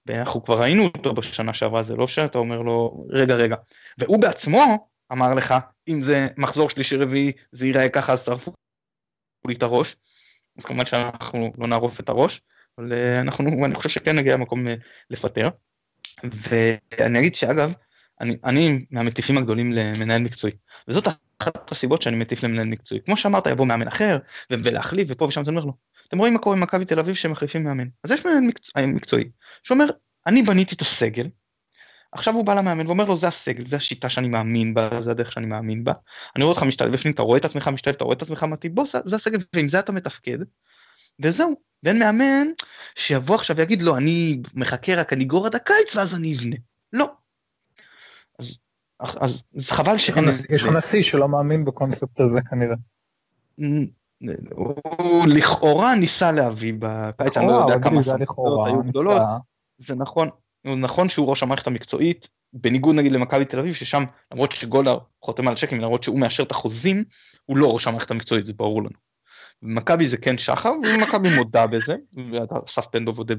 ואנחנו 0.05 0.43
כבר 0.43 0.61
ראינו 0.61 0.83
אותו 0.83 1.13
בשנה 1.13 1.53
שעברה, 1.53 1.83
זה 1.83 1.95
לא 1.95 2.07
שאתה 2.07 2.37
אומר 2.37 2.61
לו, 2.61 3.05
רגע, 3.09 3.35
רגע. 3.35 3.55
והוא 3.97 4.21
בעצמו 4.21 4.89
אמר 5.11 5.33
לך, 5.33 5.55
אם 5.87 6.01
זה 6.01 6.27
מחזור 6.37 6.69
שלישי 6.69 6.97
רביעי, 6.97 7.31
זה 7.51 7.65
ייראה 7.65 7.89
ככה, 7.89 8.13
אז 8.13 8.23
תערפו 8.23 8.51
לי 9.47 9.53
את 9.53 9.63
הראש. 9.63 9.95
אז 10.57 10.65
כמובן 10.65 10.85
שאנחנו 10.85 11.53
לא 11.57 11.67
נערוף 11.67 11.99
את 11.99 12.09
הראש, 12.09 12.41
אבל 12.77 12.93
אה, 12.93 13.19
אנחנו, 13.19 13.65
אני 13.65 13.75
חושב 13.75 13.89
שכן 13.89 14.17
הגיע 14.17 14.33
המקום 14.33 14.67
אה, 14.67 14.75
לפטר. 15.09 15.49
ואני 16.23 17.19
אגיד 17.19 17.35
שאגב, 17.35 17.73
אני, 18.21 18.37
אני 18.43 18.85
מהמטיפים 18.91 19.37
הגדולים 19.37 19.73
למנהל 19.73 20.21
מקצועי, 20.21 20.53
וזאת 20.87 21.07
אחת 21.39 21.71
הסיבות 21.71 22.01
שאני 22.01 22.15
מטיף 22.15 22.43
למנהל 22.43 22.67
מקצועי. 22.67 23.01
כמו 23.05 23.17
שאמרת, 23.17 23.47
יבוא 23.47 23.65
מאמן 23.65 23.87
אחר, 23.87 24.17
ולהחליף, 24.49 25.07
ופה 25.11 25.25
ושם, 25.25 25.43
זה 25.43 25.51
אומר 25.51 25.65
לו, 25.65 25.73
אתם 26.07 26.17
רואים 26.17 26.33
מה 26.33 26.39
קורה 26.39 26.55
עם 26.55 26.63
מכבי 26.63 26.85
תל 26.85 26.99
אביב 26.99 27.15
שמחליפים 27.15 27.63
מאמן. 27.63 27.87
אז 28.03 28.11
יש 28.11 28.25
מנהל 28.25 28.41
מקצוע, 28.41 28.85
מקצועי, 28.85 29.29
שאומר, 29.63 29.85
אני 30.27 30.43
בניתי 30.43 30.75
את 30.75 30.81
הסגל, 30.81 31.27
עכשיו 32.11 32.33
הוא 32.33 32.45
בא 32.45 32.53
למאמן 32.53 32.87
ואומר 32.87 33.05
לו 33.05 33.17
זה 33.17 33.27
הסגל, 33.27 33.65
זה 33.65 33.75
השיטה 33.75 34.09
שאני 34.09 34.27
מאמין 34.27 34.73
בה, 34.73 35.01
זה 35.01 35.11
הדרך 35.11 35.31
שאני 35.31 35.45
מאמין 35.45 35.83
בה. 35.83 35.93
אני 36.35 36.43
רואה 36.43 36.55
אותך 36.55 36.63
משתלב 36.63 36.91
בפנים, 36.91 37.13
אתה 37.13 37.21
רואה 37.21 37.37
את 37.37 37.45
עצמך 37.45 37.67
משתלב, 37.67 37.95
אתה 37.95 38.03
רואה 38.03 38.15
את 38.15 38.21
עצמך 38.21 38.43
מתאים, 38.43 38.75
בוא, 38.75 38.85
זה 39.05 39.15
הסגל, 39.15 39.39
ועם 39.53 39.69
זה 39.69 39.79
אתה 39.79 39.91
מתפקד. 39.91 40.37
וזהו, 41.19 41.55
ואין 41.83 41.99
מאמן 41.99 42.47
שיבוא 42.95 43.35
עכשיו 43.35 43.55
ויגיד 43.55 43.81
לא, 43.81 43.97
אני 43.97 44.41
מחכה 44.53 44.95
רק, 44.95 45.13
אני 45.13 45.25
גור 45.25 45.45
עד 45.45 45.55
הקיץ 45.55 45.95
ואז 45.95 46.15
אני 46.15 46.35
אבנה. 46.37 46.55
לא. 46.93 47.11
אז, 48.39 48.57
אז, 48.99 49.43
אז 49.55 49.69
חבל 49.69 49.97
שאין... 49.97 50.25
יש 50.49 50.63
לך 50.63 50.69
נשיא 50.69 51.01
שלא 51.01 51.29
מאמין 51.29 51.65
בקונספט 51.65 52.19
הזה 52.19 52.41
כנראה. 52.49 52.75
הוא 54.51 55.27
לכאורה 55.27 55.95
ניסה 55.95 56.31
להביא 56.31 56.73
בקיץ, 56.79 57.37
אני 57.37 57.47
לא 57.47 57.51
יודע 57.51 57.83
כמה 57.83 58.03
סמכויות 58.03 58.67
היו 58.67 58.83
גדולות. 58.83 59.21
זה 59.87 59.95
נכון, 59.95 60.29
נכון 60.65 61.09
שהוא 61.09 61.29
ראש 61.29 61.43
המערכת 61.43 61.67
המקצועית, 61.67 62.29
בניגוד 62.53 62.95
נגיד 62.95 63.11
למכבי 63.11 63.45
תל 63.45 63.59
אביב, 63.59 63.73
ששם 63.73 64.03
למרות 64.31 64.51
שגולר 64.51 64.97
חותם 65.21 65.47
על 65.47 65.55
צ'קים, 65.55 65.81
למרות 65.81 66.03
שהוא 66.03 66.19
מאשר 66.19 66.43
את 66.43 66.51
החוזים, 66.51 67.03
הוא 67.45 67.57
לא 67.57 67.73
ראש 67.73 67.87
המערכת 67.87 68.11
המקצועית, 68.11 68.45
זה 68.45 68.53
ברור 68.53 68.81
לנו. 68.81 69.06
מכבי 69.61 70.07
זה 70.07 70.17
כן 70.17 70.37
שחר, 70.37 70.71
ומכבי 70.71 71.35
מודה 71.35 71.67
בזה, 71.67 71.95
ואסף 72.31 72.85
פנדוב 72.85 73.17
הודה 73.17 73.35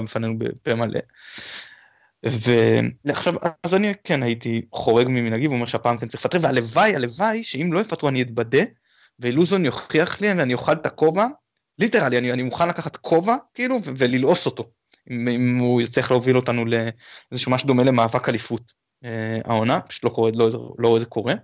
בפנינו, 0.00 0.38
בפה 0.38 0.74
מלא. 0.74 1.00
ועכשיו, 3.04 3.34
אז 3.62 3.74
אני 3.74 3.92
כן 4.04 4.22
הייתי 4.22 4.62
חורג 4.72 5.08
ממנהגי 5.08 5.48
ואומר 5.48 5.66
שהפעם 5.66 5.98
כן 5.98 6.08
צריך 6.08 6.24
לפטר, 6.24 6.38
והלוואי, 6.42 6.94
הלוואי, 6.96 7.44
שאם 7.44 7.72
לא 7.72 7.80
יפטרו 7.80 8.08
אני 8.08 8.22
אתבדה, 8.22 8.62
ואילוזון 9.18 9.64
יוכיח 9.64 10.20
לי 10.20 10.28
ואני 10.28 10.54
אוכל 10.54 10.72
את 10.72 10.86
הכובע, 10.86 11.26
ליטרלי, 11.78 12.18
אני, 12.18 12.32
אני 12.32 12.42
מוכן 12.42 12.68
לקחת 12.68 12.96
כובע, 12.96 13.36
כאילו, 13.54 13.78
וללעוס 13.96 14.46
אותו. 14.46 14.70
אם, 15.10 15.28
אם 15.28 15.58
הוא 15.58 15.82
יצטרך 15.82 16.10
להוביל 16.10 16.36
אותנו 16.36 16.64
לאיזשהו 16.64 17.52
משהו 17.52 17.66
דומה 17.66 17.82
למאבק 17.82 18.28
אליפות 18.28 18.72
אה, 19.04 19.38
העונה, 19.44 19.80
פשוט 19.80 20.04
לא 20.04 20.10
קורה, 20.10 20.30
לא, 20.34 20.74
לא 20.78 20.98
זה 20.98 21.06
קורה. 21.06 21.34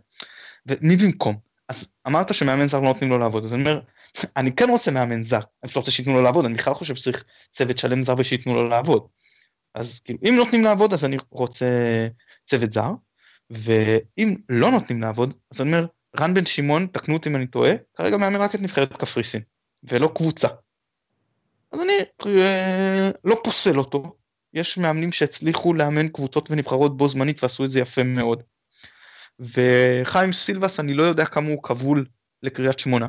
ומי 0.67 0.97
במקום? 0.97 1.48
אז 1.69 1.89
אמרת 2.07 2.35
שמאמן 2.35 2.67
זר 2.67 2.81
לא 2.81 2.89
נותנים 2.89 3.11
לו 3.11 3.19
לעבוד, 3.19 3.45
אז 3.45 3.55
אני 3.55 3.61
אומר, 3.61 3.81
אני 4.37 4.53
כן 4.53 4.71
רוצה 4.71 4.91
מאמן 4.91 5.25
זר, 5.25 5.41
אני 5.65 5.71
לא 5.77 5.81
רוצה 5.81 5.91
שייתנו 5.91 6.15
לו 6.15 6.23
לעבוד, 6.23 6.45
אני 6.45 6.55
בכלל 6.55 6.75
חושב 6.75 6.95
שצריך 6.95 7.25
צוות 7.57 7.79
שלם 7.79 8.03
זר 8.03 8.15
ושייתנו 8.19 8.55
לו 8.55 8.69
לעבוד. 8.69 9.07
אז 9.75 10.01
כאילו, 10.01 10.19
אם 10.29 10.35
נותנים 10.37 10.65
לעבוד 10.65 10.93
אז 10.93 11.05
אני 11.05 11.17
רוצה 11.31 11.67
צוות 12.47 12.73
זר, 12.73 12.91
ואם 13.51 14.37
לא 14.49 14.71
נותנים 14.71 15.03
לעבוד, 15.03 15.35
אז 15.51 15.61
אני 15.61 15.69
אומר, 15.69 15.87
רן 16.21 16.35
בן 16.35 16.47
שמעון, 16.47 16.87
תקנו 16.87 17.15
אותי 17.15 17.29
אם 17.29 17.37
אני 17.37 17.47
טועה, 17.47 17.73
כרגע 17.95 18.17
מאמן 18.17 18.41
רק 18.41 18.55
את 18.55 18.61
נבחרת 18.61 18.97
קפריסין, 18.97 19.43
ולא 19.85 20.13
קבוצה. 20.15 20.49
אז 21.73 21.81
אני 21.81 21.93
אה, 22.27 23.11
לא 23.25 23.41
פוסל 23.45 23.79
אותו, 23.79 24.17
יש 24.55 24.79
מאמנים 24.79 25.13
שהצליחו 25.13 25.75
לאמן 25.75 26.09
קבוצות 26.09 26.51
ונבחרות 26.51 26.97
בו 26.97 27.09
זמנית 27.09 27.43
ועשו 27.43 27.65
את 27.65 27.71
זה 27.71 27.81
יפה 27.81 28.03
מאוד. 28.03 28.43
וחיים 29.41 30.33
סילבס 30.33 30.81
אני 30.81 30.95
לא 30.95 31.03
יודע 31.03 31.25
כמה 31.25 31.49
הוא 31.49 31.63
כבול 31.63 32.07
לקריית 32.43 32.79
שמונה, 32.79 33.07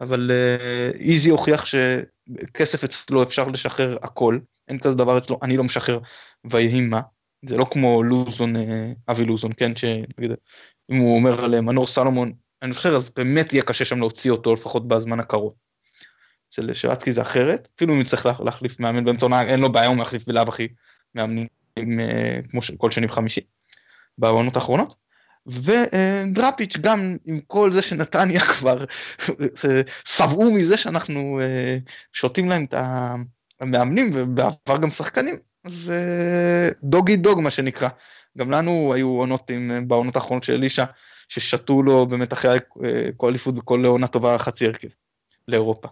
אבל 0.00 0.30
אה, 0.30 0.90
איזי 0.98 1.30
הוכיח 1.30 1.64
שכסף 1.66 2.84
אצלו 2.84 3.22
אפשר 3.22 3.48
לשחרר 3.48 3.98
הכל, 4.02 4.38
אין 4.68 4.78
כזה 4.78 4.94
דבר 4.94 5.18
אצלו, 5.18 5.38
אני 5.42 5.56
לא 5.56 5.64
משחרר 5.64 5.98
ויהי 6.44 6.80
מה, 6.80 7.00
זה 7.44 7.56
לא 7.56 7.66
כמו 7.70 8.02
לוזון, 8.02 8.56
אה, 8.56 8.92
אבי 9.08 9.24
לוזון, 9.24 9.52
כן, 9.56 9.76
שאם 9.76 10.96
הוא 10.96 11.16
אומר 11.16 11.44
על 11.44 11.60
מנור 11.60 11.86
סלומון, 11.86 12.32
אני 12.62 12.72
זוכר 12.72 12.96
אז 12.96 13.10
באמת 13.16 13.52
יהיה 13.52 13.62
קשה 13.62 13.84
שם 13.84 13.98
להוציא 13.98 14.30
אותו 14.30 14.54
לפחות 14.54 14.88
בזמן 14.88 15.20
הקרוב. 15.20 15.54
אצל 16.50 16.72
שרצקי 16.74 17.12
זה 17.12 17.22
אחרת, 17.22 17.68
אפילו 17.76 17.94
אם 17.94 18.00
יצטרך 18.00 18.40
להחליף 18.40 18.80
מאמן 18.80 19.04
באמצע 19.04 19.26
עונה, 19.26 19.42
אין 19.42 19.60
לו 19.60 19.72
בעיה, 19.72 19.88
הוא 19.88 19.96
מחליף 19.96 20.26
בלאו 20.26 20.42
הכי 20.48 20.68
מאמנים 21.14 21.46
אה, 21.78 22.40
כמו 22.50 22.60
כל 22.78 22.90
שני 22.90 23.06
וחמישי 23.06 23.40
בעונות 24.18 24.56
האחרונות. 24.56 24.99
ודראפיץ' 25.46 26.76
גם 26.76 27.16
עם 27.24 27.40
כל 27.46 27.72
זה 27.72 27.82
שנתניה 27.82 28.40
כבר 28.58 28.84
שבעו 30.04 30.50
מזה 30.52 30.78
שאנחנו 30.78 31.40
אה, 31.42 31.76
שותים 32.12 32.48
להם 32.48 32.64
את 32.64 32.74
המאמנים 33.60 34.10
ובעבר 34.14 34.76
גם 34.82 34.90
שחקנים, 34.90 35.36
אז 35.64 35.92
דוגי 36.82 37.16
דוג 37.16 37.40
מה 37.40 37.50
שנקרא. 37.50 37.88
גם 38.38 38.50
לנו 38.50 38.92
היו 38.94 39.08
עונות 39.08 39.50
עם, 39.50 39.88
בעונות 39.88 40.16
האחרונות 40.16 40.44
של 40.44 40.52
אלישע, 40.52 40.84
ששתו 41.28 41.82
לו 41.82 42.06
באמת 42.06 42.32
אחרי 42.32 42.58
אה, 42.84 43.08
כל 43.16 43.28
אליפות 43.28 43.58
וכל 43.58 43.84
עונה 43.84 44.06
טובה 44.06 44.38
חצי 44.38 44.66
הרכב 44.66 44.88
לאירופה. 45.48 45.88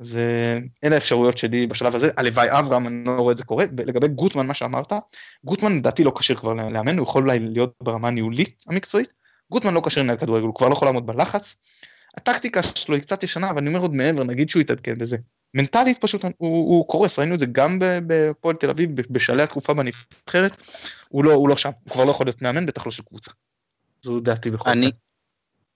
אז 0.00 0.18
אלה 0.84 0.94
האפשרויות 0.94 1.38
שלי 1.38 1.66
בשלב 1.66 1.94
הזה, 1.94 2.10
הלוואי 2.16 2.48
אברהם, 2.50 2.86
אני 2.86 3.04
לא 3.04 3.10
רואה 3.10 3.32
את 3.32 3.38
זה 3.38 3.44
קורה, 3.44 3.64
לגבי 3.76 4.08
גוטמן 4.08 4.46
מה 4.46 4.54
שאמרת, 4.54 4.92
גוטמן 5.44 5.76
לדעתי 5.76 6.04
לא 6.04 6.12
כשיר 6.18 6.36
כבר 6.36 6.52
לאמן, 6.52 6.98
הוא 6.98 7.06
יכול 7.06 7.22
אולי 7.22 7.38
להיות 7.38 7.74
ברמה 7.82 8.08
הניהולית 8.08 8.64
המקצועית, 8.68 9.12
גוטמן 9.50 9.74
לא 9.74 9.82
כשיר 9.86 10.02
לנהל 10.02 10.16
כדורגל, 10.16 10.46
הוא 10.46 10.54
כבר 10.54 10.68
לא 10.68 10.72
יכול 10.72 10.88
לעמוד 10.88 11.06
בלחץ, 11.06 11.56
הטקטיקה 12.16 12.62
שלו 12.62 12.94
היא 12.94 13.02
קצת 13.02 13.22
ישנה, 13.22 13.50
אבל 13.50 13.58
אני 13.58 13.68
אומר 13.68 13.80
עוד 13.80 13.94
מעבר, 13.94 14.24
נגיד 14.24 14.50
שהוא 14.50 14.60
יתעדכן 14.60 14.94
בזה. 14.98 15.16
מנטלית 15.54 15.98
פשוט 15.98 16.24
הוא, 16.24 16.30
הוא 16.38 16.88
קורס, 16.88 17.18
ראינו 17.18 17.34
את 17.34 17.40
זה 17.40 17.46
גם 17.46 17.78
בפועל 17.80 18.56
תל 18.56 18.70
אביב, 18.70 18.90
בשלהי 19.10 19.42
התקופה 19.42 19.74
בנבחרת, 19.74 20.52
הוא 21.08 21.24
לא, 21.24 21.32
הוא 21.32 21.48
לא 21.48 21.56
שם, 21.56 21.70
הוא 21.84 21.92
כבר 21.92 22.04
לא 22.04 22.10
יכול 22.10 22.26
להיות 22.26 22.42
מאמן, 22.42 22.66
בטח 22.66 22.86
לא 22.86 22.92
של 22.92 23.02
קבוצה. 23.02 23.30
זו 24.02 24.20
דעתי 24.20 24.50
בכל 24.50 24.70
זאת. 24.82 24.94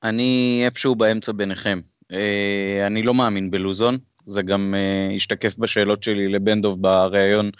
אני 0.02 0.62
איפשהו 0.64 0.94
באמצע 0.94 1.32
ביניכם. 1.32 1.80
אה, 2.12 2.86
אני 2.86 3.02
לא 3.02 3.14
מאמין 3.14 3.50
בלוזון, 3.50 3.98
זה 4.30 4.42
גם 4.42 4.74
uh, 4.74 5.16
השתקף 5.16 5.58
בשאלות 5.58 6.02
שלי 6.02 6.28
לבן 6.28 6.60
דוב 6.60 6.82
בריאיון 6.82 7.50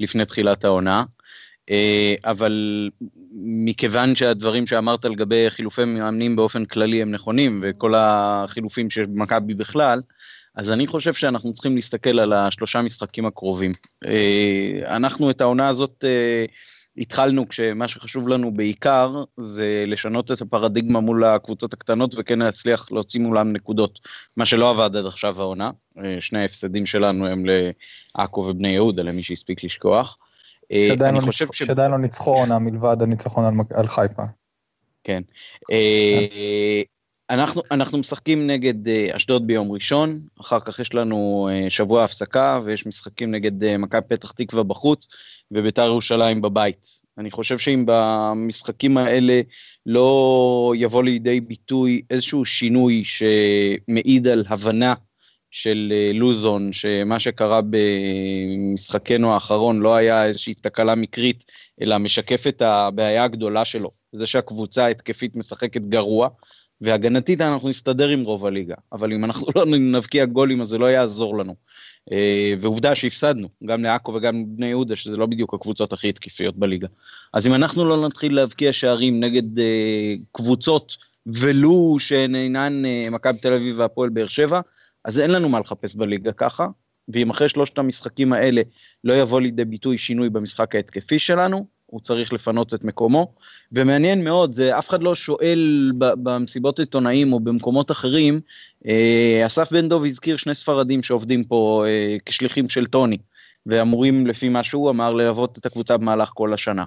לפני 0.00 0.24
תחילת 0.24 0.64
העונה. 0.64 1.04
Uh, 1.70 1.72
אבל 2.24 2.90
מכיוון 3.44 4.14
שהדברים 4.14 4.66
שאמרת 4.66 5.04
לגבי 5.04 5.50
חילופי 5.50 5.84
מאמנים 5.84 6.36
באופן 6.36 6.64
כללי 6.64 7.02
הם 7.02 7.10
נכונים, 7.10 7.60
וכל 7.62 7.94
החילופים 7.96 8.90
של 8.90 9.06
מכבי 9.08 9.54
בכלל, 9.54 10.00
אז 10.54 10.70
אני 10.70 10.86
חושב 10.86 11.14
שאנחנו 11.14 11.52
צריכים 11.52 11.74
להסתכל 11.74 12.18
על 12.18 12.32
השלושה 12.32 12.82
משחקים 12.82 13.26
הקרובים. 13.26 13.72
Uh, 14.04 14.08
אנחנו 14.86 15.30
את 15.30 15.40
העונה 15.40 15.68
הזאת 15.68 16.04
uh, 16.04 16.50
התחלנו 17.00 17.48
כשמה 17.48 17.88
שחשוב 17.88 18.28
לנו 18.28 18.54
בעיקר 18.54 19.24
זה 19.36 19.84
לשנות 19.86 20.32
את 20.32 20.40
הפרדיגמה 20.40 21.00
מול 21.00 21.24
הקבוצות 21.24 21.72
הקטנות 21.72 22.14
וכן 22.18 22.38
להצליח 22.38 22.92
להוציא 22.92 23.20
מולם 23.20 23.52
נקודות, 23.52 24.00
מה 24.36 24.46
שלא 24.46 24.70
עבד 24.70 24.96
עד 24.96 25.06
עכשיו 25.06 25.40
העונה. 25.40 25.70
אה, 25.98 26.16
שני 26.20 26.38
ההפסדים 26.42 26.86
שלנו 26.86 27.26
הם 27.26 27.44
לעכו 28.14 28.40
ובני 28.40 28.68
יהודה, 28.68 29.02
למי 29.02 29.22
שהספיק 29.22 29.64
לשכוח. 29.64 30.18
אה, 30.72 30.86
שעדיין 30.88 31.14
לא, 31.14 31.20
ניצח... 31.20 31.52
ש... 31.52 31.62
לא 31.70 31.98
ניצחו 31.98 32.30
עונה 32.30 32.58
מלבד 32.58 32.96
הניצחון 33.02 33.44
על, 33.44 33.54
על 33.74 33.86
חיפה. 33.86 34.22
כן. 35.04 35.22
אה, 37.30 37.34
אנחנו, 37.34 37.62
אנחנו 37.70 37.98
משחקים 37.98 38.46
נגד 38.46 38.88
uh, 38.88 39.16
אשדוד 39.16 39.46
ביום 39.46 39.72
ראשון, 39.72 40.20
אחר 40.40 40.60
כך 40.60 40.78
יש 40.78 40.94
לנו 40.94 41.48
uh, 41.50 41.70
שבוע 41.70 42.04
הפסקה 42.04 42.60
ויש 42.64 42.86
משחקים 42.86 43.30
נגד 43.30 43.64
uh, 43.64 43.78
מכבי 43.78 44.00
פתח 44.08 44.30
תקווה 44.30 44.62
בחוץ 44.62 45.08
וביתר 45.50 45.84
ירושלים 45.86 46.42
בבית. 46.42 46.86
אני 47.18 47.30
חושב 47.30 47.58
שאם 47.58 47.84
במשחקים 47.86 48.98
האלה 48.98 49.40
לא 49.86 50.72
יבוא 50.76 51.02
לידי 51.02 51.40
ביטוי 51.40 52.02
איזשהו 52.10 52.44
שינוי 52.44 53.02
שמעיד 53.04 54.28
על 54.28 54.44
הבנה 54.48 54.94
של 55.50 55.92
לוזון, 56.14 56.72
שמה 56.72 57.20
שקרה 57.20 57.60
במשחקנו 57.70 59.34
האחרון 59.34 59.80
לא 59.80 59.94
היה 59.94 60.26
איזושהי 60.26 60.54
תקלה 60.54 60.94
מקרית, 60.94 61.44
אלא 61.82 61.98
משקף 61.98 62.46
את 62.46 62.62
הבעיה 62.62 63.24
הגדולה 63.24 63.64
שלו, 63.64 63.90
זה 64.12 64.26
שהקבוצה 64.26 64.84
ההתקפית 64.84 65.36
משחקת 65.36 65.86
גרוע, 65.86 66.28
והגנתית 66.80 67.40
אנחנו 67.40 67.68
נסתדר 67.68 68.08
עם 68.08 68.22
רוב 68.22 68.46
הליגה, 68.46 68.74
אבל 68.92 69.12
אם 69.12 69.24
אנחנו 69.24 69.46
לא 69.56 69.64
נבקיע 69.66 70.24
גולים 70.24 70.60
אז 70.60 70.68
זה 70.68 70.78
לא 70.78 70.86
יעזור 70.90 71.38
לנו. 71.38 71.54
אה, 72.12 72.54
ועובדה 72.60 72.94
שהפסדנו, 72.94 73.48
גם 73.66 73.82
לעכו 73.82 74.14
וגם 74.14 74.42
לבני 74.42 74.66
יהודה, 74.66 74.96
שזה 74.96 75.16
לא 75.16 75.26
בדיוק 75.26 75.54
הקבוצות 75.54 75.92
הכי 75.92 76.08
התקפיות 76.08 76.56
בליגה. 76.56 76.88
אז 77.34 77.46
אם 77.46 77.54
אנחנו 77.54 77.84
לא 77.84 78.06
נתחיל 78.06 78.34
להבקיע 78.34 78.72
שערים 78.72 79.20
נגד 79.20 79.58
אה, 79.58 80.14
קבוצות, 80.32 80.96
ולו 81.26 81.96
שהן 81.98 82.34
אינן 82.34 82.84
אה, 82.84 83.10
מכבי 83.10 83.38
תל 83.38 83.52
אביב 83.52 83.78
והפועל 83.78 84.08
באר 84.10 84.28
שבע, 84.28 84.60
אז 85.04 85.18
אין 85.18 85.30
לנו 85.30 85.48
מה 85.48 85.60
לחפש 85.60 85.94
בליגה 85.94 86.32
ככה, 86.32 86.66
ואם 87.08 87.30
אחרי 87.30 87.48
שלושת 87.48 87.78
המשחקים 87.78 88.32
האלה 88.32 88.62
לא 89.04 89.12
יבוא 89.12 89.40
לידי 89.40 89.64
ביטוי 89.64 89.98
שינוי 89.98 90.30
במשחק 90.30 90.74
ההתקפי 90.74 91.18
שלנו, 91.18 91.66
הוא 91.90 92.00
צריך 92.00 92.32
לפנות 92.32 92.74
את 92.74 92.84
מקומו. 92.84 93.32
ומעניין 93.72 94.24
מאוד, 94.24 94.52
זה 94.52 94.78
אף 94.78 94.88
אחד 94.88 95.02
לא 95.02 95.14
שואל 95.14 95.92
במסיבות 95.98 96.78
עיתונאים 96.78 97.32
או 97.32 97.40
במקומות 97.40 97.90
אחרים, 97.90 98.40
אה, 98.86 99.42
אסף 99.46 99.72
בן 99.72 99.88
דב 99.88 100.04
הזכיר 100.04 100.36
שני 100.36 100.54
ספרדים 100.54 101.02
שעובדים 101.02 101.44
פה 101.44 101.84
אה, 101.86 102.16
כשליחים 102.26 102.68
של 102.68 102.86
טוני, 102.86 103.18
ואמורים 103.66 104.26
לפי 104.26 104.48
מה 104.48 104.64
שהוא 104.64 104.90
אמר 104.90 105.12
ללוות 105.12 105.58
את 105.58 105.66
הקבוצה 105.66 105.96
במהלך 105.96 106.30
כל 106.34 106.52
השנה. 106.54 106.84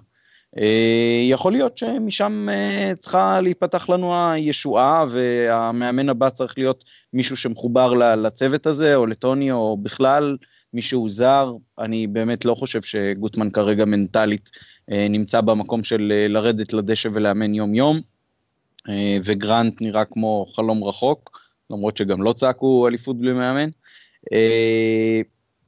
אה, 0.58 1.22
יכול 1.30 1.52
להיות 1.52 1.78
שמשם 1.78 2.48
אה, 2.52 2.94
צריכה 3.00 3.42
להיפתח 3.42 3.90
לנו 3.90 4.32
הישועה 4.32 5.06
והמאמן 5.10 6.10
הבא 6.10 6.30
צריך 6.30 6.58
להיות 6.58 6.84
מישהו 7.14 7.38
שמחובר 7.38 7.94
לצוות 7.94 8.68
הזה 8.68 8.96
או 8.96 9.06
לטוני 9.06 9.52
או 9.52 9.78
בכלל 9.78 10.38
מישהו 10.74 11.10
זר, 11.10 11.54
אני 11.80 12.08
באמת 12.08 12.46
לא 12.46 12.56
חושב 12.56 12.82
שגוטמן 12.82 13.50
כרגע 13.50 13.86
מנטלית 13.86 14.50
אה, 14.92 15.08
נמצא 15.10 15.42
במקום 15.42 15.84
של 15.84 16.12
אה, 16.16 16.28
לרדת 16.28 16.74
לדשא 16.74 17.10
ולאמן 17.14 17.54
יום 17.54 17.76
יום, 17.76 18.02
אה, 18.90 19.18
וגרנט 19.24 19.82
נראה 19.82 20.06
כמו 20.06 20.46
חלום 20.56 20.84
רחוק, 20.84 21.40
למרות 21.70 21.98
שגם 21.98 22.24
לא 22.24 22.34
צעקו 22.34 22.88
אליפות 22.88 23.20
בלי 23.20 23.34
מאמן. 23.34 23.70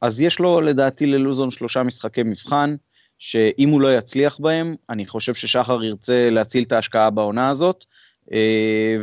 אז 0.02 0.22
יש 0.22 0.40
לו 0.40 0.62
לדעתי 0.62 1.06
ללוזון 1.06 1.52
שלושה 1.52 1.84
משחקי 1.84 2.24
מבחן, 2.24 2.76
שאם 3.20 3.70
הוא 3.70 3.82
לא 3.82 3.98
יצליח 3.98 4.40
בהם, 4.40 4.76
אני 4.90 5.06
חושב 5.06 5.34
ששחר 5.34 5.84
ירצה 5.84 6.30
להציל 6.30 6.64
את 6.64 6.72
ההשקעה 6.72 7.10
בעונה 7.10 7.50
הזאת, 7.50 7.86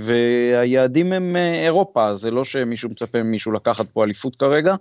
והיעדים 0.02 1.12
הם 1.12 1.36
אירופה, 1.36 2.16
זה 2.16 2.30
לא 2.30 2.44
שמישהו 2.44 2.90
מצפה 2.90 3.22
ממישהו 3.22 3.52
לקחת 3.52 3.90
פה 3.90 4.04
אליפות 4.04 4.36
כרגע, 4.36 4.74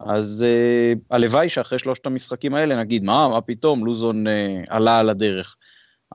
אז 0.00 0.44
uh, 0.46 0.98
הלוואי 1.10 1.48
שאחרי 1.48 1.78
שלושת 1.78 2.06
המשחקים 2.06 2.54
האלה 2.54 2.80
נגיד 2.80 3.04
מה 3.04 3.28
מה 3.28 3.40
פתאום 3.40 3.84
לוזון 3.84 4.26
uh, 4.26 4.30
עלה 4.68 4.98
על 4.98 5.08
הדרך 5.08 5.56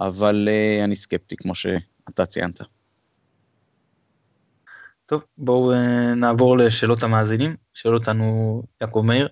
אבל 0.02 0.50
uh, 0.52 0.84
אני 0.84 0.96
סקפטי 0.96 1.36
כמו 1.36 1.56
שאתה 1.56 2.26
ציינת. 2.26 2.62
טוב 5.06 5.24
בואו 5.38 5.74
uh, 5.74 5.78
נעבור 6.16 6.58
לשאלות 6.58 7.04
המאזינים 7.04 7.56
שואל 7.74 7.94
אותנו 7.94 8.64
יעקב 8.82 9.02
מאיר. 9.06 9.28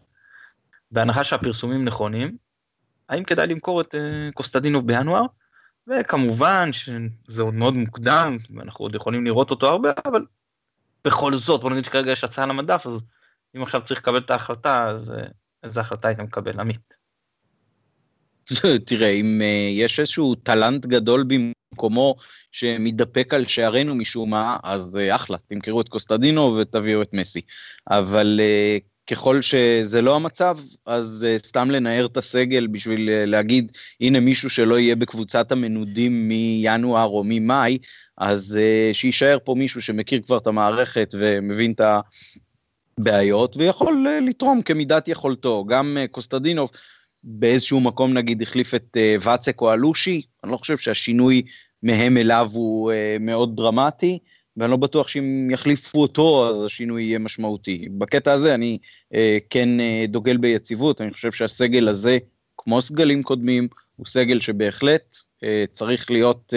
בהנחה 0.92 1.24
שהפרסומים 1.24 1.86
נכונים 1.86 2.38
האם 3.10 3.24
כדאי 3.24 3.48
למכור 3.48 3.82
את 3.82 3.96
uh, 3.96 4.34
קוסטדינוב 4.34 4.88
בינואר 4.88 5.26
וכמובן 5.88 6.70
שזה 6.74 7.44
עוד 7.44 7.54
מאוד 7.54 7.74
מוקדם 7.74 8.38
ואנחנו 8.56 8.86
עוד 8.86 8.96
יכולים 8.96 9.26
לראות 9.26 9.52
אותו 9.52 9.70
הרבה 9.70 9.92
אבל 10.06 10.26
בכל 11.06 11.34
זאת 11.34 11.62
בוא 11.62 11.70
נגיד 11.70 11.86
שכרגע 11.86 12.12
יש 12.12 12.24
הצעה 12.24 12.44
על 12.44 12.50
המדף 12.50 12.88
אז 12.88 12.94
אם 13.58 13.64
עכשיו 13.64 13.82
צריך 13.86 14.00
לקבל 14.00 14.18
את 14.18 14.32
ההחלטה, 14.32 14.90
אז 14.90 15.12
אה, 15.12 15.24
איזה 15.64 15.80
החלטה 15.80 16.08
היית 16.08 16.20
מקבל, 16.20 16.60
עמית? 16.60 16.94
תראה, 18.88 19.10
אם 19.10 19.42
uh, 19.42 19.80
יש 19.82 20.00
איזשהו 20.00 20.36
טלנט 20.36 20.86
גדול 20.86 21.26
במקומו 21.28 22.16
שמתדפק 22.52 23.34
על 23.34 23.46
שערינו 23.46 23.96
משום 23.96 24.30
מה, 24.30 24.58
אז 24.64 24.98
uh, 24.98 25.16
אחלה, 25.16 25.38
תמכרו 25.48 25.82
את 25.82 25.90
קוסטדינו 25.90 26.56
ותביאו 26.56 27.02
את 27.02 27.14
מסי. 27.14 27.42
אבל 27.90 28.40
uh, 28.40 29.12
ככל 29.12 29.42
שזה 29.42 30.02
לא 30.02 30.16
המצב, 30.16 30.58
אז 30.86 31.26
סתם 31.38 31.72
לנער 31.72 32.06
את 32.06 32.18
הסגל 32.18 32.68
בשביל 32.68 33.10
להגיד, 33.26 33.72
הנה 34.02 34.20
מישהו 34.20 34.50
שלא 34.50 34.80
יהיה 34.80 34.96
בקבוצת 34.96 35.52
המנודים 35.52 36.28
מינואר 36.28 37.06
או 37.06 37.24
ממאי, 37.26 37.78
אז 38.18 38.60
שיישאר 38.94 39.38
פה 39.44 39.56
מישהו 39.58 39.82
שמכיר 39.82 40.22
כבר 40.22 40.38
את 40.38 40.48
המערכת 40.48 41.16
ומבין 41.18 41.72
את 41.72 41.80
ה... 41.80 42.00
בעיות 42.98 43.58
ויכול 43.58 44.08
אה, 44.10 44.20
לתרום 44.20 44.62
כמידת 44.62 45.08
יכולתו. 45.08 45.66
גם 45.66 45.98
אה, 46.00 46.08
קוסטדינוב 46.08 46.70
באיזשהו 47.24 47.80
מקום 47.80 48.14
נגיד 48.14 48.42
החליף 48.42 48.76
את 48.76 48.98
אה, 48.98 49.16
ואצק 49.22 49.62
או 49.62 49.74
אלושי, 49.74 50.22
אני 50.44 50.52
לא 50.52 50.58
חושב 50.58 50.78
שהשינוי 50.78 51.42
מהם 51.84 52.18
אליו 52.18 52.50
הוא 52.54 52.92
מאוד 53.20 53.56
דרמטי. 53.56 54.20
ואני 54.58 54.72
לא 54.72 54.78
בטוח 54.78 55.08
שאם 55.08 55.50
יחליפו 55.52 56.02
אותו 56.02 56.50
אז 56.50 56.64
השינוי 56.64 57.04
יהיה 57.04 57.20
משמעותי. 57.20 57.88
בקטע 57.98 58.34
הזה 58.34 58.54
אני 58.54 58.78
כן 59.50 59.70
דוגל 60.08 60.38
ביציבות, 60.38 61.02
אני 61.02 61.12
חושב 61.12 61.32
שהסגל 61.32 61.88
הזה, 61.88 62.18
כמו 62.58 62.82
סגלים 62.82 63.24
קודמים, 63.24 63.68
הוא 63.96 64.06
סגל 64.06 64.40
שבהחלט 64.40 65.16
צריך 65.74 66.12
להיות 66.12 66.54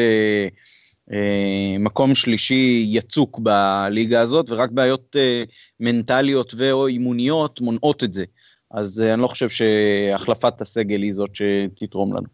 מקום 1.79 2.15
שלישי 2.15 2.87
יצוק 2.89 3.39
בליגה 3.39 4.21
הזאת, 4.21 4.51
ורק 4.51 4.71
בעיות 4.71 5.17
אה, 5.19 5.45
מנטליות 5.81 6.55
ו/או 6.57 6.87
אימוניות 6.87 7.61
מונעות 7.61 8.05
את 8.05 8.13
זה. 8.13 8.25
אז 8.71 9.01
אה, 9.01 9.15
אני 9.15 9.23
לא 9.23 9.29
חושב 9.29 9.49
שהחלפת 9.49 10.61
הסגל 10.61 11.03
היא 11.03 11.13
זאת 11.13 11.31
שתתרום 11.35 12.17
לנו. 12.17 12.27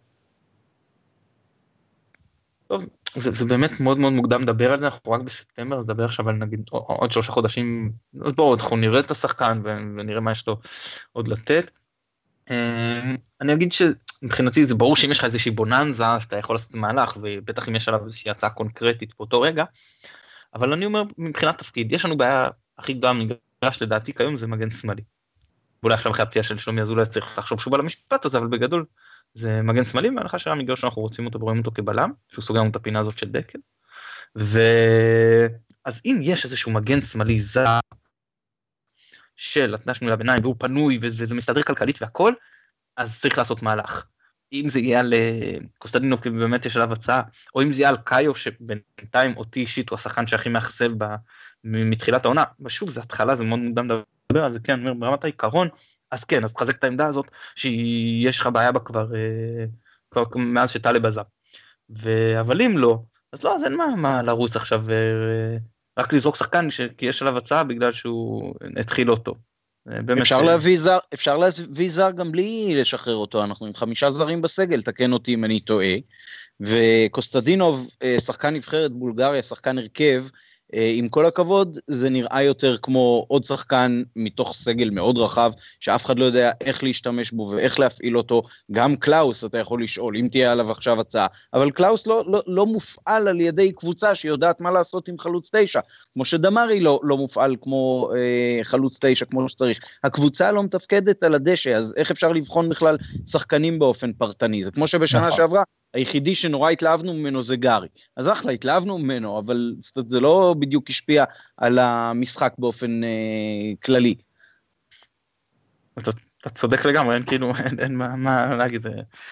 טוב, 2.66 2.84
זה, 3.16 3.30
זה 3.32 3.44
באמת 3.44 3.80
מאוד 3.80 3.98
מאוד 3.98 4.12
מוקדם 4.12 4.42
לדבר 4.42 4.72
על 4.72 4.78
זה, 4.78 4.84
אנחנו 4.84 5.12
רק 5.12 5.20
בספטמבר, 5.20 5.78
אז 5.78 5.84
נדבר 5.84 6.04
עכשיו 6.04 6.28
על 6.28 6.34
נגיד 6.34 6.60
עוד 6.70 7.12
שלושה 7.12 7.32
חודשים, 7.32 7.92
בואו 8.14 8.54
אנחנו 8.54 8.76
נראה 8.76 9.00
את 9.00 9.10
השחקן 9.10 9.60
ונראה 9.64 10.20
מה 10.20 10.32
יש 10.32 10.46
לו 10.46 10.56
עוד 11.12 11.28
לתת. 11.28 11.70
אני 13.40 13.52
אגיד 13.52 13.72
שמבחינתי 13.72 14.64
זה 14.64 14.74
ברור 14.74 14.96
שאם 14.96 15.10
יש 15.10 15.18
לך 15.18 15.24
איזושהי 15.24 15.50
בוננזה 15.50 16.06
אז 16.06 16.22
אתה 16.22 16.36
יכול 16.36 16.54
לעשות 16.54 16.74
מהלך 16.74 17.16
ובטח 17.20 17.68
אם 17.68 17.76
יש 17.76 17.88
עליו 17.88 18.04
איזושהי 18.04 18.30
הצעה 18.30 18.50
קונקרטית 18.50 19.14
באותו 19.18 19.40
רגע. 19.40 19.64
אבל 20.54 20.72
אני 20.72 20.84
אומר 20.84 21.02
מבחינת 21.18 21.58
תפקיד 21.58 21.92
יש 21.92 22.04
לנו 22.04 22.16
בעיה 22.16 22.48
הכי 22.78 22.94
גדולה 22.94 23.12
מגרש 23.12 23.82
לדעתי 23.82 24.14
כיום 24.14 24.36
זה 24.36 24.46
מגן 24.46 24.70
שמאלי. 24.70 25.02
ואולי 25.82 25.94
עכשיו 25.94 26.12
אחרי 26.12 26.22
הפציעה 26.22 26.42
של 26.42 26.58
שלומי 26.58 26.80
אזולאי 26.80 27.06
צריך 27.06 27.38
לחשוב 27.38 27.60
שוב 27.60 27.74
על 27.74 27.80
המשפט 27.80 28.24
הזה 28.24 28.38
אבל 28.38 28.46
בגדול 28.46 28.84
זה 29.34 29.62
מגן 29.62 29.84
שמאלי 29.84 30.10
בהנחה 30.10 30.38
שהמגרש 30.38 30.80
שאנחנו 30.80 31.02
רוצים 31.02 31.26
אותו 31.26 31.40
ורואים 31.40 31.58
אותו 31.58 31.70
כבלם 31.74 32.12
שהוא 32.28 32.42
סוגר 32.42 32.60
לנו 32.60 32.70
את 32.70 32.76
הפינה 32.76 32.98
הזאת 32.98 33.18
של 33.18 33.28
דקל. 33.28 33.58
ואז 34.34 36.00
אם 36.04 36.18
יש 36.22 36.44
איזשהו 36.44 36.72
מגן 36.72 37.00
שמאלי 37.00 37.40
זר 37.40 37.78
של 39.40 39.74
התנ"ש 39.74 40.02
מילה 40.02 40.16
ביניים 40.16 40.42
והוא 40.42 40.54
פנוי 40.58 40.98
וזה 41.02 41.34
מסתדר 41.34 41.62
כלכלית 41.62 42.02
והכל 42.02 42.32
אז 42.96 43.20
צריך 43.20 43.38
לעשות 43.38 43.62
מהלך. 43.62 44.04
אם 44.52 44.68
זה 44.68 44.78
יהיה 44.78 45.00
על 45.00 45.14
אה, 45.14 45.56
קוסטדינוב 45.78 46.20
כי 46.20 46.30
באמת 46.30 46.66
יש 46.66 46.76
עליו 46.76 46.92
הצעה, 46.92 47.22
או 47.54 47.62
אם 47.62 47.72
זה 47.72 47.80
יהיה 47.80 47.88
על 47.88 47.96
קאיו 47.96 48.34
שבינתיים 48.34 49.36
אותי 49.36 49.60
אישית 49.60 49.90
הוא 49.90 49.96
השחקן 49.96 50.26
שהכי 50.26 50.48
מאכזב 50.48 50.90
מתחילת 51.64 52.24
העונה, 52.24 52.44
ושוב 52.60 52.90
זה 52.90 53.00
התחלה 53.00 53.36
זה 53.36 53.44
מאוד 53.44 53.58
מוקדם 53.58 53.86
לדבר 53.86 54.44
על 54.44 54.52
זה, 54.52 54.58
כן, 54.60 54.80
אומר, 54.80 54.94
ברמת 54.94 55.24
העיקרון, 55.24 55.68
אז 56.10 56.24
כן, 56.24 56.44
אז 56.44 56.52
תחזק 56.52 56.76
את 56.78 56.84
העמדה 56.84 57.06
הזאת 57.06 57.30
שיש 57.54 58.40
לך 58.40 58.46
בעיה 58.46 58.72
בה 58.72 58.80
כבר, 58.80 59.14
אה, 59.14 59.64
כבר 60.10 60.24
מאז 60.36 60.70
שטלב 60.70 61.06
עזב. 61.06 61.24
אבל 62.40 62.62
אם 62.62 62.78
לא, 62.78 63.02
אז 63.32 63.42
לא, 63.42 63.56
אז 63.56 63.64
אין 63.64 63.76
מה, 63.76 63.86
מה 63.96 64.22
לרוץ 64.22 64.56
עכשיו 64.56 64.84
רק 66.00 66.12
לזרוק 66.12 66.36
שחקן 66.36 66.68
כי 66.96 67.06
יש 67.06 67.22
עליו 67.22 67.36
הצעה 67.36 67.64
בגלל 67.64 67.92
שהוא 67.92 68.54
התחיל 68.76 69.06
לא 69.06 69.16
טוב. 69.16 69.36
אפשר 70.20 70.36
אה, 70.36 70.42
להביא 70.42 70.78
זר, 70.78 70.98
אפשר 71.14 71.36
להביא 71.36 71.90
זר 71.90 72.10
גם 72.10 72.32
בלי 72.32 72.74
לשחרר 72.76 73.14
אותו, 73.14 73.44
אנחנו 73.44 73.66
עם 73.66 73.74
חמישה 73.74 74.10
זרים 74.10 74.42
בסגל, 74.42 74.82
תקן 74.82 75.12
אותי 75.12 75.34
אם 75.34 75.44
אני 75.44 75.60
טועה. 75.60 75.94
וקוסטדינוב, 76.60 77.90
אה, 78.02 78.16
שחקן 78.20 78.54
נבחרת 78.54 78.92
בולגריה, 78.92 79.42
שחקן 79.42 79.78
הרכב, 79.78 80.24
אה, 80.24 80.30
עם 80.72 81.08
כל 81.08 81.26
הכבוד, 81.26 81.78
זה 81.86 82.10
נראה 82.10 82.42
יותר 82.42 82.76
כמו 82.82 83.24
עוד 83.28 83.44
שחקן 83.44 84.02
מתוך 84.16 84.54
סגל 84.54 84.90
מאוד 84.90 85.18
רחב, 85.18 85.52
שאף 85.80 86.04
אחד 86.06 86.18
לא 86.18 86.24
יודע 86.24 86.50
איך 86.60 86.84
להשתמש 86.84 87.32
בו 87.32 87.52
ואיך 87.56 87.80
להפעיל 87.80 88.16
אותו. 88.16 88.42
גם 88.72 88.96
קלאוס, 88.96 89.44
אתה 89.44 89.58
יכול 89.58 89.82
לשאול, 89.82 90.16
אם 90.16 90.28
תהיה 90.30 90.52
עליו 90.52 90.70
עכשיו 90.70 91.00
הצעה, 91.00 91.26
אבל 91.54 91.70
קלאוס 91.70 92.06
לא, 92.06 92.24
לא, 92.26 92.42
לא 92.46 92.66
מופעל 92.66 93.28
על 93.28 93.40
ידי 93.40 93.72
קבוצה 93.72 94.14
שיודעת 94.14 94.60
מה 94.60 94.70
לעשות 94.70 95.08
עם 95.08 95.18
חלוץ 95.18 95.50
תשע, 95.56 95.80
כמו 96.14 96.24
שדמרי 96.24 96.80
לא, 96.80 97.00
לא 97.02 97.16
מופעל 97.16 97.56
כמו 97.60 98.10
אה, 98.16 98.64
חלוץ 98.64 98.98
תשע 99.00 99.24
כמו 99.24 99.48
שצריך. 99.48 99.80
הקבוצה 100.04 100.52
לא 100.52 100.62
מתפקדת 100.62 101.22
על 101.22 101.34
הדשא, 101.34 101.74
אז 101.74 101.94
איך 101.96 102.10
אפשר 102.10 102.32
לבחון 102.32 102.68
בכלל 102.68 102.96
שחקנים 103.26 103.78
באופן 103.78 104.12
פרטני? 104.12 104.64
זה 104.64 104.70
כמו 104.70 104.86
שבשנה 104.86 105.20
נכון. 105.20 105.36
שעברה 105.36 105.62
היחידי 105.94 106.34
שנורא 106.34 106.70
התלהבנו 106.70 107.14
ממנו 107.14 107.42
זה 107.42 107.56
גארי. 107.56 107.88
אז 108.16 108.28
אחלה, 108.28 108.52
התלהבנו 108.52 108.98
ממנו, 108.98 109.38
אבל 109.38 109.74
זה 110.06 110.20
לא 110.20 110.54
בדיוק 110.58 110.90
השפיע 110.90 111.24
על 111.56 111.78
המשחק 111.78 112.54
באופן 112.58 113.04
אה, 113.04 113.72
כללי. 113.84 114.14
אתה, 115.98 116.10
אתה 116.40 116.50
צודק 116.50 116.86
לגמרי, 116.86 117.14
אין 117.14 117.22
כאילו, 117.22 117.52
אין, 117.64 117.80
אין 117.80 117.96
מה, 117.96 118.16
מה 118.16 118.56
להגיד, 118.56 118.86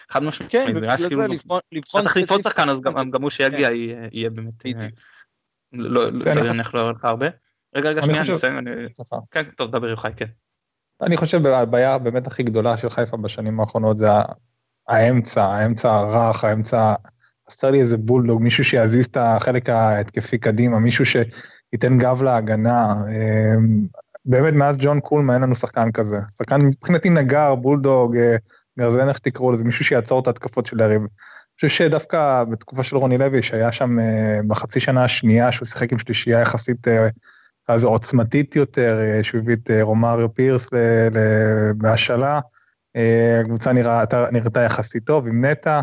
חד 0.09 0.23
משמעית, 0.23 0.53
כן, 0.53 0.67
ובגלל 0.71 0.97
זה 0.97 1.07
לבחון, 1.09 1.61
לבחון 1.73 2.03
צריך 2.03 2.17
לבחון 2.17 2.43
שחקן, 2.43 2.69
אז 2.69 2.81
גם, 2.81 3.11
גם 3.11 3.23
הוא 3.23 3.31
שיגיע 3.31 3.69
כן. 3.69 3.75
יהיה, 3.75 4.09
יהיה 4.13 4.31
באמת, 4.31 4.67
אה, 4.67 4.89
לא, 5.73 6.13
לא, 6.13 6.43
זה 6.43 6.49
יניח 6.49 6.75
לו 6.75 6.93
הרבה. 7.03 7.27
רגע, 7.75 7.89
רגע, 7.89 8.03
שנייה, 8.03 8.23
אני 8.59 8.71
כן, 9.31 9.45
טוב, 9.57 9.71
דבר 9.71 9.89
יוחאי, 9.89 10.13
כן. 10.17 10.27
אני 11.01 11.17
חושב 11.17 11.47
הבעיה 11.47 11.99
באמת 11.99 12.27
הכי 12.27 12.43
גדולה 12.43 12.77
של 12.77 12.91
חיפה 12.91 13.17
בשנים 13.17 13.61
האחרונות 13.61 13.99
זה 13.99 14.07
האמצע, 14.89 15.45
האמצע 15.45 15.91
הרך, 15.91 16.45
האמצע... 16.45 16.95
חסר 17.51 17.71
לי 17.71 17.81
איזה 17.81 17.97
בולדוג, 17.97 18.43
מישהו 18.43 18.65
שיזיז 18.65 19.07
את 19.07 19.17
החלק 19.21 19.71
ההתקפי 19.71 20.39
קדימה, 20.39 20.79
מישהו 20.79 21.05
שייתן 21.07 21.99
גב 21.99 22.23
להגנה. 22.23 22.93
אמ, 22.93 23.87
באמת, 24.25 24.55
מאז 24.55 24.77
ג'ון 24.79 25.01
קולמה 25.01 25.35
אין 25.35 25.43
לנו 25.43 25.55
שחקן 25.55 25.93
כזה. 25.93 26.17
שחקן 26.39 26.61
מבחינתי 26.61 27.11
נגר, 27.11 27.55
בולדוג, 27.55 28.17
אה, 28.17 28.37
גרזן, 28.79 29.09
איך 29.09 29.17
שתקראו 29.17 29.53
לזה, 29.53 29.65
מישהו 29.65 29.85
שיעצור 29.85 30.21
את 30.21 30.27
ההתקפות 30.27 30.67
של 30.67 30.81
יריב. 30.81 31.01
אני 31.01 31.09
חושב 31.55 31.69
שדווקא 31.69 32.45
בתקופה 32.51 32.83
של 32.83 32.97
רוני 32.97 33.19
לוי, 33.19 33.43
שהיה 33.43 33.73
שם 33.73 33.99
אה, 33.99 34.41
בחצי 34.47 34.81
שנה 34.81 35.05
השנייה, 35.05 35.53
שהוא 35.53 35.67
שיחק 35.67 35.93
עם 35.93 35.99
שלישייה 35.99 36.41
יחסית 36.41 36.89
אה, 36.89 37.09
עוצמתית 37.85 38.57
יותר, 38.57 39.01
שהוא 39.23 39.41
הביא 39.41 39.55
את 39.55 39.71
רומאריו 39.83 40.35
פירס 40.35 40.71
בהשאלה, 41.77 42.41
הקבוצה 43.41 43.73
נראתה, 43.73 44.27
נראתה 44.33 44.61
יחסית 44.61 45.05
טוב 45.05 45.27
עם 45.27 45.45
נטע, 45.45 45.81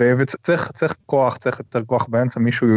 וצריך 0.00 0.72
צריך 0.72 0.94
כוח, 1.06 1.36
צריך 1.36 1.58
יותר 1.58 1.84
כוח 1.84 2.06
באמצע, 2.08 2.40
מישהו, 2.40 2.68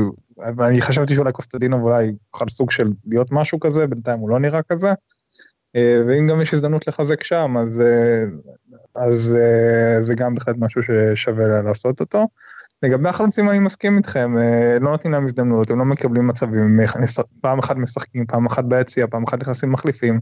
ואני 0.55 0.81
חשבתי 0.81 1.15
שאולי 1.15 1.31
קוסטדינו 1.31 1.81
אולי 1.81 2.11
יוכל 2.33 2.49
סוג 2.49 2.71
של 2.71 2.91
להיות 3.07 3.27
משהו 3.31 3.59
כזה, 3.59 3.87
בינתיים 3.87 4.19
הוא 4.19 4.29
לא 4.29 4.39
נראה 4.39 4.61
כזה, 4.69 4.89
ואם 5.77 6.27
גם 6.27 6.41
יש 6.41 6.53
הזדמנות 6.53 6.87
לחזק 6.87 7.23
שם, 7.23 7.57
אז, 7.57 7.83
אז 8.95 9.37
זה 9.99 10.13
גם 10.15 10.35
בהחלט 10.35 10.55
משהו 10.59 10.81
ששווה 10.83 11.61
לעשות 11.61 11.99
אותו. 11.99 12.27
לגבי 12.83 13.09
החלוצים 13.09 13.49
אני 13.49 13.59
מסכים 13.59 13.97
איתכם, 13.97 14.35
לא 14.81 14.91
נותנים 14.91 15.13
להם 15.13 15.25
הזדמנות, 15.25 15.71
הם 15.71 15.79
לא 15.79 15.85
מקבלים 15.85 16.27
מצבים, 16.27 16.79
פעם 17.41 17.59
אחת 17.59 17.75
משחקים, 17.75 18.25
פעם 18.25 18.45
אחת 18.45 18.63
ביציע, 18.65 19.07
פעם 19.07 19.23
אחת 19.23 19.41
נכנסים 19.41 19.71
מחליפים. 19.71 20.19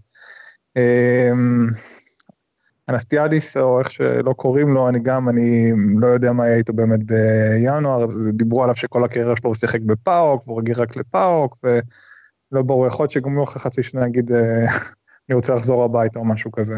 אנסטיאדיס 2.89 3.58
או 3.58 3.80
איך 3.80 3.91
שלא 3.91 4.34
קוראים 4.34 4.73
לו, 4.73 4.89
אני 4.89 4.99
גם, 4.99 5.30
אני 5.30 5.71
לא 5.97 6.08
יודע 6.08 6.32
מה 6.32 6.47
יהיה 6.47 6.58
איתו 6.58 6.73
באמת 6.73 6.99
בינואר, 7.04 8.06
דיברו 8.34 8.63
עליו 8.63 8.75
שכל 8.75 9.04
הקריירה 9.04 9.36
שלו 9.38 9.49
הוא 9.49 9.56
שיחק 9.56 9.82
בפאוק, 9.82 10.47
והוא 10.47 10.60
רגיל 10.60 10.75
רק 10.75 10.95
לפאוק, 10.95 11.58
ולא 11.63 12.62
ברור, 12.62 12.88
יכול 12.88 13.04
להיות 13.04 13.12
שגם 13.12 13.41
אחרי 13.41 13.62
חצי 13.62 13.84
שנה 13.84 14.08
יגיד, 14.08 14.32
אה, 14.32 14.65
אני 15.30 15.36
רוצה 15.36 15.54
לחזור 15.54 15.84
הביתה 15.84 16.19
או 16.19 16.25
משהו 16.25 16.52
כזה. 16.52 16.75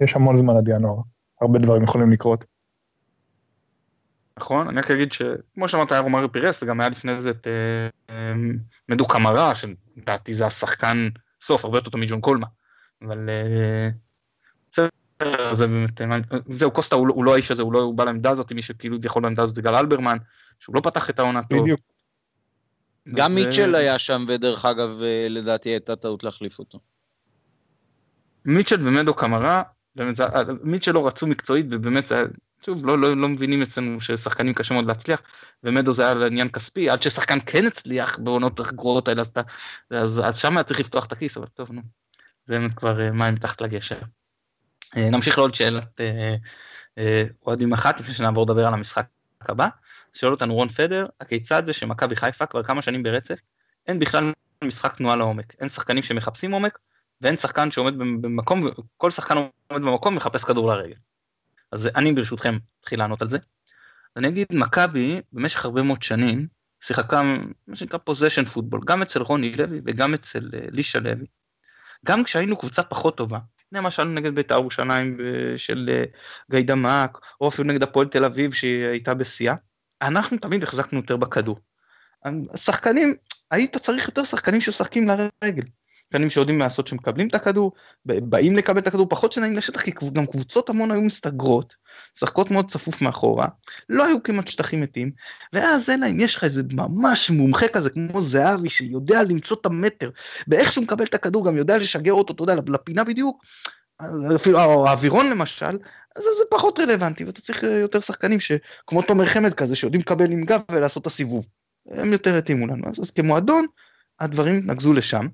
יש, 0.00 0.16
המון 0.16 0.36
זמן 0.36 0.56
עד 0.56 0.68
ינואר, 0.68 1.00
הרבה 1.40 1.58
דברים 1.58 1.82
יכולים 1.82 2.12
לקרות. 2.12 2.44
נכון, 4.38 4.68
אני 4.68 4.80
רק 4.80 4.90
אגיד 4.90 5.12
שכמו 5.12 5.68
שאמרת 5.68 5.92
היה 5.92 6.00
רומארי 6.00 6.28
פירס 6.28 6.62
וגם 6.62 6.80
היה 6.80 6.88
לפני 6.88 7.20
זה 7.20 7.30
את 7.30 7.46
אה, 7.46 8.14
אה, 8.14 8.32
מדו 8.88 9.08
קמרה, 9.08 9.52
שלדעתי 9.54 10.34
זה 10.34 10.46
השחקן 10.46 11.08
סוף 11.40 11.64
הרבה 11.64 11.78
יותר 11.78 11.90
טוב 11.90 12.00
מג'ון 12.00 12.20
קולמה, 12.20 12.46
אבל 13.02 13.28
זה 15.52 15.66
באמת, 15.66 16.24
זהו 16.48 16.70
קוסטה 16.70 16.96
הוא, 16.96 17.06
לא, 17.06 17.14
הוא 17.14 17.24
לא 17.24 17.34
האיש 17.34 17.50
הזה, 17.50 17.62
הוא 17.62 17.72
לא 17.72 17.78
הוא 17.78 17.94
בא 17.94 18.04
לעמדה 18.04 18.30
הזאת, 18.30 18.52
מי 18.52 18.62
שכאילו 18.62 18.98
יכול 19.04 19.22
לעמדה 19.22 19.42
הזאת 19.42 19.54
זה 19.54 19.62
גל 19.62 19.74
אלברמן, 19.74 20.16
שהוא 20.60 20.76
לא 20.76 20.80
פתח 20.80 21.10
את 21.10 21.18
העונה 21.18 21.42
טוב. 21.42 21.62
בדיוק. 21.62 21.80
גם 23.14 23.34
מיטשל 23.34 23.74
היה 23.74 23.98
שם, 23.98 24.24
ודרך 24.28 24.64
אגב, 24.64 25.02
אה, 25.02 25.26
לדעתי 25.30 25.68
הייתה 25.68 25.96
טעות 25.96 26.24
להחליף 26.24 26.58
אותו. 26.58 26.80
מיטשל 28.44 28.88
ומדו 28.88 29.14
קמרה, 29.14 29.62
באמת, 29.96 30.20
אה, 30.20 30.42
מיטשל 30.62 30.92
לא 30.92 31.06
רצו 31.06 31.26
מקצועית, 31.26 31.66
ובאמת, 31.70 32.12
אה, 32.12 32.22
שוב, 32.66 32.86
לא, 32.86 32.98
לא, 32.98 33.16
לא 33.16 33.28
מבינים 33.28 33.62
אצלנו 33.62 34.00
ששחקנים 34.00 34.54
קשה 34.54 34.74
מאוד 34.74 34.86
להצליח, 34.86 35.22
ומדו 35.64 35.92
זה 35.92 36.02
היה 36.02 36.14
לעניין 36.14 36.48
כספי, 36.48 36.90
עד 36.90 37.02
ששחקן 37.02 37.38
כן 37.46 37.66
הצליח 37.66 38.18
בעונות 38.18 38.60
הגרועות 38.60 39.08
האלה, 39.08 39.20
אז, 39.22 39.28
אז, 39.90 40.20
אז 40.24 40.36
שם 40.36 40.56
היה 40.56 40.64
צריך 40.64 40.80
לפתוח 40.80 41.04
את 41.04 41.12
הכיס, 41.12 41.36
אבל 41.36 41.46
טוב, 41.46 41.72
נו, 41.72 41.82
זה 42.46 42.58
באמת 42.58 42.74
כבר 42.74 43.12
מים 43.12 43.34
מתחת 43.34 43.60
לגשר. 43.60 43.98
אה, 44.96 45.10
נמשיך 45.10 45.38
לעוד 45.38 45.54
שאלת 45.54 46.00
אה, 46.00 46.36
אה, 46.98 47.24
אוהדים 47.46 47.72
אחת 47.72 48.00
לפני 48.00 48.14
שנעבור 48.14 48.44
לדבר 48.44 48.66
על 48.66 48.74
המשחק 48.74 49.06
הבא. 49.40 49.68
שואל 50.12 50.32
אותנו 50.32 50.54
רון 50.54 50.68
פדר, 50.68 51.06
הכיצד 51.20 51.64
זה 51.64 51.72
שמכבי 51.72 52.16
חיפה 52.16 52.46
כבר 52.46 52.62
כמה 52.62 52.82
שנים 52.82 53.02
ברצף, 53.02 53.40
אין 53.86 53.98
בכלל 53.98 54.32
משחק 54.64 54.96
תנועה 54.96 55.16
לעומק, 55.16 55.54
אין 55.60 55.68
שחקנים 55.68 56.02
שמחפשים 56.02 56.52
עומק, 56.52 56.78
ואין 57.20 57.36
שחקן 57.36 57.70
שעומד 57.70 57.98
במקום, 57.98 58.68
כל 58.96 59.10
שחקן 59.10 59.36
עומד 59.36 59.82
במקום 59.82 60.14
ומחפש 60.14 60.44
כדור 60.44 60.68
לרגל. 60.68 60.94
אז 61.72 61.88
אני 61.96 62.12
ברשותכם 62.12 62.58
אתחיל 62.80 62.98
לענות 62.98 63.22
על 63.22 63.28
זה. 63.28 63.38
אני 64.16 64.28
אגיד, 64.28 64.46
מכבי 64.52 65.20
במשך 65.32 65.64
הרבה 65.64 65.82
מאוד 65.82 66.02
שנים 66.02 66.46
שיחקה 66.80 67.22
מה 67.66 67.76
שנקרא 67.76 67.98
פוזיישן 67.98 68.44
פוטבול, 68.44 68.80
גם 68.84 69.02
אצל 69.02 69.22
רוני 69.22 69.56
לוי 69.56 69.80
וגם 69.84 70.14
אצל 70.14 70.50
לישה 70.52 70.98
לוי. 70.98 71.26
גם 72.06 72.24
כשהיינו 72.24 72.56
קבוצה 72.56 72.82
פחות 72.82 73.16
טובה, 73.16 73.38
למשל 73.72 74.04
נגד 74.04 74.34
בית"ר 74.34 74.54
ירושלים 74.54 75.18
של 75.56 75.90
אה, 75.92 76.04
גיא 76.50 76.66
דמק, 76.66 77.18
או 77.40 77.48
אפילו 77.48 77.68
נגד 77.68 77.82
הפועל 77.82 78.08
תל 78.08 78.24
אביב 78.24 78.52
שהיא 78.52 78.84
הייתה 78.84 79.14
בשיאה, 79.14 79.54
אנחנו 80.02 80.38
תמיד 80.38 80.62
החזקנו 80.62 80.98
יותר 80.98 81.16
בכדור. 81.16 81.58
שחקנים, 82.56 83.14
היית 83.50 83.76
צריך 83.76 84.08
יותר 84.08 84.24
שחקנים 84.24 84.60
ששחקים 84.60 85.08
לרגל. 85.08 85.62
שחקנים 86.06 86.30
שיודעים 86.30 86.58
לעשות 86.58 86.86
שמקבלים 86.86 87.28
את 87.28 87.34
הכדור, 87.34 87.72
באים 88.04 88.56
לקבל 88.56 88.78
את 88.78 88.86
הכדור, 88.86 89.08
פחות 89.08 89.32
שנעים 89.32 89.56
לשטח, 89.56 89.82
כי 89.82 89.90
גם 90.12 90.26
קבוצות 90.26 90.68
המון 90.70 90.90
היו 90.90 91.00
מסתגרות, 91.00 91.76
משחקות 92.16 92.50
מאוד 92.50 92.70
צפוף 92.70 93.02
מאחורה, 93.02 93.48
לא 93.88 94.06
היו 94.06 94.22
כמעט 94.22 94.48
שטחים 94.48 94.80
מתים, 94.80 95.10
ואז 95.52 95.90
אלא 95.90 96.06
אם 96.10 96.20
יש 96.20 96.36
לך 96.36 96.44
איזה 96.44 96.62
ממש 96.72 97.30
מומחה 97.30 97.68
כזה 97.68 97.90
כמו 97.90 98.20
זהבי 98.20 98.68
שיודע 98.68 99.22
למצוא 99.22 99.56
את 99.60 99.66
המטר, 99.66 100.10
באיך 100.46 100.72
שהוא 100.72 100.84
מקבל 100.84 101.04
את 101.04 101.14
הכדור 101.14 101.46
גם 101.46 101.56
יודע 101.56 101.78
לשגר 101.78 102.12
אותו, 102.12 102.34
אתה 102.34 102.42
יודע, 102.42 102.54
לפינה 102.68 103.04
בדיוק, 103.04 103.44
אפילו 104.36 104.58
האווירון 104.58 105.30
למשל, 105.30 105.78
אז 106.16 106.22
זה 106.22 106.44
פחות 106.50 106.78
רלוונטי, 106.78 107.24
ואתה 107.24 107.40
צריך 107.40 107.62
יותר 107.62 108.00
שחקנים 108.00 108.40
שכמו 108.40 109.02
תומר 109.02 109.26
חמד 109.26 109.54
כזה, 109.54 109.76
שיודעים 109.76 110.00
לקבל 110.00 110.30
עם 110.30 110.44
גב 110.44 110.60
ולעשות 110.70 111.02
את 111.02 111.06
הסיבוב. 111.06 111.46
הם 111.90 112.12
יותר 112.12 112.38
התאימו 112.38 112.66
לנו, 112.66 112.88
אז, 112.88 113.00
אז 113.00 113.10
כמועדון 113.10 113.66
הדברים 114.20 114.70
נגזו 114.70 114.92
לשם. 114.92 115.26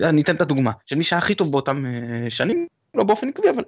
ואני 0.00 0.22
אתן 0.22 0.36
את 0.36 0.40
הדוגמה 0.40 0.72
של 0.86 0.96
מי 0.96 1.04
שהיה 1.04 1.22
הכי 1.22 1.34
טוב 1.34 1.52
באותם 1.52 1.86
אה, 1.86 2.30
שנים, 2.30 2.66
לא 2.94 3.04
באופן 3.04 3.28
עקבי, 3.28 3.50
אבל 3.50 3.64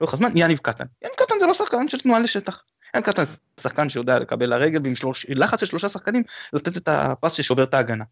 לאורך 0.00 0.14
הזמן, 0.14 0.30
יניב 0.34 0.58
קטן. 0.58 0.84
יניב 1.02 1.14
קטן 1.16 1.34
זה 1.40 1.46
לא 1.46 1.54
שחקן 1.54 1.88
של 1.88 2.00
תנועה 2.00 2.20
לשטח. 2.20 2.62
יניב 2.94 3.06
קטן 3.06 3.24
זה 3.24 3.36
שחקן 3.60 3.88
שיודע 3.88 4.18
לקבל 4.18 4.46
לרגל 4.46 4.80
ועם 4.84 4.96
שלוש, 4.96 5.26
לחץ 5.28 5.60
של 5.60 5.66
שלושה 5.66 5.88
שחקנים 5.88 6.22
לתת 6.52 6.76
את 6.76 6.88
הפס 6.88 7.32
ששובר 7.32 7.64
את 7.64 7.74
ההגנה. 7.74 8.04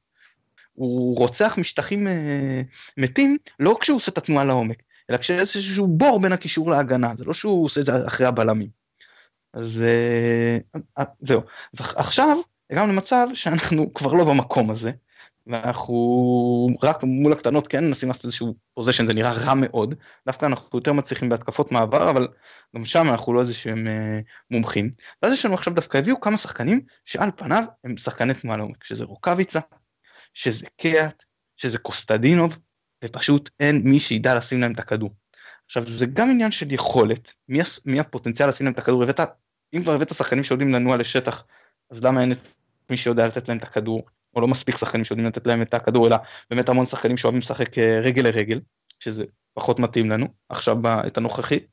הוא 0.73 1.17
רוצח 1.17 1.55
משטחים 1.59 2.09
אה, 2.09 2.63
מתים 2.97 3.39
לא 3.61 3.77
כשהוא 3.81 3.97
עושה 3.97 4.11
את 4.11 4.19
התנועה 4.19 4.45
לעומק, 4.45 4.83
אלא 5.11 5.17
כשיש 5.17 5.57
איזשהו 5.57 5.87
בור 5.87 6.21
בין 6.21 6.33
הקישור 6.33 6.71
להגנה, 6.71 7.13
זה 7.19 7.25
לא 7.25 7.33
שהוא 7.33 7.65
עושה 7.65 7.81
את 7.81 7.87
זה 7.87 8.07
אחרי 8.07 8.27
הבלמים. 8.27 8.69
אז 9.53 9.83
אה, 10.99 11.05
זהו. 11.21 11.41
אז 11.75 11.87
עכשיו 11.97 12.39
הגענו 12.71 12.93
למצב 12.93 13.27
שאנחנו 13.35 13.95
כבר 13.95 14.13
לא 14.13 14.25
במקום 14.25 14.71
הזה. 14.71 14.91
ואנחנו 15.47 16.69
רק 16.83 17.05
מול 17.05 17.33
הקטנות 17.33 17.69
כן 17.69 17.85
מנסים 17.85 18.09
לעשות 18.09 18.25
איזשהו 18.25 18.55
פוזיישן 18.75 19.07
זה 19.07 19.15
נראה 19.15 19.33
רע 19.33 19.55
מאוד. 19.55 19.95
דווקא 20.27 20.47
אנחנו 20.47 20.79
יותר 20.79 20.93
מצליחים 20.93 21.29
בהתקפות 21.29 21.73
מעבר 21.73 22.11
אבל 22.11 22.29
גם 22.77 22.85
שם 22.85 23.09
אנחנו 23.11 23.33
לא 23.33 23.41
איזה 23.41 23.55
שהם 23.55 23.89
אה, 23.89 24.21
מומחים. 24.51 24.91
ואז 25.23 25.33
יש 25.33 25.45
לנו 25.45 25.55
עכשיו 25.55 25.75
דווקא 25.75 25.99
הביאו 25.99 26.21
כמה 26.21 26.37
שחקנים 26.37 26.81
שעל 27.05 27.31
פניו 27.37 27.65
הם 27.85 27.97
שחקני 27.97 28.35
תנועה 28.35 28.57
לעומק 28.57 28.85
שזה 28.85 29.05
רוקאביצה 29.05 29.61
שזה 30.35 30.67
קיאט 30.77 31.23
שזה 31.57 31.79
קוסטדינוב 31.79 32.59
ופשוט 33.05 33.51
אין 33.61 33.81
מי 33.85 34.01
שידע 34.01 34.35
לשים 34.35 34.61
להם 34.61 34.73
את 34.73 34.79
הכדור. 34.79 35.11
עכשיו 35.67 35.91
זה 35.91 36.07
גם 36.07 36.31
עניין 36.31 36.51
של 36.51 36.73
יכולת. 36.73 37.33
מי, 37.49 37.61
מי 37.85 38.01
הפוטנציאל 38.01 38.49
לשים 38.49 38.67
להם 38.67 38.75
את 38.75 38.79
הכדור? 38.79 39.03
הבאת 39.03 39.21
אם 39.75 39.83
כבר 39.83 39.95
הבאת 39.95 40.15
שחקנים 40.15 40.45
שיודעים 40.45 40.73
לנוע 40.73 40.97
לשטח 40.97 41.45
אז 41.91 42.05
למה 42.05 42.21
אין 42.21 42.33
את 42.33 42.39
מי 42.91 42.97
שיודע 42.97 43.27
לתת 43.27 43.49
להם 43.49 43.59
את 43.59 43.63
הכדור, 43.63 44.03
או 44.37 44.41
לא 44.41 44.49
מספיק 44.49 44.77
שחקנים 44.77 45.05
שיודעים 45.05 45.29
לתת 45.29 45.47
להם 45.47 45.63
את 45.63 45.75
הכדור, 45.75 46.07
אלא 46.07 46.17
באמת 46.51 46.69
המון 46.69 46.87
שחקנים 46.87 47.17
שאוהבים 47.17 47.39
לשחק 47.39 47.79
אה, 47.79 48.01
רגל 48.03 48.23
לרגל, 48.23 48.61
שזה 48.99 49.25
פחות 49.55 49.79
מתאים 49.79 50.11
לנו 50.11 50.27
עכשיו 50.49 50.77
בעת 50.77 51.17
הנוכחית. 51.17 51.67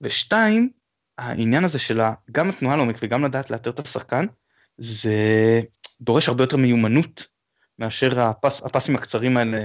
ושתיים, 0.00 0.70
העניין 1.18 1.64
הזה 1.64 1.78
של 1.78 2.00
גם 2.32 2.48
התנועה 2.48 2.76
לעומק 2.76 2.96
וגם 3.02 3.24
לדעת 3.24 3.50
לאתר 3.50 3.70
את 3.70 3.78
השחקן, 3.78 4.26
זה 4.78 5.14
דורש 6.00 6.28
הרבה 6.28 6.42
יותר 6.42 6.56
מיומנות 6.56 7.26
מאשר 7.78 8.20
הפס, 8.20 8.62
הפסים 8.62 8.96
הקצרים 8.96 9.36
האלה 9.36 9.58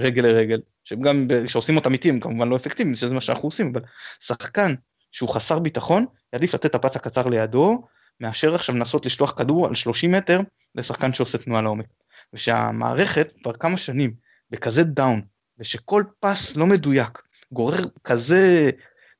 רגל 0.00 0.22
לרגל, 0.22 0.60
שהם 0.84 1.00
גם, 1.00 1.26
שעושים 1.46 1.76
אותם 1.76 1.92
איטי 1.92 2.08
הם 2.08 2.20
כמובן 2.20 2.48
לא 2.48 2.56
אפקטיביים, 2.56 2.94
שזה 2.94 3.14
מה 3.14 3.20
שאנחנו 3.20 3.48
עושים, 3.48 3.72
אבל 3.72 3.82
שחקן 4.20 4.74
שהוא 5.12 5.28
חסר 5.28 5.58
ביטחון, 5.58 6.06
יעדיף 6.32 6.54
לתת 6.54 6.66
את 6.66 6.74
הפס 6.74 6.96
הקצר 6.96 7.26
לידו, 7.26 7.86
מאשר 8.20 8.54
עכשיו 8.54 8.74
לנסות 8.74 9.06
לשלוח 9.06 9.30
כדור 9.30 9.66
על 9.66 9.74
30 9.74 10.12
מטר 10.12 10.40
לשחקן 10.74 11.12
שעושה 11.12 11.38
תנועה 11.38 11.62
לעומק. 11.62 11.86
ושהמערכת 12.32 13.32
כבר 13.42 13.52
כמה 13.52 13.76
שנים 13.76 14.14
בכזה 14.50 14.84
down, 14.84 15.22
ושכל 15.58 16.04
פס 16.20 16.56
לא 16.56 16.66
מדויק, 16.66 17.22
גורר 17.52 17.82
כזה 18.04 18.70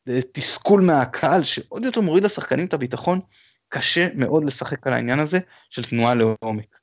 אה, 0.08 0.20
תסכול 0.32 0.82
מהקהל 0.82 1.42
שעוד 1.42 1.84
יותר 1.84 2.00
מוריד 2.00 2.24
לשחקנים 2.24 2.66
את 2.66 2.74
הביטחון, 2.74 3.20
קשה 3.68 4.08
מאוד 4.14 4.44
לשחק 4.44 4.86
על 4.86 4.92
העניין 4.92 5.18
הזה 5.18 5.38
של 5.70 5.84
תנועה 5.84 6.14
לעומק. 6.14 6.78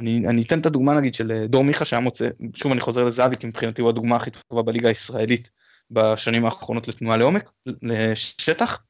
אני, 0.00 0.28
אני 0.28 0.42
אתן 0.42 0.60
את 0.60 0.66
הדוגמה 0.66 0.94
נגיד 0.94 1.14
של 1.14 1.32
אה, 1.32 1.46
דור 1.46 1.64
מיכה 1.64 1.84
שהיה 1.84 2.00
מוצא, 2.00 2.28
שוב 2.54 2.72
אני 2.72 2.80
חוזר 2.80 3.04
לזהבי 3.04 3.36
כי 3.36 3.46
מבחינתי 3.46 3.82
הוא 3.82 3.88
הדוגמה 3.88 4.16
הכי 4.16 4.30
טובה 4.30 4.62
בליגה 4.62 4.88
הישראלית 4.88 5.50
בשנים 5.90 6.44
האחרונות 6.44 6.88
לתנועה 6.88 7.16
לעומק, 7.16 7.50
לשטח, 7.82 8.82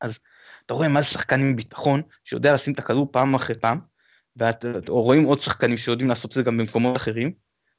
אז 0.00 0.18
אתה 0.66 0.74
רואה 0.74 0.88
מה 0.88 1.00
זה 1.00 1.06
שחקן 1.06 1.40
עם 1.40 1.56
ביטחון 1.56 2.02
שיודע 2.24 2.54
לשים 2.54 2.72
את 2.72 2.78
הכדור 2.78 3.08
פעם 3.12 3.34
אחרי 3.34 3.58
פעם, 3.58 3.78
או 4.88 5.02
רואים 5.02 5.24
עוד 5.24 5.40
שחקנים 5.40 5.76
שיודעים 5.76 6.08
לעשות 6.08 6.30
את 6.30 6.34
זה 6.34 6.42
גם 6.42 6.58
במקומות 6.58 6.96
אחרים, 6.96 7.32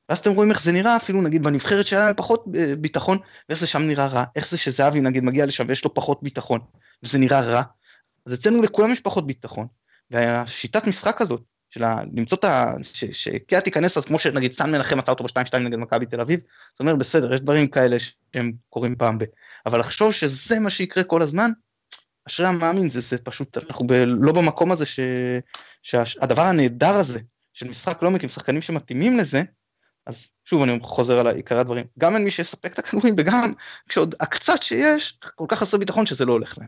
ואז 0.09 0.17
אתם 0.17 0.31
רואים 0.31 0.51
איך 0.51 0.63
זה 0.63 0.71
נראה 0.71 0.95
אפילו 0.95 1.21
נגיד 1.21 1.43
בנבחרת 1.43 1.87
שהיה 1.87 2.05
להם 2.05 2.15
פחות 2.15 2.45
אה, 2.55 2.73
ביטחון, 2.75 3.17
ואיך 3.49 3.59
זה 3.59 3.67
שם 3.67 3.81
נראה 3.81 4.07
רע, 4.07 4.23
איך 4.35 4.49
זה 4.49 4.57
שזהבי 4.57 5.01
נגיד 5.01 5.23
מגיע 5.23 5.45
לשם 5.45 5.65
ויש 5.67 5.83
לו 5.83 5.93
פחות 5.93 6.23
ביטחון, 6.23 6.59
וזה 7.03 7.17
נראה 7.17 7.41
רע, 7.41 7.61
אז 8.25 8.33
אצלנו 8.33 8.61
לכולם 8.61 8.91
יש 8.91 8.99
פחות 8.99 9.27
ביטחון, 9.27 9.67
והשיטת 10.11 10.87
משחק 10.87 11.21
הזאת, 11.21 11.41
של 11.69 11.83
למצוא 12.13 12.37
את 12.37 12.43
ה... 12.43 12.73
שקיה 13.11 13.61
תיכנס 13.61 13.97
אז 13.97 14.05
כמו 14.05 14.19
שנגיד 14.19 14.53
סן 14.53 14.71
מנחם 14.71 14.97
מצא 14.97 15.11
אותו 15.11 15.23
ב-2-2 15.23 15.57
נגד 15.57 15.77
מכבי 15.77 16.05
תל 16.05 16.21
אביב, 16.21 16.39
זאת 16.73 16.79
אומרת 16.79 16.97
בסדר 16.97 17.33
יש 17.33 17.41
דברים 17.41 17.67
כאלה 17.67 17.97
שהם 17.99 18.51
קורים 18.69 18.95
פעם 18.95 19.17
ב... 19.17 19.23
אבל 19.65 19.79
לחשוב 19.79 20.13
שזה 20.13 20.59
מה 20.59 20.69
שיקרה 20.69 21.03
כל 21.03 21.21
הזמן, 21.21 21.51
אשרי 22.29 22.47
המאמין 22.47 22.89
זה, 22.89 23.01
זה 23.01 23.17
פשוט 23.17 23.57
אנחנו 23.57 23.87
ב, 23.87 23.93
לא 24.07 24.31
במקום 24.31 24.71
הזה 24.71 24.85
ש, 24.85 24.99
שהדבר 25.83 26.41
הנהדר 26.41 26.93
הזה 26.93 27.19
של 27.53 27.67
משחק 27.67 28.03
לא 28.03 28.09
עם 28.09 28.29
שחקנים 28.29 28.61
שמתאימים 28.61 29.17
לזה 29.17 29.43
אז 30.09 30.29
שוב 30.45 30.61
אני 30.61 30.79
חוזר 30.81 31.19
על 31.19 31.27
עיקרי 31.27 31.59
הדברים. 31.59 31.85
גם 31.99 32.15
אין 32.15 32.23
מי 32.23 32.31
שיספק 32.31 32.73
את 32.73 32.79
הכדורים 32.79 33.15
וגם 33.17 33.53
כשעוד 33.89 34.15
הקצת 34.19 34.63
שיש 34.63 35.19
כל 35.35 35.45
כך 35.47 35.59
חסר 35.59 35.77
ביטחון 35.77 36.05
שזה 36.05 36.25
לא 36.25 36.33
הולך 36.33 36.57
להם. 36.57 36.67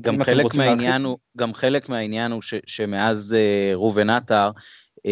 גם 0.00 0.24
חלק 0.24 0.54
מהעניין 0.54 1.04
הוא 1.04 1.18
גם 1.36 1.54
חלק 1.54 1.88
מהעניין 1.88 2.32
הוא 2.32 2.42
ש, 2.42 2.54
שמאז 2.66 3.36
uh, 3.36 3.74
ראובן 3.74 4.10
עטר 4.10 4.50
uh, 4.98 5.10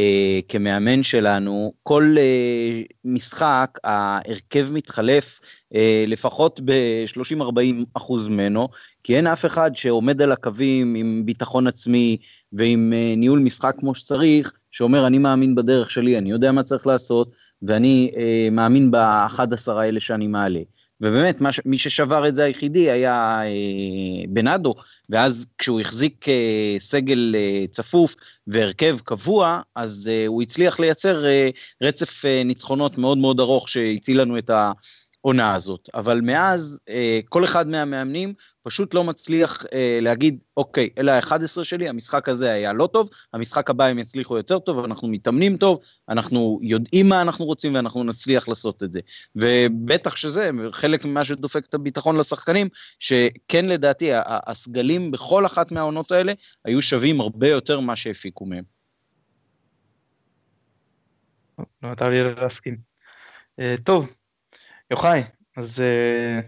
כמאמן 0.48 1.02
שלנו 1.02 1.72
כל 1.82 2.14
uh, 2.16 2.94
משחק 3.04 3.78
ההרכב 3.84 4.68
מתחלף 4.72 5.40
uh, 5.40 5.76
לפחות 6.06 6.60
ב-30-40 6.64 7.84
אחוז 7.94 8.28
ממנו 8.28 8.68
כי 9.04 9.16
אין 9.16 9.26
אף 9.26 9.46
אחד 9.46 9.76
שעומד 9.76 10.22
על 10.22 10.32
הקווים 10.32 10.94
עם 10.94 11.22
ביטחון 11.24 11.66
עצמי 11.66 12.16
ועם 12.52 12.92
uh, 12.92 13.18
ניהול 13.18 13.38
משחק 13.38 13.74
כמו 13.78 13.94
שצריך 13.94 14.52
שאומר 14.70 15.06
אני 15.06 15.18
מאמין 15.18 15.54
בדרך 15.54 15.90
שלי 15.90 16.18
אני 16.18 16.30
יודע 16.30 16.52
מה 16.52 16.62
צריך 16.62 16.86
לעשות 16.86 17.30
ואני 17.62 18.10
uh, 18.14 18.50
מאמין 18.50 18.90
ב-11 18.90 19.72
האלה 19.72 20.00
שאני 20.00 20.26
מעלה. 20.26 20.60
ובאמת 21.00 21.38
ש... 21.50 21.60
מי 21.64 21.78
ששבר 21.78 22.28
את 22.28 22.34
זה 22.34 22.44
היחידי 22.44 22.90
היה 22.90 23.40
אה, 23.42 24.24
בנאדו, 24.28 24.74
ואז 25.10 25.46
כשהוא 25.58 25.80
החזיק 25.80 26.28
אה, 26.28 26.76
סגל 26.78 27.34
אה, 27.38 27.64
צפוף 27.70 28.14
והרכב 28.46 28.98
קבוע, 29.04 29.60
אז 29.74 30.10
אה, 30.12 30.26
הוא 30.26 30.42
הצליח 30.42 30.80
לייצר 30.80 31.24
אה, 31.26 31.48
רצף 31.82 32.24
אה, 32.24 32.42
ניצחונות 32.44 32.98
מאוד 32.98 33.18
מאוד 33.18 33.40
ארוך 33.40 33.68
שהציל 33.68 34.20
לנו 34.20 34.38
את 34.38 34.50
העונה 35.24 35.54
הזאת. 35.54 35.90
אבל 35.94 36.20
מאז 36.20 36.80
אה, 36.88 37.20
כל 37.28 37.44
אחד 37.44 37.68
מהמאמנים 37.68 38.34
פשוט 38.62 38.94
לא 38.94 39.04
מצליח 39.04 39.64
אה, 39.72 39.98
להגיד, 40.02 40.38
אוקיי, 40.56 40.88
אלה 40.98 41.16
ה-11 41.16 41.64
שלי, 41.64 41.88
המשחק 41.88 42.28
הזה 42.28 42.52
היה 42.52 42.72
לא 42.72 42.88
טוב, 42.92 43.10
המשחק 43.32 43.70
הבא 43.70 43.84
הם 43.84 43.98
יצליחו 43.98 44.36
יותר 44.36 44.58
טוב, 44.58 44.84
אנחנו 44.84 45.08
מתאמנים 45.08 45.56
טוב, 45.56 45.80
אנחנו 46.08 46.58
יודעים 46.62 47.08
מה 47.08 47.22
אנחנו 47.22 47.44
רוצים 47.44 47.74
ואנחנו 47.74 48.04
נצליח 48.04 48.48
לעשות 48.48 48.82
את 48.82 48.92
זה. 48.92 49.00
ובטח 49.36 50.16
שזה 50.16 50.50
חלק 50.72 51.04
ממה 51.04 51.24
שדופק 51.24 51.66
את 51.66 51.74
הביטחון 51.74 52.16
לשחקנים, 52.16 52.68
שכן 52.98 53.64
לדעתי 53.64 54.10
הסגלים 54.26 55.10
בכל 55.10 55.46
אחת 55.46 55.72
מהעונות 55.72 56.12
האלה 56.12 56.32
היו 56.64 56.82
שווים 56.82 57.20
הרבה 57.20 57.48
יותר 57.48 57.80
ממה 57.80 57.96
שהפיקו 57.96 58.46
מהם. 58.46 58.64
נותר 61.82 62.08
לי 62.08 62.34
להסכים. 62.34 62.76
אה, 63.60 63.74
טוב, 63.84 64.08
יוחאי, 64.90 65.22
אז 65.56 65.80
אה, 65.80 66.40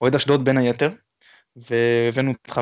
אוהד 0.00 0.14
אשדוד 0.14 0.44
בין 0.44 0.56
היתר, 0.56 0.90
והבאנו 1.56 2.32
אותך 2.32 2.60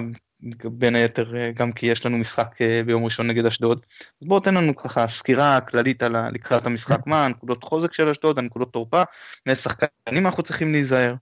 בין 0.65 0.95
היתר 0.95 1.37
אה, 1.37 1.51
גם 1.53 1.73
כי 1.73 1.87
יש 1.87 2.07
לנו 2.07 2.19
משחק 2.19 2.63
אה, 2.63 2.83
ביום 2.87 3.05
ראשון 3.05 3.27
נגד 3.27 3.47
אשדוד. 3.47 3.81
אז 4.23 4.29
בואו 4.29 4.41
תן 4.41 4.55
לנו 4.55 4.77
ככה 4.77 5.09
סקירה 5.09 5.61
כללית 5.61 6.03
על 6.03 6.31
לקראת 6.31 6.67
המשחק, 6.67 7.07
מה 7.07 7.25
הנקודות 7.25 7.65
חוזק 7.65 7.93
של 7.93 8.09
אשדוד, 8.09 8.39
הנקודות 8.39 8.73
תורפה, 8.73 9.03
מאיזה 9.47 9.61
שחקנים 9.61 10.27
אנחנו 10.27 10.43
צריכים 10.43 10.73
להיזהר. 10.73 11.15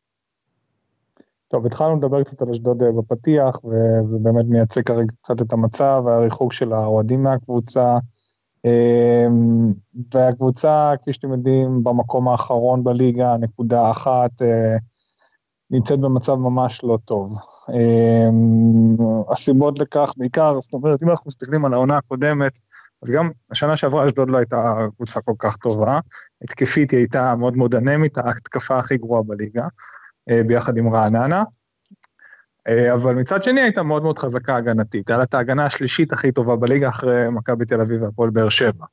טוב, 1.49 1.67
התחלנו 1.67 1.97
לדבר 1.97 2.23
קצת 2.23 2.43
על 2.43 2.51
אשדוד 2.51 2.83
בפתיח, 2.99 3.65
וזה 3.65 4.19
באמת 4.23 4.45
מייצג 4.49 4.83
כרגע 4.83 5.13
קצת 5.23 5.43
את 5.43 5.53
המצב, 5.53 6.03
והריחוק 6.07 6.53
של 6.53 6.73
האוהדים 6.73 7.23
מהקבוצה. 7.23 7.99
והקבוצה, 10.15 10.93
כפי 11.03 11.13
שאתם 11.13 11.33
יודעים, 11.33 11.85
במקום 11.85 12.29
האחרון 12.29 12.85
בליגה, 12.85 13.37
נקודה 13.41 13.91
אחת, 13.91 14.31
נמצאת 15.71 16.01
במצב 16.01 16.35
ממש 16.35 16.81
לא 16.85 16.99
טוב. 17.05 17.39
אמ, 17.73 18.97
הסיבות 19.31 19.79
לכך 19.79 20.13
בעיקר, 20.17 20.61
זאת 20.61 20.75
אומרת, 20.75 21.03
אם 21.03 21.11
אנחנו 21.11 21.29
מסתכלים 21.29 21.65
על 21.65 21.75
העונה 21.75 21.97
הקודמת, 21.97 22.59
אז 23.03 23.11
גם 23.11 23.31
השנה 23.51 23.77
שעברה 23.77 24.07
אשדוד 24.07 24.31
לא 24.31 24.39
הייתה 24.39 24.79
קבוצה 24.97 25.21
כל 25.21 25.33
כך 25.39 25.57
טובה, 25.57 26.01
התקפית 26.43 26.91
היא 26.91 26.99
הייתה 26.99 27.35
מאוד 27.37 27.57
מאוד 27.57 27.75
אנמית, 27.75 28.19
ההתקפה 28.19 28.79
הכי 28.79 28.97
גרועה 28.97 29.23
בליגה, 29.23 29.67
אה, 30.31 30.43
ביחד 30.47 30.77
עם 30.77 30.95
רעננה. 30.95 31.45
אה, 32.69 32.95
אבל 32.95 33.15
מצד 33.15 33.43
שני 33.43 33.61
הייתה 33.61 33.83
מאוד 33.83 34.03
מאוד 34.03 34.19
חזקה 34.19 34.57
הגנתית, 34.57 34.95
הייתה 34.95 35.17
לה 35.17 35.23
את 35.23 35.35
ההגנה 35.35 35.65
השלישית 35.65 36.13
הכי 36.13 36.33
טובה 36.33 36.57
בליגה 36.57 36.89
אחרי 36.89 37.29
מכבי 37.31 37.65
תל 37.65 37.81
אביב 37.81 38.03
והפועל 38.03 38.31
באר 38.31 38.49
שבע. 38.49 38.85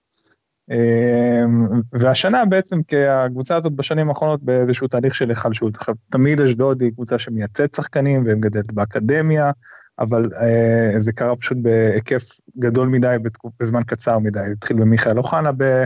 אמ, 0.72 1.82
והשנה 1.94 2.46
בעצם 2.46 2.84
כי 2.84 3.06
הקבוצה 3.08 3.56
הזאת 3.56 3.74
בשנים 3.74 4.10
האחרונות 4.10 4.44
באיזשהו 4.44 4.88
תהליך 4.88 5.16
של 5.16 5.30
היחלשות. 5.30 5.76
עכשיו 5.78 5.96
תמיד 6.10 6.42
אשדוד 6.42 6.82
היא 6.82 6.92
קבוצה 6.92 7.20
שמייצאת 7.20 7.76
שחקנים 7.76 8.26
והם 8.26 8.40
גדלת 8.40 8.74
באקדמיה, 8.74 9.52
אבל 10.00 10.24
אה, 10.42 11.00
זה 11.00 11.12
קרה 11.12 11.36
פשוט 11.36 11.58
בהיקף 11.62 12.24
גדול 12.60 12.88
מדי 12.88 13.16
בזמן 13.60 13.84
קצר 13.84 14.20
מדי. 14.20 14.40
התחיל 14.40 14.78
במיכאל 14.78 15.18
אוחנה 15.18 15.52
ב, 15.58 15.84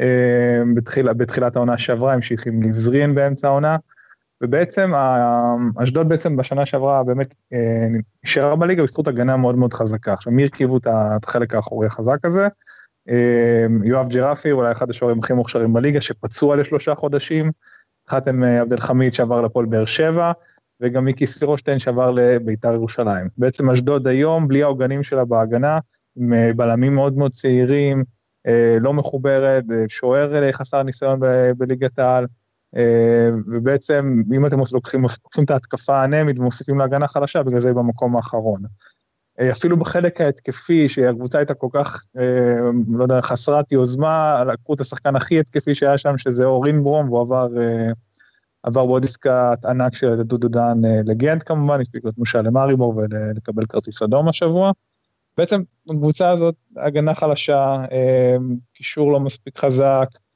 אה, 0.00 0.62
בתחיל, 0.74 1.12
בתחילת 1.12 1.56
העונה 1.56 1.78
שעברה, 1.78 2.14
המשיך 2.14 2.46
עם 2.46 2.62
נבזרין 2.62 3.14
באמצע 3.14 3.48
העונה, 3.48 3.76
ובעצם 4.42 4.92
אשדוד 5.76 6.08
בעצם 6.08 6.36
בשנה 6.36 6.66
שעברה 6.66 7.04
באמת 7.04 7.34
אה, 7.52 7.86
נשארה 8.24 8.56
בליגה 8.56 8.82
בזכות 8.82 9.08
הגנה 9.08 9.36
מאוד 9.36 9.54
מאוד 9.54 9.74
חזקה. 9.74 10.12
עכשיו 10.12 10.32
מי 10.32 10.42
הרכיבו 10.42 10.78
את 10.78 10.86
החלק 11.24 11.54
האחורי 11.54 11.86
החזק 11.86 12.24
הזה? 12.24 12.48
אמ, 13.08 13.84
יואב 13.84 14.08
ג'רפי, 14.08 14.52
אולי 14.52 14.72
אחד 14.72 14.90
השוערים 14.90 15.18
הכי 15.18 15.32
מוכשרים 15.32 15.72
בליגה, 15.72 16.00
שפצוע 16.00 16.56
לשלושה 16.56 16.94
חודשים. 16.94 17.50
חתם 18.08 18.44
אה, 18.44 18.62
אל 18.72 18.76
חמיד 18.76 19.14
שעבר 19.14 19.40
לפועל 19.40 19.66
באר 19.66 19.84
שבע, 19.84 20.32
וגם 20.80 21.04
מיקי 21.04 21.26
סירושטיין 21.26 21.78
שעבר 21.78 22.10
לביתר 22.10 22.72
ירושלים. 22.72 23.28
בעצם 23.38 23.70
אשדוד 23.70 24.06
היום, 24.06 24.48
בלי 24.48 24.62
העוגנים 24.62 25.02
שלה 25.02 25.24
בהגנה, 25.24 25.78
עם 26.16 26.34
אה, 26.34 26.50
בלמים 26.56 26.94
מאוד 26.94 27.16
מאוד 27.16 27.32
צעירים, 27.32 28.04
אה, 28.46 28.76
לא 28.80 28.92
מחוברת, 28.92 29.64
שוער 29.88 30.52
חסר 30.52 30.82
ניסיון 30.82 31.20
בליגת 31.56 31.98
העל, 31.98 32.26
ובעצם 33.46 34.22
אם 34.36 34.46
אתם 34.46 34.58
לוקחים, 34.72 35.02
לוקחים 35.02 35.44
את 35.44 35.50
ההתקפה 35.50 35.96
האנמית 35.96 36.38
ומוסיפים 36.38 36.78
להגנה 36.78 37.08
חלשה, 37.08 37.42
בגלל 37.42 37.60
זה 37.60 37.68
היא 37.68 37.76
במקום 37.76 38.16
האחרון. 38.16 38.60
אה, 39.40 39.50
אפילו 39.50 39.76
בחלק 39.76 40.20
ההתקפי, 40.20 40.88
שהקבוצה 40.88 41.38
הייתה 41.38 41.54
כל 41.54 41.68
כך, 41.72 42.04
אה, 42.18 42.24
לא 42.92 43.02
יודע, 43.02 43.20
חסרת 43.20 43.72
יוזמה, 43.72 44.44
לקחו 44.44 44.74
את 44.74 44.80
השחקן 44.80 45.16
הכי 45.16 45.40
התקפי 45.40 45.74
שהיה 45.74 45.98
שם, 45.98 46.16
שזה 46.16 46.44
אורין 46.44 46.82
ברום, 46.82 47.08
והוא 47.08 47.20
עבר, 47.20 47.48
אה, 47.60 47.86
עבר 48.62 48.86
בעוד 48.86 49.04
עסקת 49.04 49.64
ענק 49.64 49.94
של 49.94 50.22
דודו 50.22 50.48
דן 50.48 50.78
לגנט 51.04 51.42
כמובן, 51.46 51.80
הספיק 51.80 52.04
להיות 52.04 52.18
מושל 52.18 52.40
למאריבור 52.40 52.96
ולקבל 52.96 53.66
כרטיס 53.66 54.02
אדום 54.02 54.28
השבוע. 54.28 54.72
בעצם 55.36 55.62
בקבוצה 55.86 56.30
הזאת 56.30 56.54
הגנה 56.76 57.14
חלשה, 57.14 57.76
אה, 57.92 58.36
קישור 58.74 59.12
לא 59.12 59.20
מספיק 59.20 59.58
חזק, 59.58 60.08
אה, 60.14 60.27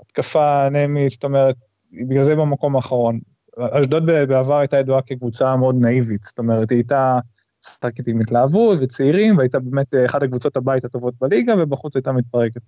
התקפה 0.00 0.66
אנמית, 0.66 1.10
זאת 1.10 1.24
אומרת, 1.24 1.56
בגלל 1.92 2.24
זה 2.24 2.36
במקום 2.36 2.76
האחרון. 2.76 3.20
אשדוד 3.58 4.06
בעבר 4.06 4.56
הייתה 4.56 4.76
ידועה 4.76 5.02
כקבוצה 5.02 5.56
מאוד 5.56 5.76
נאיבית, 5.80 6.22
זאת 6.24 6.38
אומרת, 6.38 6.70
היא 6.70 6.76
הייתה 6.76 7.18
משחקת 7.64 8.06
עם 8.06 8.20
התלהבות 8.20 8.78
וצעירים, 8.82 9.38
והייתה 9.38 9.58
באמת 9.58 9.94
אחת 10.06 10.22
הקבוצות 10.22 10.56
הבית 10.56 10.84
הטובות 10.84 11.14
בליגה, 11.20 11.54
ובחוץ 11.58 11.96
הייתה 11.96 12.12
מתפרקת. 12.12 12.60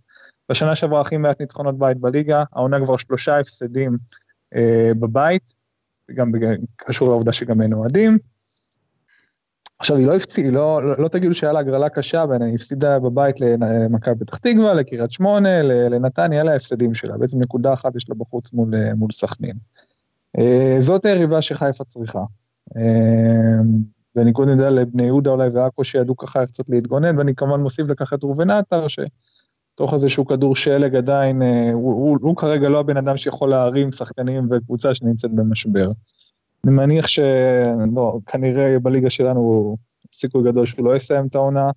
בשנה 0.51 0.76
שעברה 0.76 1.01
הכי 1.01 1.16
מעט 1.16 1.40
ניצחונות 1.40 1.78
בית 1.78 1.97
בליגה, 1.97 2.42
העונה 2.53 2.84
כבר 2.84 2.97
שלושה 2.97 3.38
הפסדים 3.38 3.97
אה, 4.55 4.90
בבית, 5.01 5.55
גם 6.14 6.32
קשור 6.76 7.09
לעובדה 7.09 7.32
שגם 7.32 7.62
אין 7.62 7.72
אוהדים. 7.72 8.18
עכשיו 9.79 9.97
היא 9.97 10.07
לא 10.07 10.16
הפציעה, 10.16 10.51
לא, 10.51 10.83
לא, 10.83 10.95
לא 10.99 11.09
תגידו 11.09 11.35
שהיה 11.35 11.53
לה 11.53 11.59
הגרלה 11.59 11.89
קשה, 11.89 12.24
היא 12.41 12.55
הפסידה 12.55 12.99
בבית 12.99 13.41
למכבי 13.41 14.24
פתח 14.24 14.37
תקווה, 14.37 14.74
לקריית 14.74 15.12
שמונה, 15.12 15.62
לנתניה, 15.62 16.41
אלה 16.41 16.53
ההפסדים 16.53 16.95
שלה, 16.95 17.18
בעצם 17.18 17.39
נקודה 17.39 17.72
אחת 17.72 17.97
יש 17.97 18.09
לה 18.09 18.14
בחוץ 18.14 18.53
מול, 18.53 18.74
מול 18.95 19.11
סכנין. 19.12 19.57
אה, 20.39 20.77
זאת 20.81 21.05
היריבה 21.05 21.43
שחיפה 21.43 21.85
צריכה. 21.85 22.22
אה, 22.77 22.83
בניגוד 24.14 24.49
נדע 24.49 24.70
לבני 24.70 25.03
יהודה 25.03 25.31
אולי 25.31 25.49
ועכו 25.49 25.85
שידעו 25.85 26.16
ככה 26.16 26.47
קצת 26.47 26.68
להתגונן, 26.68 27.18
ואני 27.18 27.35
כמובן 27.35 27.61
מוסיף 27.61 27.87
לכך 27.89 28.12
את 28.12 28.24
ראובן 28.24 28.51
עטר, 28.51 28.87
שתוך 28.89 29.95
איזשהו 29.95 30.27
כדור 30.27 30.57
שלג 30.57 30.97
עדיין, 30.97 31.43
אה, 31.43 31.70
הוא, 31.72 31.93
הוא, 31.93 32.18
הוא 32.20 32.37
כרגע 32.37 32.68
לא 32.68 32.81
הבן 32.81 32.97
אדם 32.97 33.16
שיכול 33.16 33.51
להרים 33.51 33.93
שחקנים 33.93 34.49
וקבוצה 34.51 34.95
שנמצאת 34.95 35.31
במשבר. 35.31 35.89
אני 36.67 36.75
מניח 36.75 37.07
שלא, 37.07 38.19
כנראה 38.27 38.79
בליגה 38.79 39.11
שלנו 39.11 39.77
סיכוי 40.12 40.45
גדול 40.45 40.67
שהוא 40.67 40.85
לא 40.85 40.97
יסיים 40.97 41.27
את 41.27 41.35
העונה. 41.35 41.71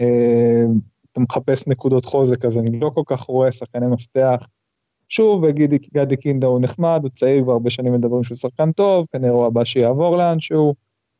אה, 0.00 0.64
אתה 1.12 1.20
מחפש 1.20 1.66
נקודות 1.66 2.04
חוזק, 2.04 2.44
אז 2.44 2.58
אני 2.58 2.80
לא 2.80 2.90
כל 2.94 3.02
כך 3.06 3.20
רואה 3.20 3.52
שחקני 3.52 3.86
מפתח. 3.86 4.46
שוב, 5.08 5.46
גדי 5.94 6.16
קינדה 6.16 6.46
הוא 6.46 6.60
נחמד, 6.60 7.00
הוא 7.02 7.10
צעיר, 7.10 7.42
כבר 7.42 7.52
הרבה 7.52 7.70
שנים 7.70 7.92
מדברים 7.92 8.24
שהוא 8.24 8.36
שחקן 8.36 8.72
טוב, 8.72 9.06
כנראה 9.12 9.32
הוא 9.32 9.46
הבא 9.46 9.64
שיעבור 9.64 10.16
לאנשהו. 10.16 10.74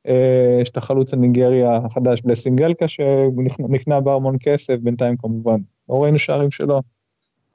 אה, 0.07 0.59
יש 0.63 0.69
את 0.69 0.77
החלוץ 0.77 1.13
הניגרי 1.13 1.65
החדש 1.65 2.23
בלסינגלקה 2.23 2.89
שנקנה 2.89 4.01
בהמון 4.01 4.37
כסף, 4.41 4.77
בינתיים 4.83 5.17
כמובן 5.17 5.61
לא 5.89 6.03
ראינו 6.03 6.19
שערים 6.19 6.51
שלו. 6.51 6.83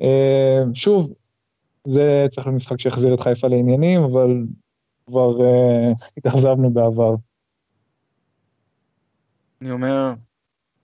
אה, 0.01 0.61
שוב, 0.73 1.13
זה 1.87 2.27
צריך 2.31 2.47
להיות 2.47 2.55
משחק 2.55 2.79
שיחזיר 2.79 3.13
את 3.13 3.19
חיפה 3.19 3.47
לעניינים, 3.47 4.03
אבל 4.03 4.43
כבר 5.07 5.41
אה, 5.41 5.91
התאכזבנו 6.17 6.69
בעבר. 6.69 7.15
אני 9.61 9.71
אומר, 9.71 10.13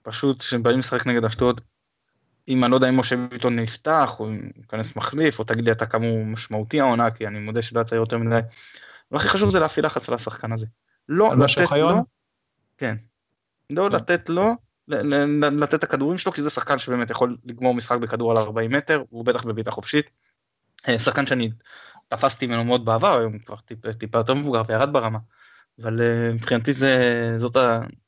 פשוט 0.02 0.38
כשבאים 0.38 0.78
לשחק 0.78 1.06
נגד 1.06 1.24
אשדוד, 1.24 1.60
אם 2.48 2.64
אני 2.64 2.70
לא 2.70 2.76
יודע 2.76 2.88
אם 2.88 3.00
משה 3.00 3.16
ביטון 3.30 3.58
נפתח, 3.58 4.20
או 4.20 4.28
אם 4.28 4.50
ייכנס 4.56 4.96
מחליף, 4.96 5.38
או 5.38 5.44
תגיד 5.44 5.64
לי 5.64 5.72
אתה 5.72 5.86
כמה 5.86 6.06
הוא 6.06 6.26
משמעותי 6.26 6.80
העונה, 6.80 7.10
כי 7.10 7.26
אני 7.26 7.38
מודה 7.38 7.62
שלא 7.62 7.80
יצא 7.80 7.94
יותר 7.94 8.18
מדי. 8.18 8.38
והכי 9.10 9.28
חשוב 9.28 9.50
זה 9.50 9.60
להפעיל 9.60 9.86
לחץ 9.86 10.08
על 10.08 10.14
השחקן 10.14 10.52
הזה. 10.52 10.66
לא 11.08 11.36
לתת 11.38 11.70
לו, 11.70 12.04
כן, 12.78 12.96
לא 13.70 13.90
לתת 13.90 14.28
לו, 14.28 14.54
לתת 15.52 15.74
את 15.74 15.84
הכדורים 15.84 16.18
שלו, 16.18 16.32
כי 16.32 16.42
זה 16.42 16.50
שחקן 16.50 16.78
שבאמת 16.78 17.10
יכול 17.10 17.36
לגמור 17.44 17.74
משחק 17.74 17.98
בכדור 17.98 18.30
על 18.30 18.36
40 18.36 18.70
מטר, 18.70 19.02
הוא 19.10 19.24
בטח 19.24 19.44
בבעיטה 19.44 19.70
חופשית. 19.70 20.10
אה, 20.88 20.98
שחקן 20.98 21.26
שאני 21.26 21.50
תפסתי 22.08 22.46
ממנו 22.46 22.64
מאוד 22.64 22.84
בעבר, 22.84 23.18
היום 23.18 23.38
כבר 23.38 23.56
טיפה, 23.56 23.92
טיפה 23.92 24.18
יותר 24.18 24.34
מבוגר 24.34 24.62
וירד 24.68 24.92
ברמה. 24.92 25.18
אבל 25.82 26.00
uh, 26.00 26.34
מבחינתי 26.34 26.72
זה, 26.72 27.34
זאת 27.38 27.56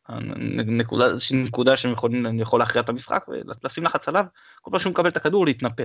הנקודה, 0.09 1.05
נקודה 1.33 1.77
שאני 1.77 1.95
יכול 2.43 2.61
להכריע 2.61 2.83
את 2.83 2.89
המשחק 2.89 3.27
ולשים 3.29 3.85
לחץ 3.85 4.09
עליו, 4.09 4.25
כל 4.61 4.71
פעם 4.71 4.81
שהוא 4.81 4.91
מקבל 4.91 5.09
את 5.09 5.17
הכדור 5.17 5.47
להתנפל. 5.47 5.85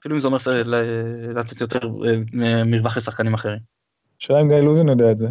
אפילו 0.00 0.14
אם 0.14 0.20
זה 0.20 0.26
אומר 0.26 0.38
לתת 1.34 1.60
יותר 1.60 1.80
אה, 1.80 2.64
מרווח 2.64 2.96
לשחקנים 2.96 3.34
אחרים. 3.34 3.58
השאלה 4.20 4.40
אם 4.40 4.48
גיא 4.48 4.56
לוזין 4.56 4.88
יודע 4.88 5.10
את 5.10 5.18
זה. 5.18 5.28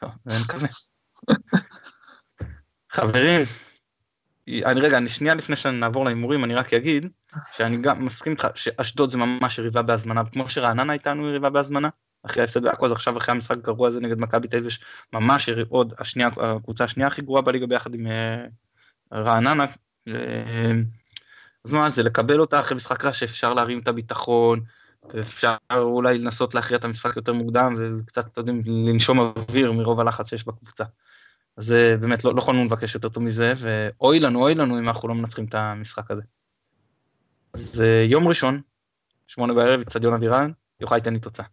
טוב, 0.00 0.10
אני 0.26 0.34
מקווה. 0.44 0.68
חברים, 2.92 3.40
אני 4.48 4.80
רגע, 4.80 4.98
אני 4.98 5.08
שנייה 5.08 5.34
לפני 5.34 5.56
שנעבור 5.56 6.04
להימורים, 6.04 6.44
אני 6.44 6.54
רק 6.54 6.74
אגיד 6.74 7.06
שאני 7.52 7.76
גם 7.82 8.06
מסכים 8.06 8.32
איתך 8.32 8.46
שאשדוד 8.54 9.10
זה 9.10 9.18
ממש 9.18 9.58
יריבה 9.58 9.82
בהזמנה, 9.82 10.22
כמו 10.32 10.50
שרעננה 10.50 10.92
הייתה 10.92 11.10
לנו 11.10 11.28
יריבה 11.28 11.50
בהזמנה, 11.50 11.88
אחרי 12.22 12.42
ההפסד 12.42 12.62
בעכו, 12.62 12.86
אז 12.86 12.92
עכשיו 12.92 13.18
אחרי 13.18 13.32
המשחק 13.32 13.56
הגרוע 13.56 13.88
הזה 13.88 14.00
נגד 14.00 14.20
מכבי 14.20 14.48
תל 14.48 14.56
אביב, 14.56 14.70
ממש 15.12 15.48
עוד 15.68 15.94
השנייה, 15.98 16.28
הקבוצה 16.36 16.84
השנייה 16.84 17.06
הכי 17.06 17.22
גרועה 17.22 17.42
בליגה 17.42 17.66
ביחד 17.66 17.94
עם 17.94 18.06
אה, 18.06 18.46
רעננה. 19.12 19.66
אה, 20.08 20.72
אז 21.64 21.72
מה 21.72 21.90
זה 21.90 22.02
לקבל 22.02 22.40
אותה 22.40 22.60
אחרי 22.60 22.76
משחק 22.76 23.04
רע 23.04 23.12
שאפשר 23.12 23.54
להרים 23.54 23.78
את 23.78 23.88
הביטחון, 23.88 24.60
ואפשר 25.14 25.56
אולי 25.74 26.18
לנסות 26.18 26.54
להכריע 26.54 26.78
את 26.78 26.84
המשחק 26.84 27.16
יותר 27.16 27.32
מוקדם 27.32 27.76
וקצת, 27.78 28.26
אתם 28.26 28.40
יודעים, 28.40 28.62
לנשום 28.88 29.18
אוויר 29.18 29.72
מרוב 29.72 30.00
הלחץ 30.00 30.30
שיש 30.30 30.46
בקבוצה. 30.46 30.84
אז 31.56 31.74
באמת 32.00 32.24
לא, 32.24 32.34
לא 32.34 32.38
יכולנו 32.38 32.64
לבקש 32.64 32.94
יותר 32.94 33.08
טוב 33.08 33.22
מזה, 33.22 33.54
ואוי 33.58 34.20
לנו, 34.20 34.42
אוי 34.42 34.54
לנו 34.54 34.78
אם 34.78 34.88
אנחנו 34.88 35.08
לא 35.08 35.14
מנצחים 35.14 35.44
את 35.44 35.54
המשחק 35.54 36.10
הזה. 36.10 36.22
אז 37.54 37.82
יום 38.04 38.28
ראשון, 38.28 38.60
שמונה 39.26 39.54
בערב, 39.54 39.80
אצטדיון 39.80 40.14
אבירן, 40.14 40.50
יוחאי 40.80 41.00
תן 41.00 41.12
לי 41.12 41.18
תוצאה. 41.18 41.46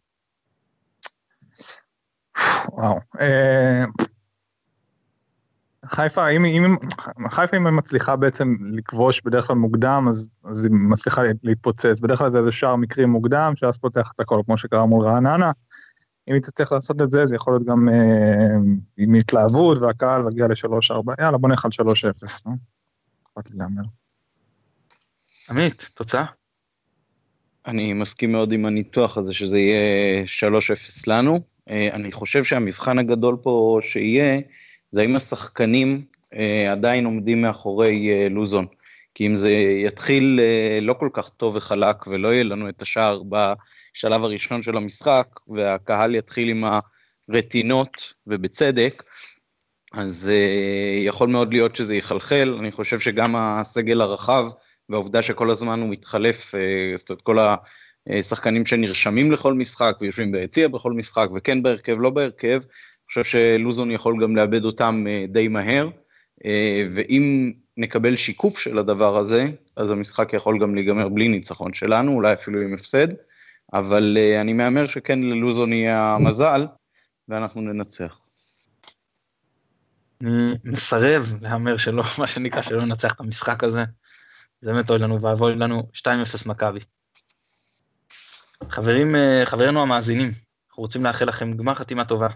וואו. 2.70 3.00
אה, 3.20 3.84
חיפה, 5.86 6.30
אם, 6.30 6.46
אם, 6.46 6.76
חיפה 7.30 7.58
אם 7.58 7.68
היא 7.68 7.74
מצליחה 7.74 8.16
בעצם 8.16 8.56
לכבוש 8.72 9.22
בדרך 9.22 9.48
כלל 9.48 9.56
מוקדם, 9.56 10.06
אז, 10.10 10.30
אז 10.44 10.66
היא 10.66 10.74
מצליחה 10.74 11.22
להתפוצץ. 11.44 12.00
בדרך 12.02 12.20
כלל 12.20 12.32
זה 12.32 12.40
איזה 12.40 12.52
שער 12.52 12.76
מקרי 12.76 13.06
מוקדם, 13.06 13.54
שאז 13.56 13.78
פותח 13.78 14.12
את 14.16 14.20
הכל, 14.20 14.42
כמו 14.46 14.58
שקרה 14.58 14.86
מול 14.86 15.06
רעננה. 15.06 15.52
אם 16.28 16.34
היא 16.34 16.42
תצליח 16.42 16.72
לעשות 16.72 17.02
את 17.02 17.12
זה, 17.12 17.28
זה 17.28 17.36
יכול 17.36 17.54
להיות 17.54 17.64
גם 17.64 17.90
אה, 17.90 18.56
עם 18.98 19.14
התלהבות 19.14 19.78
והקהל 19.78 20.26
והגיע 20.26 20.48
ל-3-4, 20.48 21.22
יאללה 21.22 21.38
בוא 21.38 21.50
נלך 21.50 21.66
על 21.66 21.72
3-0, 21.72 21.86
נו? 22.46 22.58
אכפת 23.24 23.52
לי 23.52 23.58
להמר. 23.58 23.84
עמית, 25.54 25.92
תוצאה? 25.94 26.26
אני 27.66 27.94
מסכים 27.94 28.32
מאוד 28.32 28.52
עם 28.52 28.66
הניתוח 28.66 29.18
הזה 29.18 29.34
שזה 29.34 29.60
יהיה 29.60 30.24
3-0 30.24 31.04
לנו. 31.08 31.40
אה, 31.70 31.90
אני 31.94 32.12
חושב 32.12 32.44
שהמבחן 32.44 33.00
הגדול 33.00 33.38
פה 33.44 33.80
שיהיה, 33.82 34.40
זה 34.92 35.02
האם 35.02 35.16
השחקנים 35.16 36.06
אה, 36.34 36.72
עדיין 36.72 37.06
עומדים 37.06 37.42
מאחורי 37.42 38.10
אה, 38.12 38.30
לוזון. 38.30 38.66
כי 39.16 39.28
אם 39.28 39.36
זה 39.36 39.52
יתחיל 39.86 40.40
לא 40.82 40.94
כל 40.94 41.10
כך 41.14 41.30
טוב 41.30 41.56
וחלק 41.56 42.08
ולא 42.08 42.34
יהיה 42.34 42.44
לנו 42.44 42.70
את 42.70 42.82
השער 42.82 43.22
בשלב 43.24 44.24
הראשון 44.24 44.64
של 44.64 44.78
המשחק, 44.78 45.28
והקהל 45.48 46.16
יתחיל 46.16 46.50
עם 46.50 46.64
הרטינות, 47.30 48.14
ובצדק, 48.28 49.04
אז 49.94 50.32
יכול 51.06 51.30
מאוד 51.30 51.54
להיות 51.54 51.76
שזה 51.76 51.96
יחלחל. 51.96 52.56
אני 52.60 52.72
חושב 52.72 53.00
שגם 53.00 53.36
הסגל 53.36 54.02
הרחב, 54.02 54.46
והעובדה 54.90 55.22
שכל 55.22 55.52
הזמן 55.52 55.82
הוא 55.82 55.90
מתחלף, 55.90 56.56
אה, 56.56 56.94
זאת 56.98 57.10
אומרת 57.10 57.22
כל 57.22 57.38
השחקנים 58.10 58.66
שנרשמים 58.66 59.32
לכל 59.32 59.54
משחק 59.54 59.96
ויושבים 60.02 60.32
ביציע 60.32 60.68
בכל 60.68 60.92
משחק, 60.92 61.28
וכן 61.36 61.64
בהרכב, 61.64 61.96
לא 62.00 62.10
בהרכב, 62.10 62.62
חושב 63.08 63.24
שלוזון 63.24 63.92
יכול 63.92 64.24
גם 64.24 64.36
לאבד 64.36 64.66
אותם 64.66 65.06
אה, 65.08 65.26
די 65.30 65.48
מהר, 65.48 65.90
אה, 66.46 66.88
ואם 66.96 67.54
נקבל 67.78 68.16
שיקוף 68.16 68.60
של 68.60 68.78
הדבר 68.78 69.18
הזה, 69.18 69.48
אז 69.76 69.90
המשחק 69.90 70.34
יכול 70.34 70.60
גם 70.60 70.76
להיגמר 70.76 71.10
בלי 71.10 71.28
ניצחון 71.28 71.74
שלנו, 71.74 72.16
אולי 72.16 72.34
אפילו 72.34 72.62
עם 72.62 72.74
הפסד, 72.74 73.08
אבל 73.74 74.18
אני 74.42 74.54
מהמר 74.54 74.88
שכן 74.88 75.20
ללוזון 75.22 75.74
יהיה 75.74 76.16
המזל, 76.16 76.68
ואנחנו 77.30 77.62
ננצח. 77.62 78.20
אני 80.22 80.54
מסרב 80.64 81.34
להמר 81.42 81.78
שלא, 81.78 82.04
מה 82.20 82.28
שנקרא, 82.28 82.62
שלא 82.62 82.86
ננצח 82.86 83.14
את 83.14 83.20
המשחק 83.20 83.64
הזה. 83.64 83.84
זה 84.64 84.74
באמת 84.74 84.90
אוי 84.90 85.00
לנו 85.00 85.22
ואבוי 85.22 85.56
לנו 85.56 85.90
2-0 85.94 86.08
מכבי. 86.46 86.80
חברים, 88.70 89.16
חברינו 89.46 89.82
המאזינים, 89.82 90.32
אנחנו 90.70 90.84
רוצים 90.84 91.04
לאחל 91.04 91.26
לכם 91.26 91.54
גמר 91.54 91.74
חתימה 91.74 92.06
טובה. 92.06 92.28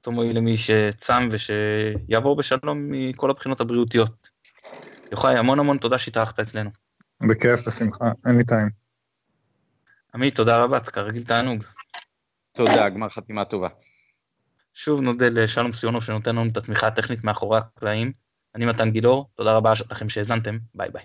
תאמרי 0.00 0.32
למי 0.32 0.56
שצם 0.56 1.28
ושיעבור 1.30 2.36
בשלום 2.36 2.90
מכל 2.90 3.30
הבחינות 3.30 3.60
הבריאותיות. 3.60 4.28
יוחאי, 5.12 5.38
המון 5.38 5.58
המון 5.58 5.78
תודה 5.78 5.98
שהתארחת 5.98 6.40
אצלנו. 6.40 6.70
בכיף, 7.20 7.66
בשמחה, 7.66 8.04
אין 8.26 8.36
לי 8.36 8.44
טיים. 8.44 8.68
עמית, 10.14 10.36
תודה 10.36 10.62
רבה, 10.62 10.80
כרגיל 10.80 11.24
תענוג. 11.24 11.64
תודה, 12.52 12.88
גמר 12.88 13.08
חתימה 13.08 13.44
טובה. 13.44 13.68
שוב 14.74 15.00
נודה 15.00 15.28
לשלום 15.28 15.72
סיונוב 15.72 16.04
שנותן 16.04 16.36
לנו 16.36 16.50
את 16.50 16.56
התמיכה 16.56 16.86
הטכנית 16.86 17.24
מאחורי 17.24 17.58
הקלעים. 17.58 18.12
אני 18.54 18.66
מתן 18.66 18.90
גילאור, 18.90 19.30
תודה 19.34 19.52
רבה 19.52 19.72
לכם 19.90 20.08
שהאזנתם, 20.08 20.58
ביי 20.74 20.90
ביי. 20.90 21.04